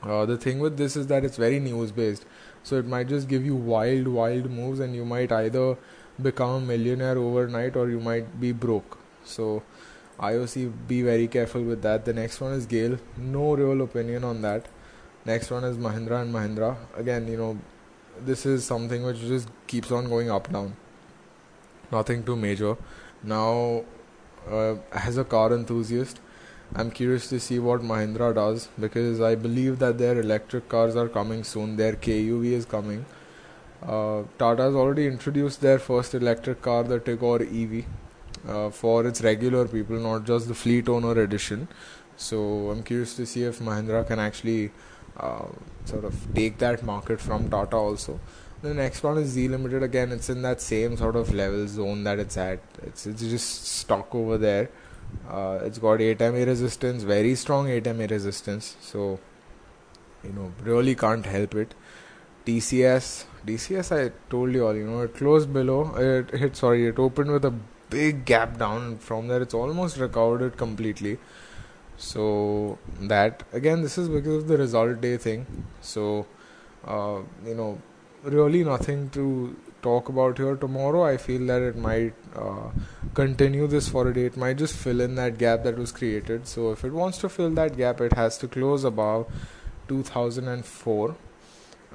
Uh, 0.04 0.26
the 0.26 0.38
thing 0.38 0.60
with 0.60 0.78
this 0.78 0.96
is 0.96 1.08
that 1.08 1.24
it's 1.24 1.38
very 1.38 1.60
news 1.60 1.92
based, 1.92 2.26
so 2.64 2.78
it 2.78 2.88
might 2.88 3.08
just 3.08 3.28
give 3.28 3.46
you 3.46 3.56
wild, 3.56 4.08
wild 4.08 4.50
moves, 4.50 4.80
and 4.80 4.96
you 4.96 5.06
might 5.06 5.32
either 5.32 5.78
become 6.22 6.50
a 6.50 6.60
millionaire 6.60 7.18
overnight 7.18 7.76
or 7.76 7.90
you 7.90 8.00
might 8.00 8.40
be 8.40 8.52
broke. 8.52 8.98
So, 9.24 9.62
IOC, 10.20 10.72
be 10.88 11.04
very 11.04 11.28
careful 11.28 11.62
with 11.62 11.82
that. 11.84 12.06
The 12.06 12.14
next 12.14 12.42
one 12.42 12.54
is 12.54 12.66
GAIL. 12.66 12.98
No 13.18 13.56
real 13.56 13.82
opinion 13.82 14.24
on 14.24 14.42
that. 14.42 14.68
Next 15.26 15.52
one 15.52 15.64
is 15.64 15.78
Mahindra 15.78 16.22
and 16.24 16.34
Mahindra. 16.34 16.78
Again, 16.98 17.28
you 17.28 17.38
know, 17.38 17.60
this 18.20 18.46
is 18.46 18.66
something 18.66 19.04
which 19.04 19.20
just 19.20 19.50
keeps 19.68 19.92
on 19.92 20.10
going 20.10 20.32
up 20.32 20.52
down. 20.52 20.76
Nothing 21.92 22.24
too 22.24 22.36
major. 22.36 22.76
Now, 23.24 23.84
uh, 24.50 24.76
as 24.92 25.18
a 25.18 25.24
car 25.24 25.54
enthusiast, 25.54 26.20
I'm 26.74 26.90
curious 26.90 27.28
to 27.30 27.40
see 27.40 27.60
what 27.60 27.82
Mahindra 27.82 28.34
does 28.34 28.70
because 28.80 29.20
I 29.20 29.36
believe 29.36 29.80
that 29.80 29.98
their 29.98 30.20
electric 30.20 30.70
cars 30.70 30.96
are 30.96 31.10
coming 31.10 31.44
soon. 31.44 31.76
Their 31.76 31.94
KUV 31.94 32.54
is 32.54 32.66
coming. 32.66 33.06
Uh, 33.84 34.24
Tata 34.38 34.64
has 34.64 34.76
already 34.76 35.08
introduced 35.08 35.62
their 35.62 35.80
first 35.80 36.14
electric 36.14 36.62
car, 36.62 36.84
the 36.84 37.00
Tigor 37.00 37.42
EV, 37.42 37.86
uh, 38.48 38.70
for 38.70 39.06
its 39.06 39.22
regular 39.22 39.68
people, 39.68 39.98
not 39.98 40.26
just 40.26 40.48
the 40.48 40.54
fleet 40.54 40.88
owner 40.88 41.20
edition. 41.20 41.68
So 42.16 42.70
I'm 42.70 42.84
curious 42.84 43.16
to 43.16 43.26
see 43.26 43.44
if 43.44 43.60
Mahindra 43.60 44.08
can 44.08 44.20
actually 44.20 44.72
uh, 45.18 45.48
sort 45.86 46.06
of 46.06 46.16
take 46.34 46.60
that 46.60 46.84
market 46.84 47.20
from 47.20 47.50
Tata 47.50 47.76
also. 47.76 48.20
The 48.62 48.76
next 48.76 49.02
one 49.02 49.18
is 49.18 49.30
Zee 49.30 49.48
Limited. 49.48 49.82
Again, 49.82 50.12
it's 50.12 50.30
in 50.30 50.44
that 50.44 50.62
same 50.62 50.96
sort 50.96 51.16
of 51.16 51.34
level 51.34 51.68
zone 51.68 52.04
that 52.04 52.20
it's 52.20 52.38
at. 52.38 52.60
It's 52.84 53.08
it's 53.08 53.22
just 53.22 53.66
stuck 53.66 54.14
over 54.14 54.38
there. 54.38 54.70
Uh, 55.28 55.60
it's 55.64 55.80
got 55.80 56.00
8 56.00 56.20
MA 56.20 56.44
resistance, 56.50 57.02
very 57.02 57.34
strong 57.34 57.70
8 57.70 57.88
MA 57.96 58.06
resistance. 58.10 58.78
So, 58.80 59.20
you 60.24 60.32
know, 60.32 60.54
really 60.64 60.94
can't 60.94 61.26
help 61.26 61.56
it. 61.56 61.74
TCS, 62.46 63.26
TCS, 63.48 63.92
I 63.98 64.12
told 64.30 64.54
you 64.54 64.68
all, 64.68 64.76
you 64.76 64.86
know, 64.86 65.02
it 65.02 65.16
closed 65.16 65.52
below. 65.52 65.96
It 65.96 66.30
hit, 66.30 66.56
sorry, 66.56 66.88
it 66.88 67.00
opened 67.00 67.32
with 67.32 67.46
a 67.46 67.54
big 67.90 68.26
gap 68.26 68.58
down. 68.60 68.98
From 69.00 69.28
there, 69.28 69.42
it's 69.42 69.56
almost 69.56 69.98
recovered 69.98 70.44
it 70.44 70.58
completely. 70.58 71.18
So, 71.98 72.78
that, 73.02 73.44
again, 73.54 73.82
this 73.82 73.98
is 73.98 74.08
because 74.08 74.44
of 74.44 74.48
the 74.48 74.58
result 74.58 75.02
day 75.02 75.18
thing. 75.18 75.48
So, 75.82 76.28
uh, 76.86 77.20
you 77.46 77.56
know, 77.56 77.80
really 78.24 78.64
nothing 78.64 79.10
to 79.12 79.56
talk 79.82 80.10
about 80.10 80.38
here. 80.38 80.56
Tomorrow 80.56 81.04
i 81.04 81.18
feel 81.18 81.46
that 81.48 81.62
it 81.62 81.76
might 81.76 82.14
uh, 82.36 82.70
continue 83.14 83.68
this 83.68 83.90
for 83.90 84.08
a 84.08 84.14
day. 84.14 84.26
It 84.26 84.38
might 84.38 84.58
just 84.58 84.76
fill 84.76 85.02
in 85.02 85.16
that 85.16 85.38
gap 85.38 85.64
that 85.64 85.78
was 85.78 85.92
created. 85.92 86.48
So 86.48 86.72
if 86.72 86.84
it 86.84 86.92
wants 86.92 87.18
to 87.20 87.30
fill 87.30 87.50
that 87.52 87.78
gap 87.78 88.02
it 88.02 88.14
has 88.14 88.38
to 88.40 88.48
close 88.48 88.84
above 88.84 89.28
2004 89.92 91.16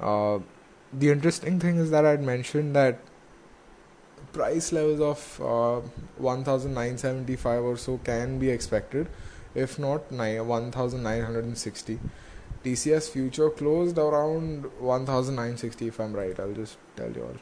uh, 0.01 0.39
the 0.93 1.09
interesting 1.09 1.59
thing 1.59 1.77
is 1.77 1.91
that 1.91 2.05
i'd 2.05 2.21
mentioned 2.21 2.75
that 2.75 2.99
price 4.33 4.71
levels 4.71 4.99
of 4.99 5.41
uh, 5.41 5.81
1975 6.17 7.63
or 7.63 7.77
so 7.77 7.97
can 8.09 8.37
be 8.39 8.49
expected 8.49 9.07
if 9.55 9.79
not 9.79 10.11
1960 10.11 11.99
TCS 12.63 13.09
future 13.09 13.49
closed 13.49 13.97
around 13.97 14.63
1960 14.79 15.87
if 15.87 15.99
I'm 15.99 16.13
right. 16.13 16.39
I'll 16.39 16.53
just 16.53 16.77
tell 16.95 17.11
you 17.11 17.23
all. 17.23 17.37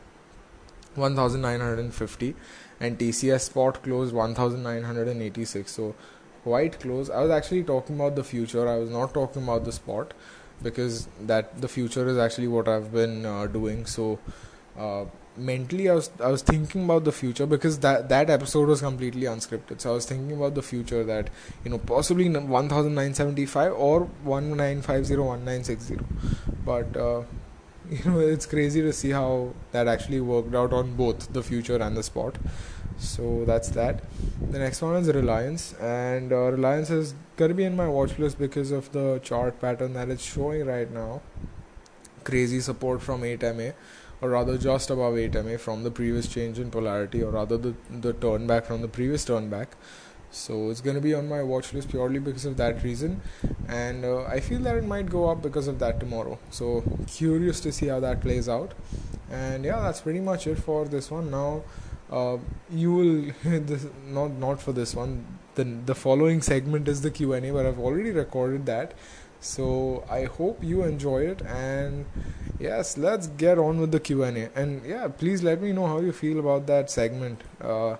1950 0.95 2.36
and 2.80 2.97
TCS 2.97 3.41
spot 3.41 3.84
closed 3.84 4.13
1986. 4.13 5.72
So 5.72 5.95
quite 6.43 6.80
close. 6.80 7.09
I 7.09 7.22
was 7.22 7.32
actually 7.32 7.63
talking 7.63 7.95
about 7.95 8.16
the 8.16 8.24
future. 8.24 8.68
I 8.68 8.78
was 8.78 8.89
not 8.89 9.13
talking 9.13 9.43
about 9.43 9.66
the 9.66 9.72
spot 9.72 10.13
because 10.61 11.07
that 11.22 11.59
the 11.61 11.68
future 11.68 12.07
is 12.07 12.18
actually 12.18 12.47
what 12.47 12.68
I've 12.68 12.91
been 12.93 13.26
uh, 13.26 13.47
doing. 13.47 13.86
So 13.86 14.20
uh, 14.78 15.05
mentally 15.38 15.89
I 15.89 15.95
was 15.95 16.09
I 16.19 16.29
was 16.29 16.41
thinking 16.41 16.86
about 16.86 17.03
the 17.03 17.11
future 17.11 17.45
because 17.45 17.79
that 17.79 18.09
that 18.09 18.29
episode 18.29 18.67
was 18.69 18.81
completely 18.81 19.23
unscripted. 19.23 19.81
So 19.81 19.91
I 19.91 19.93
was 19.95 20.05
thinking 20.05 20.36
about 20.36 20.55
the 20.55 20.61
future 20.61 21.03
that 21.03 21.29
you 21.63 21.71
know 21.71 21.77
possibly 21.77 22.29
1975 22.29 23.73
or 23.73 24.07
19501960. 24.25 26.03
But 26.65 26.95
uh, 26.97 27.23
you 27.89 28.03
know 28.05 28.19
it's 28.19 28.45
crazy 28.45 28.81
to 28.81 28.93
see 28.93 29.11
how 29.11 29.53
that 29.71 29.88
actually 29.88 30.21
worked 30.21 30.55
out 30.55 30.73
on 30.73 30.95
both 30.95 31.31
the 31.33 31.43
future 31.43 31.77
and 31.77 31.95
the 31.97 32.03
spot. 32.03 32.38
So 32.97 33.43
that's 33.45 33.69
that. 33.69 34.03
The 34.51 34.59
next 34.59 34.81
one 34.81 34.95
is 34.95 35.09
Reliance, 35.09 35.73
and 35.81 36.31
uh, 36.31 36.51
Reliance 36.51 36.89
is 36.89 37.13
gonna 37.36 37.53
be 37.53 37.65
in 37.65 37.75
my 37.75 37.89
watch 37.89 38.17
list 38.17 38.39
because 38.39 38.71
of 38.71 38.89
the 38.93 39.19
chart 39.19 39.59
pattern 39.59 39.93
that 39.93 40.09
it's 40.09 40.23
showing 40.23 40.65
right 40.65 40.89
now. 40.89 41.21
Crazy 42.23 42.61
support 42.61 43.01
from 43.01 43.21
8MA 43.21 43.73
or 44.22 44.30
rather 44.30 44.57
just 44.57 44.89
above 44.89 45.16
8MA 45.16 45.59
from 45.59 45.84
the 45.84 45.91
previous 45.91 46.28
change 46.28 46.59
in 46.59 46.72
polarity, 46.72 47.22
or 47.24 47.32
rather 47.32 47.57
the, 47.57 47.74
the 47.89 48.13
turn 48.13 48.47
back 48.47 48.66
from 48.66 48.82
the 48.82 48.88
previous 48.88 49.26
turn 49.26 49.49
back. 49.49 49.76
So 50.32 50.70
it's 50.70 50.82
going 50.82 50.95
to 50.95 51.01
be 51.01 51.13
on 51.13 51.30
my 51.30 51.41
watch 51.41 51.74
list 51.74 51.89
purely 51.89 52.20
because 52.20 52.45
of 52.45 52.57
that 52.57 52.84
reason, 52.84 53.22
and 53.70 54.03
uh, 54.03 54.24
I 54.24 54.41
feel 54.41 54.59
that 54.59 54.76
it 54.76 54.84
might 54.84 55.09
go 55.09 55.30
up 55.30 55.41
because 55.41 55.68
of 55.68 55.80
that 55.80 55.99
tomorrow. 55.99 56.38
So 56.51 56.84
curious 57.07 57.61
to 57.61 57.72
see 57.72 57.88
how 57.88 58.01
that 58.01 58.20
plays 58.22 58.49
out, 58.49 58.74
and 59.32 59.63
yeah, 59.63 59.80
that's 59.80 60.01
pretty 60.01 60.20
much 60.20 60.45
it 60.45 60.57
for 60.59 60.86
this 60.86 61.09
one. 61.09 61.32
Now, 61.32 61.63
uh, 62.11 62.38
you 62.70 62.93
will 62.93 63.34
this, 63.61 63.88
not 64.07 64.32
not 64.32 64.61
for 64.61 64.74
this 64.74 64.93
one. 64.93 65.26
The 65.55 65.63
the 65.63 65.95
following 65.95 66.41
segment 66.41 66.89
is 66.89 67.01
the 67.01 67.11
Q 67.11 67.32
and 67.32 67.45
A, 67.45 67.53
but 67.53 67.66
I've 67.66 67.80
already 67.80 68.11
recorded 68.11 68.66
that 68.66 68.93
so 69.45 70.03
i 70.09 70.23
hope 70.37 70.63
you 70.63 70.83
enjoy 70.83 71.19
it 71.31 71.41
and 71.43 72.05
yes 72.59 72.97
let's 72.97 73.27
get 73.43 73.59
on 73.59 73.79
with 73.79 73.91
the 73.91 73.99
q&a 73.99 74.49
and 74.55 74.85
yeah 74.85 75.07
please 75.07 75.43
let 75.43 75.61
me 75.61 75.71
know 75.71 75.85
how 75.87 75.99
you 75.99 76.11
feel 76.11 76.39
about 76.39 76.65
that 76.65 76.89
segment 76.89 77.43
uh, 77.61 77.95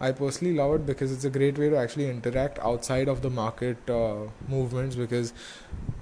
i 0.00 0.10
personally 0.10 0.54
love 0.54 0.74
it 0.74 0.86
because 0.86 1.12
it's 1.12 1.24
a 1.24 1.30
great 1.30 1.58
way 1.58 1.68
to 1.68 1.76
actually 1.76 2.08
interact 2.10 2.58
outside 2.58 3.08
of 3.08 3.22
the 3.22 3.30
market 3.30 3.90
uh, 3.90 4.16
movements 4.48 4.96
because 4.96 5.32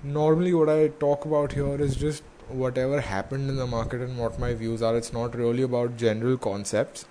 normally 0.02 0.54
what 0.54 0.70
i 0.70 0.88
talk 1.04 1.26
about 1.26 1.52
here 1.52 1.76
is 1.88 1.94
just 1.96 2.22
whatever 2.48 3.02
happened 3.02 3.50
in 3.50 3.56
the 3.56 3.66
market 3.66 4.00
and 4.00 4.16
what 4.16 4.38
my 4.38 4.54
views 4.54 4.80
are 4.80 4.96
it's 4.96 5.12
not 5.12 5.36
really 5.36 5.62
about 5.62 5.96
general 5.98 6.38
concepts 6.38 7.04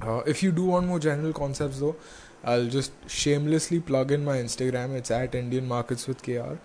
uh, 0.00 0.22
if 0.26 0.42
you 0.42 0.50
do 0.50 0.64
want 0.64 0.86
more 0.86 0.98
general 0.98 1.32
concepts 1.34 1.80
though 1.80 1.96
I'll 2.42 2.68
just 2.68 2.92
shamelessly 3.06 3.80
plug 3.80 4.10
in 4.10 4.24
my 4.24 4.38
Instagram. 4.38 4.94
It's 4.94 5.10
at 5.10 5.34
Indian 5.34 5.68
Markets 5.68 6.06
with 6.06 6.22
KR. 6.22 6.56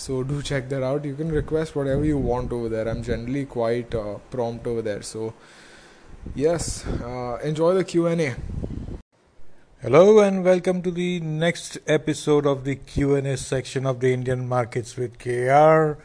So 0.00 0.22
do 0.22 0.40
check 0.50 0.70
that 0.70 0.82
out. 0.82 1.04
You 1.04 1.14
can 1.14 1.30
request 1.30 1.76
whatever 1.76 2.04
you 2.04 2.16
want 2.16 2.52
over 2.52 2.70
there. 2.70 2.88
I'm 2.88 3.02
generally 3.02 3.44
quite 3.44 3.94
uh, 3.94 4.14
prompt 4.30 4.66
over 4.66 4.80
there. 4.80 5.02
So 5.02 5.34
yes, 6.34 6.86
uh, 6.86 7.38
enjoy 7.44 7.74
the 7.74 7.84
Q&A. 7.84 8.34
Hello 9.82 10.20
and 10.20 10.42
welcome 10.42 10.80
to 10.82 10.90
the 10.90 11.20
next 11.20 11.76
episode 11.86 12.46
of 12.46 12.64
the 12.64 12.76
Q&A 12.76 13.36
section 13.36 13.84
of 13.84 14.00
the 14.00 14.14
Indian 14.14 14.48
Markets 14.48 14.96
with 14.96 15.18
KR. 15.18 16.00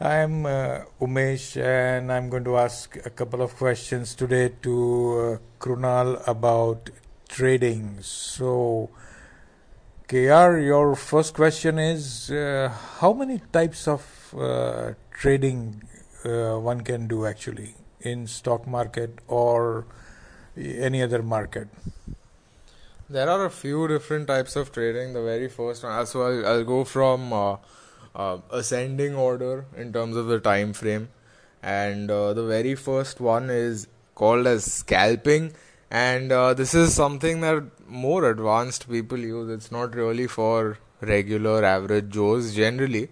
I'm 0.00 0.46
uh, 0.46 0.82
Umesh 1.00 1.60
and 1.60 2.12
I'm 2.12 2.28
going 2.28 2.44
to 2.44 2.56
ask 2.56 2.96
a 3.04 3.10
couple 3.10 3.42
of 3.42 3.56
questions 3.56 4.14
today 4.14 4.52
to 4.62 4.72
uh, 5.18 5.38
Krunal 5.58 6.22
about 6.28 6.90
trading. 7.28 7.98
So, 8.02 8.90
KR, 10.08 10.58
your 10.58 10.94
first 10.94 11.34
question 11.34 11.80
is 11.80 12.30
uh, 12.30 12.72
how 13.00 13.12
many 13.12 13.40
types 13.50 13.88
of 13.88 14.34
uh, 14.38 14.92
trading 15.10 15.82
uh, 16.24 16.60
one 16.60 16.82
can 16.82 17.08
do 17.08 17.26
actually 17.26 17.74
in 18.02 18.28
stock 18.28 18.68
market 18.68 19.18
or 19.26 19.84
any 20.56 21.02
other 21.02 21.24
market? 21.24 21.66
There 23.10 23.28
are 23.28 23.46
a 23.46 23.50
few 23.50 23.88
different 23.88 24.28
types 24.28 24.54
of 24.54 24.70
trading. 24.70 25.12
The 25.12 25.22
very 25.22 25.48
first 25.48 25.82
one, 25.82 26.06
so 26.06 26.22
I'll, 26.22 26.46
I'll 26.46 26.64
go 26.64 26.84
from 26.84 27.32
uh, 27.32 27.56
uh, 28.14 28.38
ascending 28.52 29.16
order 29.16 29.64
in 29.76 29.92
terms 29.92 30.14
of 30.14 30.26
the 30.26 30.38
time 30.38 30.72
frame, 30.72 31.08
and 31.64 32.08
uh, 32.12 32.32
the 32.32 32.46
very 32.46 32.76
first 32.76 33.20
one 33.20 33.50
is 33.50 33.88
called 34.14 34.46
as 34.46 34.70
scalping 34.72 35.52
and 35.90 36.30
this 36.30 36.74
is 36.74 36.94
something 36.94 37.40
that 37.40 37.62
more 37.88 38.30
advanced 38.30 38.88
people 38.88 39.18
use. 39.18 39.50
It's 39.50 39.70
not 39.70 39.94
really 39.94 40.26
for 40.26 40.78
regular 41.00 41.64
average 41.64 42.10
joes 42.10 42.54
generally. 42.54 43.08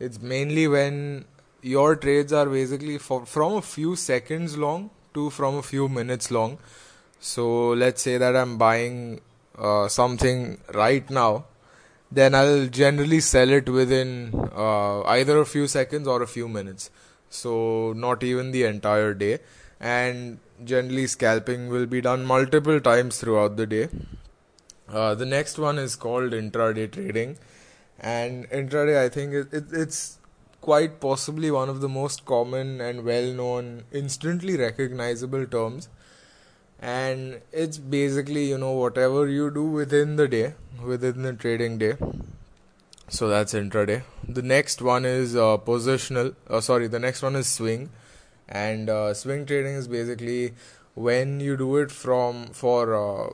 It's 0.00 0.20
mainly 0.20 0.68
when 0.68 1.24
your 1.62 1.96
trades 1.96 2.32
are 2.32 2.46
basically 2.46 2.98
for, 2.98 3.26
from 3.26 3.54
a 3.54 3.62
few 3.62 3.96
seconds 3.96 4.56
long 4.56 4.90
to 5.14 5.30
from 5.30 5.56
a 5.56 5.62
few 5.62 5.88
minutes 5.88 6.30
long. 6.30 6.58
So 7.20 7.70
let's 7.70 8.00
say 8.02 8.16
that 8.16 8.36
i'm 8.36 8.58
buying 8.58 9.20
uh, 9.58 9.88
something 9.88 10.60
right 10.72 11.08
now 11.10 11.46
then 12.10 12.34
i'll 12.34 12.66
generally 12.66 13.18
sell 13.20 13.50
it 13.50 13.68
within 13.68 14.32
uh, 14.54 15.02
either 15.02 15.38
a 15.38 15.44
few 15.44 15.66
seconds 15.66 16.06
or 16.06 16.22
a 16.22 16.26
few 16.26 16.48
minutes. 16.48 16.90
So 17.30 17.92
not 17.94 18.22
even 18.22 18.50
the 18.52 18.64
entire 18.64 19.12
day. 19.14 19.40
And 19.80 20.38
generally 20.64 21.06
scalping 21.06 21.68
will 21.68 21.86
be 21.86 22.00
done 22.00 22.24
multiple 22.24 22.80
times 22.80 23.18
throughout 23.18 23.56
the 23.56 23.66
day. 23.66 23.88
Uh, 24.88 25.14
the 25.14 25.26
next 25.26 25.58
one 25.58 25.78
is 25.78 25.96
called 25.96 26.32
intraday 26.32 26.90
trading, 26.90 27.36
and 28.00 28.48
intraday 28.50 28.98
I 29.04 29.08
think 29.08 29.34
it, 29.34 29.52
it, 29.52 29.64
it's 29.72 30.18
quite 30.60 31.00
possibly 31.00 31.50
one 31.50 31.68
of 31.68 31.80
the 31.80 31.88
most 31.88 32.24
common 32.24 32.80
and 32.80 33.04
well-known, 33.04 33.84
instantly 33.92 34.56
recognizable 34.56 35.46
terms. 35.46 35.88
And 36.80 37.40
it's 37.52 37.76
basically 37.76 38.48
you 38.48 38.56
know 38.56 38.72
whatever 38.72 39.28
you 39.28 39.50
do 39.50 39.64
within 39.64 40.16
the 40.16 40.28
day, 40.28 40.54
within 40.82 41.22
the 41.22 41.32
trading 41.32 41.78
day. 41.78 41.96
So 43.08 43.28
that's 43.28 43.54
intraday. 43.54 44.02
The 44.28 44.42
next 44.42 44.80
one 44.80 45.04
is 45.04 45.34
uh, 45.34 45.58
positional. 45.58 46.34
Uh, 46.48 46.60
sorry, 46.60 46.86
the 46.86 46.98
next 46.98 47.22
one 47.22 47.36
is 47.36 47.48
swing 47.48 47.90
and 48.48 48.88
uh, 48.88 49.14
swing 49.14 49.46
trading 49.46 49.74
is 49.74 49.88
basically 49.88 50.54
when 50.94 51.40
you 51.40 51.56
do 51.56 51.76
it 51.76 51.90
from 51.90 52.46
for 52.48 52.94
uh, 52.94 53.30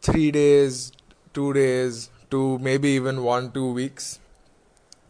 three 0.00 0.30
days 0.30 0.92
two 1.34 1.52
days 1.52 2.10
to 2.30 2.58
maybe 2.58 2.88
even 2.90 3.22
one 3.22 3.50
two 3.52 3.72
weeks 3.72 4.18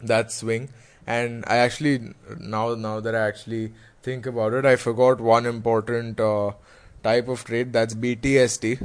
that's 0.01 0.35
swing. 0.35 0.69
And 1.05 1.43
i 1.47 1.57
actually 1.57 2.13
now 2.39 2.75
now 2.75 2.99
that 3.01 3.13
i 3.13 3.27
actually 3.27 3.73
think 4.03 4.25
about 4.25 4.53
it 4.53 4.65
i 4.65 4.77
forgot 4.77 5.19
one 5.19 5.45
important 5.45 6.19
uh, 6.19 6.51
type 7.03 7.27
of 7.27 7.43
trade 7.43 7.73
that's 7.73 7.93
btst 7.93 8.79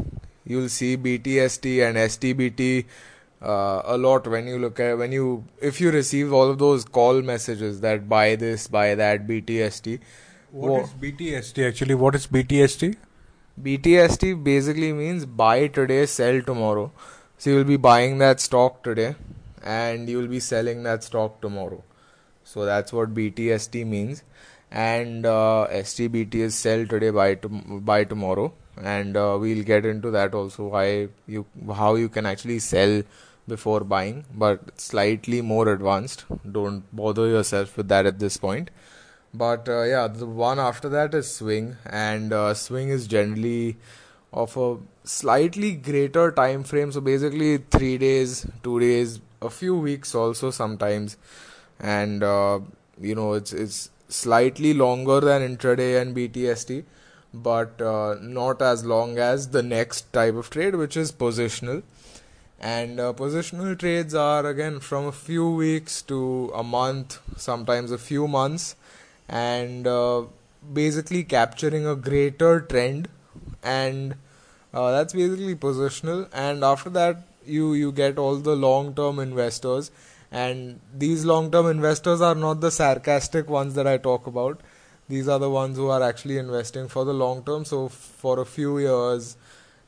you'll 0.44 0.68
see 0.68 0.96
btst 0.96 1.68
and 1.88 1.96
stbt 1.96 2.86
uh, 3.42 3.82
a 3.84 3.96
lot 3.96 4.26
when 4.26 4.46
you 4.46 4.58
look 4.58 4.80
at 4.80 4.98
when 4.98 5.12
you 5.12 5.44
if 5.60 5.80
you 5.80 5.90
receive 5.90 6.32
all 6.32 6.50
of 6.50 6.58
those 6.58 6.84
call 6.84 7.22
messages 7.22 7.80
that 7.80 8.08
buy 8.08 8.34
this 8.34 8.66
buy 8.66 8.94
that 8.94 9.26
btst 9.26 10.00
what 10.50 10.82
is 10.82 10.90
btst 10.90 11.68
actually? 11.68 11.94
What 11.94 12.14
is 12.14 12.26
btst 12.26 12.96
btst 13.62 14.44
basically 14.44 14.92
means 14.92 15.26
buy 15.26 15.66
today 15.66 16.06
sell 16.06 16.40
tomorrow. 16.42 16.90
So 17.36 17.50
you 17.50 17.56
will 17.56 17.64
be 17.64 17.76
buying 17.76 18.18
that 18.18 18.40
stock 18.40 18.82
today 18.82 19.14
and 19.62 20.08
you 20.08 20.18
will 20.18 20.26
be 20.26 20.40
selling 20.40 20.82
that 20.84 21.04
stock 21.04 21.40
tomorrow. 21.40 21.82
So 22.44 22.64
that's 22.64 22.92
what 22.92 23.14
btst 23.14 23.86
means. 23.86 24.24
And 24.70 25.26
uh, 25.26 25.66
stbt 25.70 26.34
is 26.34 26.54
sell 26.54 26.86
today 26.86 27.10
buy 27.10 27.34
to 27.34 27.48
buy 27.48 28.04
tomorrow. 28.04 28.52
And 28.80 29.16
uh, 29.16 29.36
we'll 29.40 29.64
get 29.64 29.84
into 29.84 30.10
that 30.12 30.34
also 30.34 30.68
why 30.68 31.08
you 31.26 31.44
how 31.74 31.96
you 31.96 32.08
can 32.08 32.26
actually 32.26 32.58
sell 32.60 33.02
before 33.48 33.80
buying, 33.80 34.24
but 34.34 34.78
slightly 34.80 35.40
more 35.40 35.68
advanced. 35.68 36.24
Don't 36.50 36.84
bother 36.94 37.26
yourself 37.26 37.76
with 37.76 37.88
that 37.88 38.06
at 38.06 38.18
this 38.18 38.36
point. 38.36 38.70
But 39.34 39.68
uh, 39.68 39.82
yeah, 39.82 40.06
the 40.08 40.26
one 40.26 40.58
after 40.58 40.88
that 40.90 41.14
is 41.14 41.34
swing, 41.34 41.76
and 41.86 42.32
uh, 42.32 42.54
swing 42.54 42.88
is 42.88 43.06
generally 43.06 43.76
of 44.32 44.56
a 44.56 44.78
slightly 45.04 45.72
greater 45.72 46.30
time 46.32 46.64
frame. 46.64 46.92
So 46.92 47.00
basically, 47.00 47.58
three 47.58 47.98
days, 47.98 48.46
two 48.62 48.80
days, 48.80 49.20
a 49.42 49.50
few 49.50 49.76
weeks 49.76 50.14
also 50.14 50.50
sometimes, 50.50 51.16
and 51.78 52.22
uh, 52.22 52.60
you 53.00 53.14
know 53.14 53.34
it's 53.34 53.52
it's 53.52 53.90
slightly 54.08 54.72
longer 54.72 55.20
than 55.20 55.42
intraday 55.42 56.00
and 56.00 56.16
BTST, 56.16 56.84
but 57.34 57.80
uh, 57.82 58.16
not 58.20 58.62
as 58.62 58.84
long 58.84 59.18
as 59.18 59.48
the 59.50 59.62
next 59.62 60.12
type 60.12 60.34
of 60.34 60.48
trade, 60.48 60.74
which 60.74 60.96
is 60.96 61.12
positional 61.12 61.82
and 62.60 62.98
uh, 62.98 63.12
positional 63.12 63.78
trades 63.78 64.14
are 64.14 64.44
again 64.46 64.80
from 64.80 65.06
a 65.06 65.12
few 65.12 65.48
weeks 65.48 66.02
to 66.02 66.50
a 66.54 66.62
month 66.62 67.20
sometimes 67.36 67.92
a 67.92 67.98
few 67.98 68.26
months. 68.26 68.74
And 69.28 69.86
uh, 69.86 70.24
basically 70.72 71.22
capturing 71.22 71.86
a 71.86 71.94
greater 71.94 72.60
trend. 72.60 73.08
And 73.62 74.16
uh, 74.74 74.90
that's 74.90 75.12
basically 75.12 75.54
positional. 75.54 76.28
And 76.32 76.64
after 76.64 76.90
that 76.90 77.22
you 77.44 77.72
you 77.74 77.92
get 77.92 78.18
all 78.18 78.36
the 78.36 78.56
long 78.56 78.94
term 78.94 79.20
investors. 79.20 79.90
And 80.32 80.80
these 80.92 81.24
long 81.24 81.50
term 81.52 81.66
investors 81.66 82.20
are 82.20 82.34
not 82.34 82.60
the 82.60 82.70
sarcastic 82.72 83.48
ones 83.48 83.74
that 83.74 83.86
I 83.86 83.98
talk 83.98 84.26
about. 84.26 84.60
These 85.08 85.28
are 85.28 85.38
the 85.38 85.48
ones 85.48 85.76
who 85.76 85.88
are 85.88 86.02
actually 86.02 86.38
investing 86.38 86.88
for 86.88 87.04
the 87.04 87.14
long 87.14 87.44
term. 87.44 87.64
So 87.64 87.88
for 87.88 88.40
a 88.40 88.44
few 88.44 88.78
years 88.78 89.36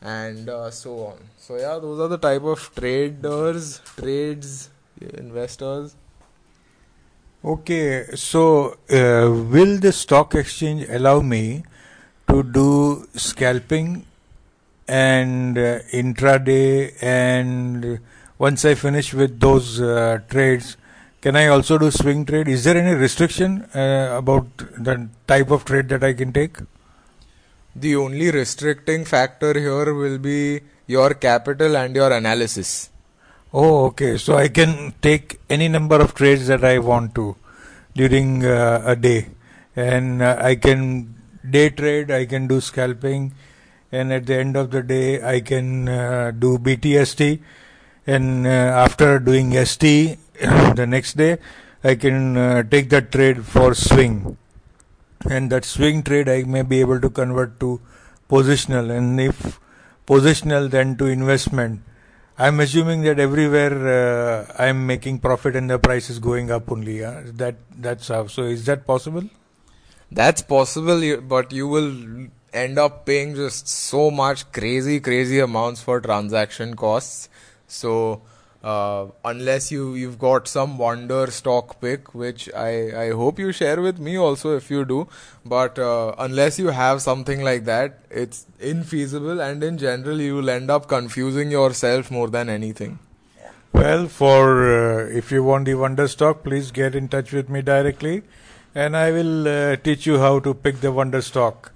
and 0.03 0.49
uh, 0.49 0.71
so 0.71 1.07
on 1.07 1.19
so 1.37 1.57
yeah 1.57 1.79
those 1.79 2.01
are 2.01 2.09
the 2.09 2.19
type 2.19 2.43
of 2.43 2.71
traders 2.75 3.81
trades 3.97 4.71
investors 5.01 5.97
Okay, 7.43 8.05
so 8.17 8.77
uh, 8.91 9.33
will 9.33 9.79
the 9.79 9.93
stock 9.93 10.35
exchange 10.35 10.87
allow 10.91 11.23
me 11.23 11.65
to 12.29 12.43
do 12.43 13.09
scalping 13.15 14.05
and 14.87 15.57
uh, 15.57 15.79
intraday 15.91 16.93
and 17.03 17.99
once 18.37 18.67
I 18.67 18.75
finish 18.75 19.15
with 19.15 19.41
those 19.41 19.81
uh, 19.81 20.19
trades, 20.29 20.77
can 21.23 21.35
I 21.35 21.47
also 21.47 21.79
do 21.79 21.91
swing 21.91 22.27
trade? 22.27 22.47
Is 22.47 22.65
there 22.65 22.77
any 22.77 22.95
restriction 22.95 23.63
uh, 23.75 24.17
about 24.19 24.59
the 24.59 25.09
type 25.27 25.51
of 25.51 25.65
trade 25.65 25.89
that 25.89 26.05
I 26.05 26.13
can 26.13 26.35
take? 26.35 26.59
The 27.75 27.97
only 27.97 28.31
restricting 28.31 29.05
factor 29.05 29.59
here 29.59 29.95
will 29.95 30.19
be 30.19 30.61
your 30.87 31.15
capital 31.15 31.77
and 31.77 31.95
your 31.95 32.13
analysis. 32.13 32.91
Oh, 33.53 33.87
okay. 33.87 34.17
So 34.19 34.37
I 34.37 34.49
can 34.49 34.95
take 35.03 35.41
any 35.49 35.69
number 35.69 36.01
of 36.01 36.15
trades 36.15 36.47
that 36.49 36.65
I 36.65 36.79
want 36.79 37.15
to 37.17 37.37
during 37.95 38.45
uh, 38.45 38.83
a 38.85 38.97
day, 38.97 39.29
and 39.77 40.23
uh, 40.23 40.37
I 40.41 40.55
can 40.57 41.15
day 41.49 41.71
trade. 41.71 42.11
I 42.11 42.27
can 42.27 42.47
do 42.47 42.61
scalping, 42.61 43.35
and 43.91 44.13
at 44.13 44.27
the 44.27 44.37
end 44.37 44.57
of 44.57 44.71
the 44.71 44.83
day, 44.83 45.23
I 45.23 45.41
can 45.41 45.89
uh, 45.89 46.31
do 46.31 46.59
BTST, 46.59 47.41
and 48.07 48.47
uh, 48.47 48.51
after 48.51 49.19
doing 49.19 49.53
ST, 49.65 50.19
the 50.75 50.87
next 50.87 51.17
day, 51.17 51.39
I 51.83 51.95
can 51.95 52.37
uh, 52.37 52.63
take 52.63 52.91
that 52.91 53.11
trade 53.11 53.45
for 53.45 53.75
swing, 53.75 54.37
and 55.29 55.51
that 55.51 55.65
swing 55.65 56.03
trade 56.03 56.29
I 56.29 56.43
may 56.45 56.63
be 56.63 56.81
able 56.81 57.01
to 57.01 57.11
convert 57.11 57.61
to 57.61 57.81
positional, 58.29 58.97
and 58.97 59.21
if 59.21 59.61
positional, 60.07 60.71
then 60.71 60.97
to 60.97 61.07
investment 61.07 61.83
I'm 62.43 62.59
assuming 62.61 63.03
that 63.03 63.19
everywhere 63.21 63.75
uh, 63.95 64.55
I'm 64.59 64.87
making 64.87 65.19
profit 65.19 65.57
and 65.57 65.69
the 65.69 65.79
price 65.79 66.09
is 66.09 66.19
going 66.19 66.51
up 66.51 66.73
only. 66.73 67.01
That 67.01 67.57
that's 67.77 68.09
how. 68.09 68.29
So 68.29 68.45
is 68.45 68.65
that 68.65 68.87
possible? 68.87 69.25
That's 70.11 70.41
possible, 70.41 71.21
but 71.21 71.53
you 71.53 71.69
will 71.69 72.29
end 72.55 72.79
up 72.79 73.05
paying 73.05 73.35
just 73.35 73.69
so 73.69 74.11
much 74.11 74.51
crazy, 74.53 75.01
crazy 75.01 75.39
amounts 75.39 75.83
for 75.83 76.01
transaction 76.01 76.77
costs. 76.77 77.29
So 77.67 78.23
uh, 78.63 79.07
unless 79.25 79.71
you 79.73 79.95
you've 79.95 80.19
got 80.19 80.47
some 80.47 80.77
wonder 80.77 81.31
stock 81.31 81.81
pick 81.81 82.15
which 82.15 82.53
i 82.55 83.05
i 83.05 83.11
hope 83.11 83.39
you 83.39 83.53
share 83.53 83.81
with 83.81 83.99
me 83.99 84.17
also 84.19 84.57
if 84.57 84.71
you 84.71 84.85
do. 84.85 85.09
But 85.45 85.79
uh, 85.79 86.15
unless 86.19 86.59
you 86.59 86.69
have 86.69 87.01
something 87.01 87.43
like 87.43 87.65
that 87.65 88.01
it's 88.11 88.47
infeasible 88.61 89.43
and 89.43 89.65
in 89.65 89.79
general 89.79 90.21
you 90.21 90.35
will 90.37 90.51
end 90.51 90.71
up 90.71 90.89
confusing 90.89 91.51
yourself 91.51 92.11
more 92.11 92.29
than 92.29 92.49
anything. 92.49 92.99
Well 93.73 94.07
for 94.09 94.45
uh, 94.75 95.07
if 95.07 95.33
you 95.33 95.43
want 95.43 95.65
the 95.65 95.75
wonder 95.75 96.07
stock 96.09 96.45
please 96.45 96.71
get 96.71 96.95
in 96.95 97.09
touch 97.09 97.33
with 97.33 97.49
me 97.49 97.63
directly 97.63 98.23
and 98.75 98.97
i 98.97 99.11
will 99.11 99.49
uh, 99.49 99.77
teach 99.77 100.07
you 100.07 100.19
how 100.19 100.39
to 100.41 100.53
pick 100.55 100.81
the 100.81 100.93
wonder 100.93 101.23
stock. 101.23 101.73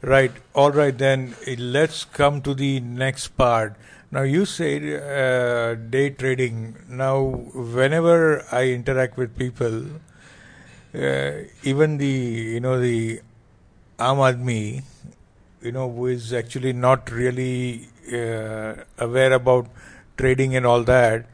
Right. 0.00 0.30
All 0.54 0.70
right 0.70 0.96
then. 0.96 1.34
Let's 1.58 2.04
come 2.04 2.40
to 2.42 2.54
the 2.54 2.78
next 2.78 3.36
part 3.36 3.74
now 4.10 4.22
you 4.22 4.44
said 4.44 4.82
uh, 4.84 5.74
day 5.74 6.10
trading. 6.10 6.76
Now, 6.88 7.24
whenever 7.24 8.44
I 8.50 8.68
interact 8.70 9.16
with 9.16 9.36
people, 9.36 9.84
uh, 10.94 11.32
even 11.62 11.98
the 11.98 12.06
you 12.06 12.60
know 12.60 12.80
the 12.80 13.20
Aam 13.98 14.18
Aadmi, 14.18 14.82
you 15.62 15.72
know, 15.72 15.90
who 15.90 16.06
is 16.06 16.32
actually 16.32 16.72
not 16.72 17.10
really 17.10 17.88
uh, 18.12 18.74
aware 18.98 19.32
about 19.32 19.66
trading 20.16 20.56
and 20.56 20.66
all 20.66 20.84
that, 20.84 21.26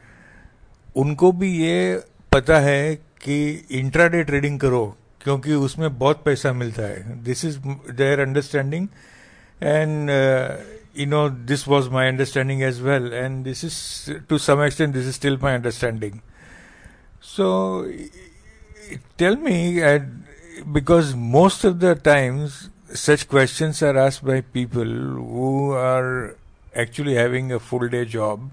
उनको 0.95 1.31
भी 1.31 1.49
ये 1.57 2.03
पता 2.31 2.59
है 2.59 2.95
कि 3.21 3.37
intraday 3.79 4.23
trading 4.23 4.59
करो 4.59 4.85
क्योंकि 5.23 5.53
उसमें 5.53 5.97
बहुत 5.99 6.21
पैसा 6.25 6.51
मिलता 6.53 6.83
है 6.83 7.23
this 7.23 7.43
is 7.45 7.57
their 7.91 8.19
understanding 8.19 8.87
and 9.61 10.09
you 10.95 11.05
know, 11.05 11.29
this 11.29 11.67
was 11.67 11.89
my 11.89 12.07
understanding 12.07 12.63
as 12.63 12.81
well, 12.81 13.13
and 13.13 13.45
this 13.45 13.63
is 13.63 14.09
to 14.29 14.37
some 14.37 14.61
extent 14.61 14.93
this 14.93 15.05
is 15.05 15.15
still 15.15 15.37
my 15.37 15.53
understanding. 15.53 16.21
So, 17.21 17.91
tell 19.17 19.35
me, 19.35 19.83
uh, 19.83 19.99
because 20.71 21.13
most 21.13 21.65
of 21.65 21.79
the 21.79 21.95
times 21.95 22.69
such 22.93 23.27
questions 23.27 23.81
are 23.83 23.97
asked 23.97 24.23
by 24.25 24.41
people 24.41 24.85
who 24.85 25.71
are 25.71 26.37
actually 26.73 27.15
having 27.15 27.51
a 27.51 27.59
full 27.59 27.89
day 27.89 28.05
job, 28.05 28.49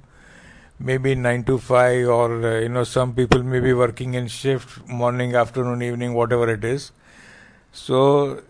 maybe 0.80 1.14
nine 1.14 1.44
to 1.44 1.58
five, 1.58 2.08
or 2.08 2.44
uh, 2.44 2.58
you 2.60 2.68
know, 2.68 2.82
some 2.82 3.14
people 3.14 3.42
may 3.44 3.60
be 3.60 3.72
working 3.72 4.14
in 4.14 4.26
shift, 4.26 4.86
morning, 4.88 5.36
afternoon, 5.36 5.80
evening, 5.82 6.14
whatever 6.14 6.50
it 6.50 6.64
is. 6.64 6.90
So 7.72 8.42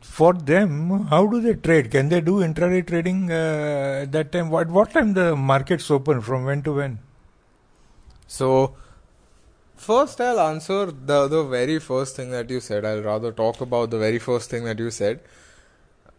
for 0.00 0.32
them, 0.32 1.06
how 1.06 1.26
do 1.26 1.40
they 1.40 1.54
trade? 1.54 1.90
Can 1.90 2.08
they 2.08 2.20
do 2.20 2.40
intraday 2.40 2.86
trading 2.86 3.30
uh, 3.30 4.00
at 4.02 4.12
that 4.12 4.32
time? 4.32 4.50
What 4.50 4.68
what 4.68 4.90
time 4.92 5.14
the 5.14 5.36
markets 5.36 5.90
open? 5.90 6.20
From 6.20 6.44
when 6.44 6.62
to 6.62 6.74
when? 6.74 6.98
So 8.26 8.74
first, 9.76 10.20
I'll 10.20 10.40
answer 10.40 10.86
the 10.86 11.28
the 11.28 11.42
very 11.44 11.78
first 11.78 12.16
thing 12.16 12.30
that 12.30 12.50
you 12.50 12.60
said. 12.60 12.84
I'll 12.84 13.02
rather 13.02 13.32
talk 13.32 13.60
about 13.60 13.90
the 13.90 13.98
very 13.98 14.18
first 14.18 14.50
thing 14.50 14.64
that 14.64 14.78
you 14.78 14.90
said. 14.90 15.20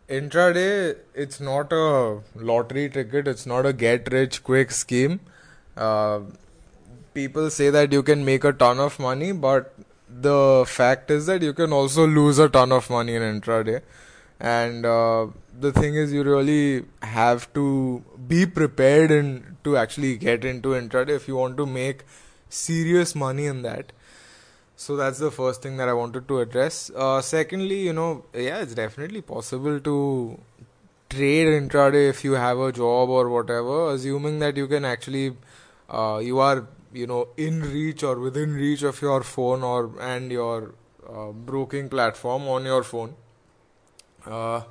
Intraday, 0.10 0.98
it's 1.14 1.40
not 1.40 1.72
a 1.72 2.20
lottery 2.36 2.90
ticket. 2.90 3.28
It's 3.28 3.46
not 3.46 3.66
a 3.66 3.74
get 3.74 4.12
rich 4.12 4.44
quick 4.44 4.72
scheme. 4.72 5.20
Uh, 5.78 6.22
people 7.14 7.50
say 7.50 7.70
that 7.70 7.92
you 7.92 8.02
can 8.04 8.26
make 8.26 8.44
a 8.44 8.54
ton 8.54 8.80
of 8.80 9.00
money, 9.00 9.32
but 9.32 9.74
the 10.10 10.66
fact 10.68 11.12
is 11.12 11.26
that 11.28 11.42
you 11.42 11.54
can 11.54 11.72
also 11.72 12.08
lose 12.08 12.40
a 12.40 12.50
ton 12.50 12.72
of 12.72 12.90
money 12.90 13.16
in 13.16 13.22
intraday. 13.22 13.82
And 14.40 14.86
uh, 14.86 15.28
the 15.60 15.72
thing 15.72 15.96
is 15.96 16.14
you 16.14 16.24
really 16.24 16.86
have 17.02 17.52
to 17.54 18.04
be 18.28 18.46
prepared 18.46 19.12
and 19.12 19.58
to 19.64 19.78
actually 19.78 20.18
get 20.18 20.46
into 20.46 20.70
intraday 20.70 21.10
if 21.10 21.28
you 21.28 21.36
want 21.36 21.58
to 21.58 21.66
make 21.66 22.04
serious 22.50 23.16
money 23.16 23.46
in 23.46 23.62
that. 23.64 23.92
So 24.76 24.96
that's 24.96 25.20
the 25.20 25.30
first 25.30 25.62
thing 25.62 25.76
that 25.76 25.90
i 25.90 25.94
wanted 25.94 26.28
to 26.30 26.40
address. 26.40 26.90
Uh, 26.96 27.22
secondly 27.22 27.82
you 27.82 27.92
know 27.92 28.24
yeah 28.34 28.60
it's 28.60 28.74
definitely 28.74 29.22
possible 29.22 29.80
to 29.82 30.40
trade 31.10 31.48
intraday 31.48 32.10
if 32.10 32.24
you 32.24 32.34
have 32.34 32.60
a 32.60 32.72
job 32.72 33.10
or 33.10 33.30
whatever 33.30 33.92
assuming 33.92 34.40
that 34.40 34.56
you 34.56 34.68
can 34.68 34.86
actually 34.86 35.36
uh, 35.90 36.22
you 36.24 36.40
are 36.40 36.68
you 36.94 37.08
know 37.08 37.28
in 37.38 37.62
reach 37.62 38.04
or 38.04 38.20
within 38.20 38.54
reach 38.54 38.84
of 38.84 39.02
your 39.02 39.24
phone 39.24 39.64
or 39.64 39.92
and 40.02 40.32
your 40.32 40.74
uh, 41.08 41.32
broking 41.32 41.90
platform 41.90 42.48
on 42.48 42.66
your 42.66 42.84
phone. 42.84 43.16
Uh, 44.26 44.62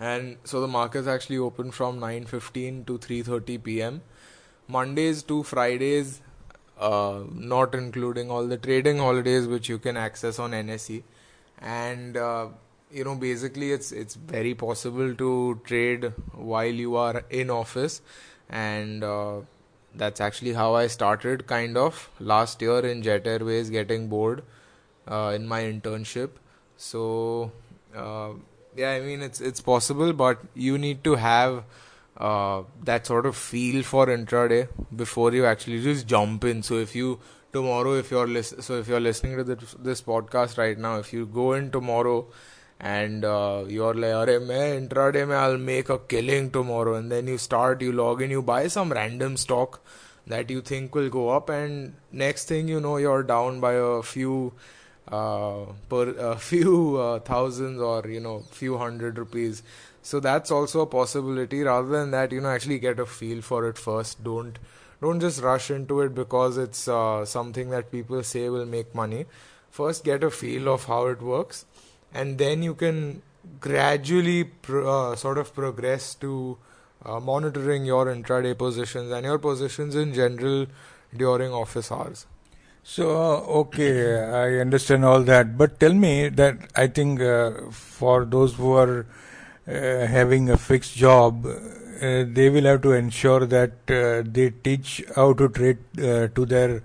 and 0.00 0.36
so 0.44 0.60
the 0.60 0.68
markets 0.68 1.06
actually 1.06 1.38
open 1.38 1.70
from 1.70 1.98
9:15 2.00 2.86
to 2.86 2.98
3:30 2.98 3.62
p.m. 3.62 4.02
Mondays 4.68 5.22
to 5.22 5.42
Fridays 5.42 6.20
uh, 6.78 7.22
not 7.34 7.74
including 7.74 8.30
all 8.30 8.46
the 8.46 8.56
trading 8.56 8.98
holidays 8.98 9.46
which 9.46 9.68
you 9.68 9.78
can 9.78 9.96
access 9.96 10.38
on 10.38 10.52
NSE 10.52 11.02
and 11.60 12.16
uh, 12.16 12.46
you 12.92 13.04
know 13.04 13.14
basically 13.16 13.72
it's 13.72 13.90
it's 13.92 14.14
very 14.14 14.54
possible 14.54 15.14
to 15.14 15.60
trade 15.64 16.12
while 16.32 16.66
you 16.86 16.96
are 16.96 17.24
in 17.30 17.50
office. 17.50 18.00
And 18.48 19.04
uh, 19.04 19.40
that's 19.98 20.20
actually 20.20 20.52
how 20.54 20.74
I 20.74 20.86
started 20.86 21.46
kind 21.46 21.76
of 21.76 22.08
last 22.20 22.62
year 22.62 22.78
in 22.80 23.02
Jet 23.02 23.26
Airways 23.26 23.70
getting 23.70 24.08
bored 24.08 24.42
uh, 25.06 25.32
in 25.34 25.46
my 25.46 25.62
internship. 25.62 26.30
So 26.76 27.52
uh, 27.94 28.30
yeah, 28.76 28.92
I 28.92 29.00
mean 29.00 29.22
it's 29.22 29.40
it's 29.40 29.60
possible, 29.60 30.12
but 30.12 30.40
you 30.54 30.78
need 30.78 31.02
to 31.04 31.16
have 31.16 31.64
uh, 32.16 32.62
that 32.84 33.06
sort 33.06 33.26
of 33.26 33.36
feel 33.36 33.82
for 33.82 34.06
intraday 34.06 34.68
before 34.94 35.32
you 35.32 35.46
actually 35.46 35.82
just 35.82 36.06
jump 36.06 36.44
in. 36.44 36.62
So 36.62 36.78
if 36.78 36.94
you 36.94 37.20
tomorrow, 37.52 37.94
if 37.94 38.10
you're 38.10 38.26
lis- 38.26 38.54
so 38.60 38.78
if 38.78 38.88
you're 38.88 39.00
listening 39.00 39.36
to 39.36 39.44
this, 39.44 39.74
this 39.78 40.02
podcast 40.02 40.58
right 40.58 40.78
now, 40.78 40.98
if 40.98 41.12
you 41.12 41.26
go 41.26 41.52
in 41.54 41.70
tomorrow 41.70 42.26
and 42.80 43.24
uh, 43.24 43.64
you're 43.66 43.94
like, 43.94 44.12
Arey, 44.12 44.38
मैं 44.46 44.88
intraday 44.88 45.34
I'll 45.34 45.58
make 45.58 45.88
a 45.88 45.98
killing 45.98 46.50
tomorrow, 46.50 46.94
and 46.94 47.10
then 47.10 47.26
you 47.26 47.38
start, 47.38 47.82
you 47.82 47.92
log 47.92 48.22
in, 48.22 48.30
you 48.30 48.42
buy 48.42 48.68
some 48.68 48.92
random 48.92 49.36
stock 49.36 49.80
that 50.26 50.50
you 50.50 50.60
think 50.60 50.94
will 50.94 51.08
go 51.08 51.30
up, 51.30 51.48
and 51.48 51.94
next 52.12 52.46
thing 52.46 52.68
you 52.68 52.80
know, 52.80 52.96
you're 52.96 53.24
down 53.24 53.58
by 53.58 53.72
a 53.72 54.02
few, 54.02 54.52
uh, 55.10 55.64
per 55.88 56.10
a 56.18 56.36
few 56.36 56.96
uh, 56.96 57.18
thousands 57.18 57.80
or 57.80 58.06
you 58.06 58.20
know, 58.20 58.40
few 58.52 58.78
hundred 58.78 59.18
rupees. 59.18 59.62
So 60.02 60.20
that's 60.20 60.50
also 60.50 60.82
a 60.82 60.86
possibility. 60.86 61.62
Rather 61.62 61.88
than 61.88 62.12
that, 62.12 62.30
you 62.30 62.40
know, 62.40 62.48
actually 62.48 62.78
get 62.78 63.00
a 63.00 63.06
feel 63.06 63.42
for 63.42 63.68
it 63.68 63.76
first. 63.76 64.22
Don't 64.22 64.58
don't 65.02 65.20
just 65.20 65.42
rush 65.42 65.70
into 65.70 66.00
it 66.00 66.14
because 66.14 66.56
it's 66.56 66.86
uh, 66.86 67.24
something 67.24 67.70
that 67.70 67.90
people 67.90 68.22
say 68.22 68.48
will 68.48 68.66
make 68.66 68.94
money. 68.94 69.26
First, 69.70 70.04
get 70.04 70.22
a 70.22 70.30
feel 70.30 70.68
of 70.68 70.84
how 70.84 71.06
it 71.06 71.20
works 71.20 71.64
and 72.12 72.38
then 72.38 72.62
you 72.62 72.74
can 72.74 73.22
gradually 73.60 74.44
pro- 74.44 75.12
uh, 75.12 75.16
sort 75.16 75.38
of 75.38 75.54
progress 75.54 76.14
to 76.14 76.58
uh, 77.04 77.20
monitoring 77.20 77.84
your 77.84 78.06
intraday 78.06 78.56
positions 78.56 79.10
and 79.12 79.24
your 79.24 79.38
positions 79.38 79.94
in 79.94 80.12
general 80.12 80.66
during 81.16 81.52
office 81.52 81.90
hours. 81.92 82.26
So, 82.82 83.10
okay, 83.62 84.18
I 84.18 84.60
understand 84.60 85.04
all 85.04 85.22
that. 85.24 85.58
But 85.58 85.78
tell 85.78 85.92
me 85.92 86.28
that 86.30 86.70
I 86.74 86.86
think 86.86 87.20
uh, 87.20 87.70
for 87.70 88.24
those 88.24 88.54
who 88.54 88.72
are 88.72 89.06
uh, 89.66 90.06
having 90.06 90.48
a 90.48 90.56
fixed 90.56 90.96
job, 90.96 91.44
uh, 91.44 92.24
they 92.32 92.48
will 92.48 92.64
have 92.64 92.80
to 92.82 92.92
ensure 92.92 93.44
that 93.44 93.72
uh, 93.90 94.22
they 94.24 94.50
teach 94.50 95.04
how 95.14 95.34
to 95.34 95.48
trade 95.48 95.78
uh, 95.98 96.28
to 96.28 96.46
their 96.46 96.82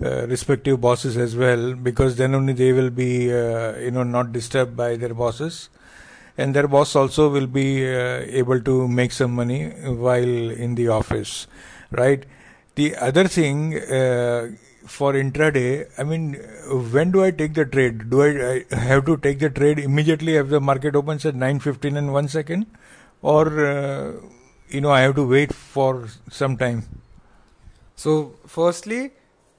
respective 0.00 0.80
bosses 0.80 1.16
as 1.16 1.34
well, 1.36 1.74
because 1.74 2.16
then 2.16 2.34
only 2.34 2.52
they 2.52 2.72
will 2.72 2.90
be, 2.90 3.24
you 3.24 3.90
know, 3.90 4.02
not 4.02 4.32
disturbed 4.32 4.76
by 4.76 4.96
their 4.96 5.14
bosses. 5.14 5.68
And 6.36 6.54
their 6.54 6.68
boss 6.68 6.94
also 6.94 7.28
will 7.28 7.48
be 7.48 7.84
uh, 7.84 8.20
able 8.28 8.60
to 8.60 8.86
make 8.86 9.10
some 9.10 9.32
money 9.32 9.70
while 9.70 10.50
in 10.50 10.76
the 10.76 10.86
office 10.86 11.48
right? 11.90 12.24
The 12.74 12.96
other 12.96 13.26
thing 13.26 13.74
uh, 13.76 14.50
for 14.86 15.12
intraday 15.12 15.86
i 15.98 16.02
mean 16.02 16.32
when 16.92 17.10
do 17.10 17.22
i 17.22 17.30
take 17.30 17.52
the 17.54 17.64
trade? 17.66 18.08
Do 18.10 18.22
I, 18.22 18.64
I, 18.72 18.76
have 18.76 19.04
to 19.04 19.18
take 19.18 19.38
the 19.38 19.50
trade 19.50 19.78
immediately 19.78 20.36
if 20.36 20.48
the 20.48 20.60
market 20.60 20.96
opens 20.96 21.26
at 21.26 21.34
9:15 21.34 21.98
and 21.98 22.12
1 22.12 22.28
second? 22.28 22.66
Or 23.20 23.66
uh, 23.66 24.12
you 24.70 24.80
know 24.80 24.90
i 24.90 25.00
have 25.00 25.14
to 25.16 25.26
wait 25.26 25.52
for 25.52 26.08
some 26.30 26.56
time? 26.56 26.84
So 27.96 28.34
firstly 28.46 29.12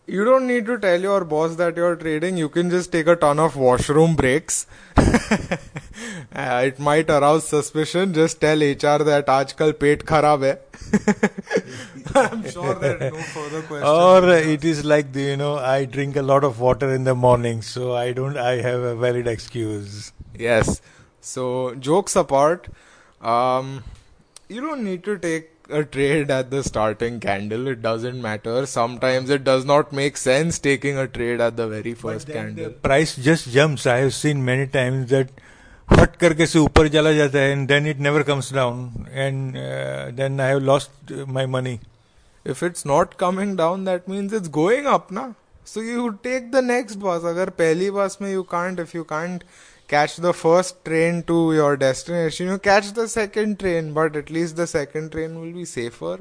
you 0.08 0.24
don't 0.24 0.46
need 0.46 0.66
to 0.66 0.78
tell 0.78 1.00
your 1.00 1.24
boss 1.24 1.56
that 1.56 1.76
you're 1.76 1.96
trading. 1.96 2.36
You 2.36 2.48
can 2.48 2.70
just 2.70 2.92
take 2.92 3.06
a 3.06 3.16
ton 3.16 3.38
of 3.38 3.56
washroom 3.56 4.16
breaks. 4.16 4.66
uh, 4.96 6.62
it 6.64 6.78
might 6.78 7.08
arouse 7.08 7.48
suspicion. 7.48 8.12
Just 8.12 8.40
tell 8.40 8.58
HR 8.58 8.98
that 9.10 9.28
आजकल 9.28 9.72
पेट 9.80 10.02
खराब 10.10 10.44
है. 10.44 10.60
I'm 12.14 12.44
sure 12.50 12.74
that 12.74 13.00
no 13.00 13.22
further 13.36 13.62
questions. 13.62 13.88
Or 13.88 14.28
it 14.28 14.64
is 14.64 14.84
like 14.84 15.12
the, 15.12 15.22
you 15.22 15.36
know 15.36 15.56
I 15.56 15.86
drink 15.86 16.16
a 16.16 16.22
lot 16.22 16.44
of 16.44 16.60
water 16.60 16.92
in 16.94 17.04
the 17.04 17.14
morning, 17.14 17.62
so 17.62 17.94
I 17.94 18.12
don't. 18.12 18.36
I 18.36 18.60
have 18.60 18.80
a 18.80 18.94
valid 18.94 19.26
excuse. 19.26 20.12
Yes. 20.38 20.82
So 21.20 21.74
jokes 21.76 22.14
apart, 22.14 22.68
um, 23.22 23.82
you 24.48 24.60
don't 24.60 24.84
need 24.84 25.02
to 25.04 25.18
take 25.18 25.50
a 25.70 25.82
trade 25.84 26.30
at 26.30 26.50
the 26.50 26.62
starting 26.62 27.20
candle. 27.20 27.66
It 27.68 27.80
doesn't 27.82 28.20
matter. 28.20 28.66
Sometimes 28.66 29.30
it 29.30 29.44
does 29.44 29.64
not 29.64 29.92
make 29.92 30.16
sense 30.16 30.58
taking 30.58 30.98
a 30.98 31.06
trade 31.08 31.40
at 31.40 31.56
the 31.56 31.68
very 31.68 31.94
first 31.94 32.28
candle. 32.28 32.64
The 32.64 32.70
price 32.70 33.16
just 33.16 33.50
jumps. 33.50 33.86
I 33.86 33.98
have 33.98 34.14
seen 34.14 34.44
many 34.44 34.66
times 34.66 35.10
that 35.10 35.28
फट 35.92 36.14
करके 36.16 36.46
से 36.46 36.58
ऊपर 36.58 36.88
चला 36.88 37.12
जाता 37.12 37.38
है 37.38 37.50
and 37.52 37.66
then 37.68 37.86
it 37.86 37.98
never 38.00 38.22
comes 38.28 38.52
down 38.54 39.06
and 39.10 39.54
then 40.16 40.40
I 40.40 40.48
have 40.48 40.58
lost 40.58 41.12
my 41.28 41.46
money 41.46 41.78
if 42.52 42.62
it's 42.66 42.84
not 42.88 43.12
coming 43.20 43.52
down 43.58 43.84
that 43.88 44.08
means 44.12 44.32
it's 44.38 44.50
going 44.54 44.88
up 44.94 45.12
na 45.18 45.22
so 45.70 45.84
you 45.84 46.08
take 46.26 46.50
the 46.56 46.60
next 46.70 46.98
bus 47.04 47.22
agar 47.30 47.46
pehli 47.60 47.86
bus 47.98 48.16
mein 48.24 48.32
you 48.32 48.42
can't 48.50 48.82
if 48.84 48.92
you 48.96 49.04
can't 49.12 49.46
catch 49.89 50.17
the 50.17 50.33
first 50.33 50.83
train 50.85 51.23
to 51.23 51.37
your 51.53 51.75
destination 51.75 52.47
you 52.47 52.57
catch 52.59 52.91
the 52.93 53.07
second 53.07 53.59
train 53.59 53.91
but 53.93 54.15
at 54.15 54.29
least 54.29 54.55
the 54.55 54.67
second 54.67 55.11
train 55.11 55.39
will 55.41 55.51
be 55.51 55.65
safer. 55.65 56.19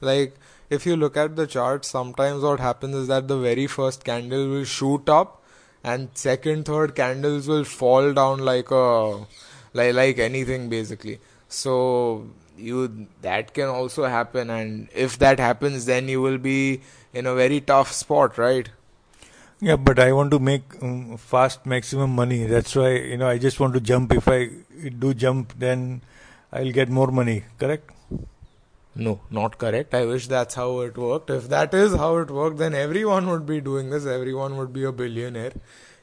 Like 0.00 0.36
if 0.70 0.86
you 0.86 0.96
look 0.96 1.16
at 1.16 1.34
the 1.34 1.46
chart 1.46 1.84
sometimes 1.84 2.42
what 2.42 2.60
happens 2.60 2.94
is 2.94 3.08
that 3.08 3.26
the 3.26 3.38
very 3.38 3.66
first 3.66 4.04
candle 4.04 4.48
will 4.48 4.64
shoot 4.64 5.08
up 5.08 5.42
and 5.82 6.08
second 6.14 6.64
third 6.64 6.94
candles 6.94 7.48
will 7.48 7.64
fall 7.64 8.12
down 8.12 8.38
like 8.38 8.70
a 8.70 9.26
like 9.74 9.94
like 9.94 10.18
anything 10.18 10.68
basically. 10.68 11.18
So 11.48 12.28
you 12.56 13.08
that 13.22 13.52
can 13.54 13.68
also 13.68 14.04
happen 14.04 14.50
and 14.50 14.88
if 14.94 15.18
that 15.18 15.40
happens 15.40 15.86
then 15.86 16.08
you 16.08 16.20
will 16.20 16.38
be 16.38 16.82
in 17.12 17.26
a 17.26 17.34
very 17.34 17.60
tough 17.60 17.92
spot 17.92 18.38
right 18.38 18.70
yeah, 19.60 19.76
but 19.76 19.98
I 19.98 20.12
want 20.12 20.30
to 20.30 20.38
make 20.38 20.62
um, 20.82 21.16
fast 21.16 21.66
maximum 21.66 22.14
money. 22.14 22.44
That's 22.44 22.74
why 22.76 22.90
you 22.90 23.16
know 23.16 23.28
I 23.28 23.38
just 23.38 23.58
want 23.60 23.74
to 23.74 23.80
jump. 23.80 24.12
If 24.12 24.28
I 24.28 24.50
do 24.98 25.14
jump, 25.14 25.54
then 25.58 26.02
I'll 26.52 26.70
get 26.70 26.88
more 26.88 27.08
money. 27.08 27.44
Correct? 27.58 27.90
No, 28.94 29.20
not 29.30 29.58
correct. 29.58 29.94
I 29.94 30.04
wish 30.06 30.26
that's 30.26 30.54
how 30.54 30.80
it 30.80 30.96
worked. 30.96 31.30
If 31.30 31.48
that 31.48 31.74
is 31.74 31.94
how 31.94 32.16
it 32.18 32.30
worked, 32.30 32.58
then 32.58 32.74
everyone 32.74 33.28
would 33.28 33.46
be 33.46 33.60
doing 33.60 33.90
this. 33.90 34.06
Everyone 34.06 34.56
would 34.56 34.72
be 34.72 34.84
a 34.84 34.92
billionaire. 34.92 35.52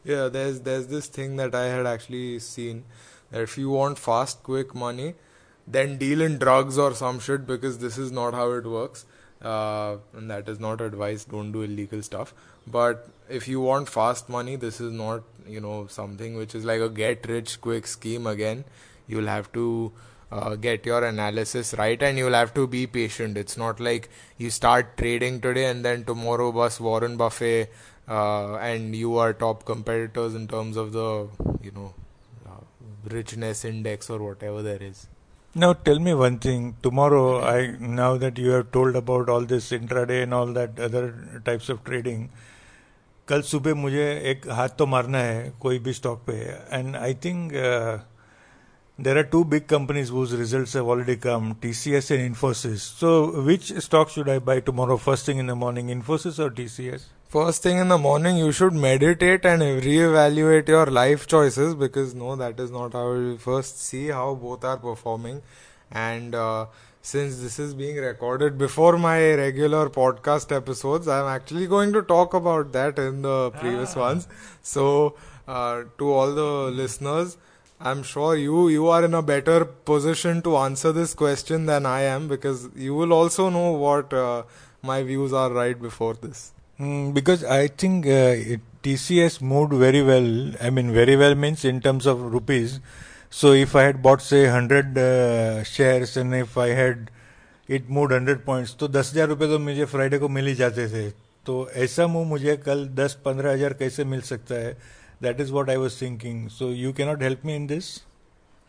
Yeah, 0.04 0.28
there's 0.28 0.62
there's 0.62 0.88
this 0.88 1.08
thing 1.08 1.36
that 1.38 1.56
I 1.56 1.66
had 1.66 1.86
actually 1.86 2.40
seen 2.40 2.84
that 3.32 3.42
if 3.42 3.58
you 3.58 3.70
want 3.70 4.00
fast, 4.00 4.44
quick 4.44 4.76
money, 4.76 5.16
then 5.68 5.98
deal 5.98 6.22
in 6.22 6.38
drugs 6.38 6.78
or 6.78 6.94
some 6.94 7.20
shit 7.20 7.48
because 7.48 7.80
this 7.80 7.98
is 7.98 8.12
not 8.12 8.34
how 8.34 8.52
it 8.52 8.66
works. 8.66 9.06
Uh, 9.42 9.98
and 10.14 10.30
that 10.32 10.48
is 10.48 10.60
not 10.60 10.82
advice. 10.82 11.26
Don't 11.26 11.52
do 11.52 11.62
illegal 11.62 12.02
stuff. 12.02 12.34
But 12.68 13.08
if 13.30 13.48
you 13.48 13.62
want 13.62 13.90
fast 13.90 14.30
money, 14.30 14.56
this 14.56 14.82
is 14.82 14.92
not 14.92 15.24
you 15.48 15.62
know 15.62 15.88
something 15.88 16.36
which 16.36 16.56
is 16.56 16.66
like 16.66 16.82
a 16.82 16.90
get 16.90 17.28
rich 17.28 17.62
quick 17.62 17.88
scheme. 17.88 18.28
Again, 18.28 18.66
you'll 19.08 19.28
have 19.28 19.52
to 19.54 19.92
uh, 20.32 20.56
get 20.56 20.86
your 20.86 21.04
analysis 21.04 21.74
right 21.78 22.02
and 22.02 22.18
you'll 22.18 22.34
have 22.34 22.54
to 22.54 22.68
be 22.68 22.88
patient. 22.88 23.38
It's 23.38 23.58
not 23.58 23.80
like 23.80 24.10
you 24.38 24.50
start 24.50 24.98
trading 24.98 25.42
today 25.42 25.66
and 25.66 25.86
then 25.86 26.04
tomorrow, 26.04 26.52
bus 26.52 26.80
Warren 26.80 27.18
Buffett 27.18 27.72
uh, 28.08 28.56
and 28.56 28.96
you 28.96 29.18
are 29.18 29.34
top 29.34 29.66
competitors 29.66 30.36
in 30.36 30.48
terms 30.48 30.78
of 30.78 30.92
the 30.94 31.28
you 31.62 31.72
know 31.72 31.94
uh, 32.48 32.62
richness 33.10 33.66
index 33.66 34.10
or 34.10 34.20
whatever 34.20 34.62
there 34.62 34.82
is. 34.82 35.08
Now 35.54 35.72
tell 35.74 36.00
me 36.00 36.14
one 36.14 36.40
thing. 36.40 36.76
Tomorrow, 36.84 37.42
I 37.42 37.78
now 37.80 38.18
that 38.18 38.38
you 38.38 38.50
have 38.50 38.72
told 38.72 38.96
about 38.96 39.30
all 39.30 39.42
this 39.42 39.72
intraday 39.72 40.24
and 40.24 40.34
all 40.34 40.48
that 40.48 40.80
other 40.80 41.42
types 41.46 41.70
of 41.70 41.84
trading, 41.86 42.30
कल 43.28 43.42
सुबह 43.42 43.74
मुझे 43.76 44.04
एक 44.32 44.48
हाथ 44.52 44.70
तो 44.78 44.86
मारना 44.86 45.18
है, 45.18 45.52
कोई 45.62 45.80
भी 45.80 45.94
स्टॉक 45.94 46.22
पे। 46.28 46.34
And 46.72 46.96
I 46.96 47.14
think 47.26 47.52
there 49.00 49.18
are 49.18 49.24
two 49.32 49.44
big 49.44 49.62
companies 49.70 50.12
whose 50.12 50.34
result 50.40 50.76
already 50.78 51.16
come 51.26 51.54
T 51.62 51.74
C 51.74 51.92
S 51.96 52.12
and 52.12 52.26
Infosys 52.26 52.84
so 53.00 53.10
which 53.48 53.74
stock 53.84 54.10
should 54.10 54.30
I 54.30 54.40
buy 54.50 54.62
tomorrow 54.68 54.98
first 54.98 55.28
thing 55.28 55.40
in 55.40 55.48
the 55.48 55.58
morning 55.64 55.90
Infosys 55.92 56.40
और 56.40 56.54
T 56.56 56.68
C 56.68 56.88
S 56.88 57.08
first 57.34 57.66
thing 57.66 57.80
in 57.80 57.90
the 57.90 58.00
morning 58.02 58.40
you 58.40 58.52
should 58.60 58.74
meditate 58.82 59.46
and 59.46 59.64
reevaluate 59.98 60.70
your 60.70 60.90
life 60.92 61.26
choices 61.28 61.74
because 61.80 62.16
no 62.16 62.36
that 62.36 62.60
is 62.60 62.72
not 62.74 62.96
our 62.96 63.36
first 63.46 63.76
see 63.76 64.08
how 64.10 64.36
both 64.44 64.66
are 64.66 64.76
performing 64.86 65.40
and 65.96 66.36
since 67.06 67.38
this 67.40 67.60
is 67.60 67.74
being 67.76 67.98
recorded 67.98 68.58
before 68.58 68.98
my 68.98 69.20
regular 69.36 69.90
podcast 69.90 70.52
episodes, 70.56 71.08
I'm 71.08 71.28
actually 71.28 71.68
going 71.68 71.94
to 71.94 72.02
talk 72.02 72.34
about 72.34 72.72
that 72.72 72.98
in 72.98 73.22
the 73.22 73.52
previous 73.52 73.96
ah. 73.96 74.00
ones. 74.00 74.28
So, 74.64 75.16
uh, 75.48 75.84
to 76.00 76.12
all 76.12 76.34
the 76.34 76.72
listeners, 76.80 77.38
I'm 77.80 78.02
sure 78.02 78.36
you 78.36 78.70
you 78.70 78.88
are 78.88 79.04
in 79.06 79.14
a 79.14 79.22
better 79.22 79.66
position 79.92 80.42
to 80.50 80.58
answer 80.64 80.92
this 80.92 81.14
question 81.14 81.68
than 81.68 81.86
I 81.86 82.02
am 82.16 82.28
because 82.28 82.68
you 82.88 82.96
will 82.96 83.14
also 83.14 83.50
know 83.50 83.72
what 83.86 84.12
uh, 84.26 84.44
my 84.82 85.04
views 85.04 85.40
are 85.46 85.52
right 85.62 85.80
before 85.88 86.14
this. 86.16 86.54
Mm, 86.80 87.14
because 87.14 87.44
I 87.44 87.68
think 87.68 88.08
uh, 88.08 88.60
TCS 88.82 89.42
moved 89.42 89.74
very 89.74 90.02
well. 90.02 90.30
I 90.60 90.72
mean, 90.72 90.94
very 91.02 91.16
well 91.16 91.36
means 91.36 91.66
in 91.66 91.82
terms 91.82 92.08
of 92.08 92.30
rupees 92.38 92.80
so 93.32 93.52
if 93.54 93.76
I 93.76 93.84
had 93.84 94.02
bought 94.02 94.22
say 94.22 94.44
100 94.46 94.98
uh, 94.98 95.64
shares 95.64 96.16
and 96.18 96.34
if 96.36 96.58
I 96.58 96.70
had 96.70 97.12
it 97.70 97.90
moved 97.90 98.12
100 98.12 98.46
points 98.46 98.74
तो 98.80 98.88
दस 98.88 99.12
हज़ार 99.14 99.28
रुपये 99.28 99.48
तो 99.48 99.60
मुझे 99.60 99.86
Friday 99.94 100.18
को 100.20 100.30
मिल 100.30 100.48
ही 100.48 100.56
जाते 100.56 100.88
थे 100.90 101.10
तो 101.46 101.70
ऐसा 101.86 102.08
मूव 102.08 102.26
मुझे 102.28 102.58
कल 102.66 102.88
दस 102.96 103.18
पंद्रह 103.26 103.54
हज़ार 103.54 103.74
कैसे 103.80 104.04
मिल 104.06 104.22
सकता 104.32 104.56
है 104.56 104.78
that 105.24 105.42
is 105.42 105.52
what 105.52 105.70
I 105.70 105.76
was 105.86 106.02
thinking 106.02 106.48
so 106.50 106.70
you 106.74 106.94
cannot 106.94 107.24
help 107.24 107.46
me 107.46 107.56
in 107.56 107.68
this 107.68 107.94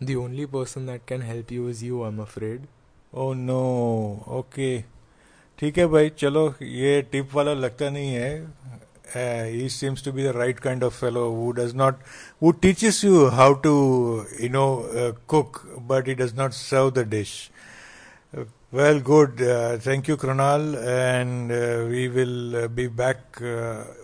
The 0.01 0.15
only 0.17 0.45
person 0.45 0.85
that 0.87 1.07
can 1.07 1.23
help 1.23 1.51
you 1.51 1.69
is 1.69 1.83
you, 1.83 2.03
I'm 2.05 2.21
afraid. 2.21 2.67
Oh 3.13 3.33
no, 3.33 4.23
okay. 4.41 4.83
ठीक 5.59 5.79
है 5.79 5.87
भाई 5.87 6.09
चलो 6.19 6.43
ये 6.63 7.01
टिप 7.13 7.35
वाला 7.35 7.53
लगता 7.55 7.89
नहीं 7.91 8.13
है 8.15 8.33
uh, 9.15 9.45
he 9.45 9.69
seems 9.69 10.03
to 10.03 10.13
be 10.13 10.23
the 10.23 10.33
right 10.33 10.61
kind 10.61 10.83
of 10.83 10.93
fellow 10.95 11.33
who 11.35 11.53
does 11.53 11.75
not 11.75 12.01
who 12.41 12.53
teaches 12.53 13.05
you 13.05 13.31
how 13.31 13.55
to 13.55 14.27
you 14.39 14.49
know 14.49 14.83
uh, 14.85 15.13
cook 15.27 15.67
but 15.87 16.07
he 16.07 16.15
does 16.15 16.35
not 16.35 16.53
serve 16.55 16.95
the 16.95 17.05
dish. 17.05 17.51
Uh, 18.37 18.45
well 18.73 18.99
good. 18.99 19.41
Uh, 19.41 19.79
thank 19.79 20.09
you 20.09 20.17
Krunal. 20.17 20.77
And 20.85 21.49
we 21.91 22.09
will 22.09 22.69
be 22.69 22.89
back 22.89 23.41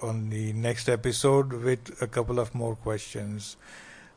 on 0.03 0.31
the 0.31 0.53
next 0.53 0.89
episode 0.89 1.53
with 1.53 2.01
a 2.01 2.07
couple 2.07 2.39
of 2.39 2.55
more 2.55 2.77
questions. 2.77 3.57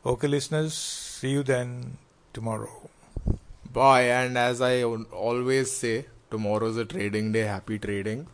Okay 0.06 0.28
listeners 0.28 0.74
see 0.76 1.32
you 1.32 1.42
then 1.44 1.98
tomorrow. 2.32 2.90
Bye. 3.74 4.04
And 4.04 4.38
as 4.38 4.62
i 4.62 4.84
always 4.84 5.72
say 5.72 6.06
tomorrow 6.30 6.68
is 6.68 6.78
a 6.78 6.86
trading 6.86 7.32
day. 7.32 7.42
Happy 7.42 7.80
trading 7.80 8.28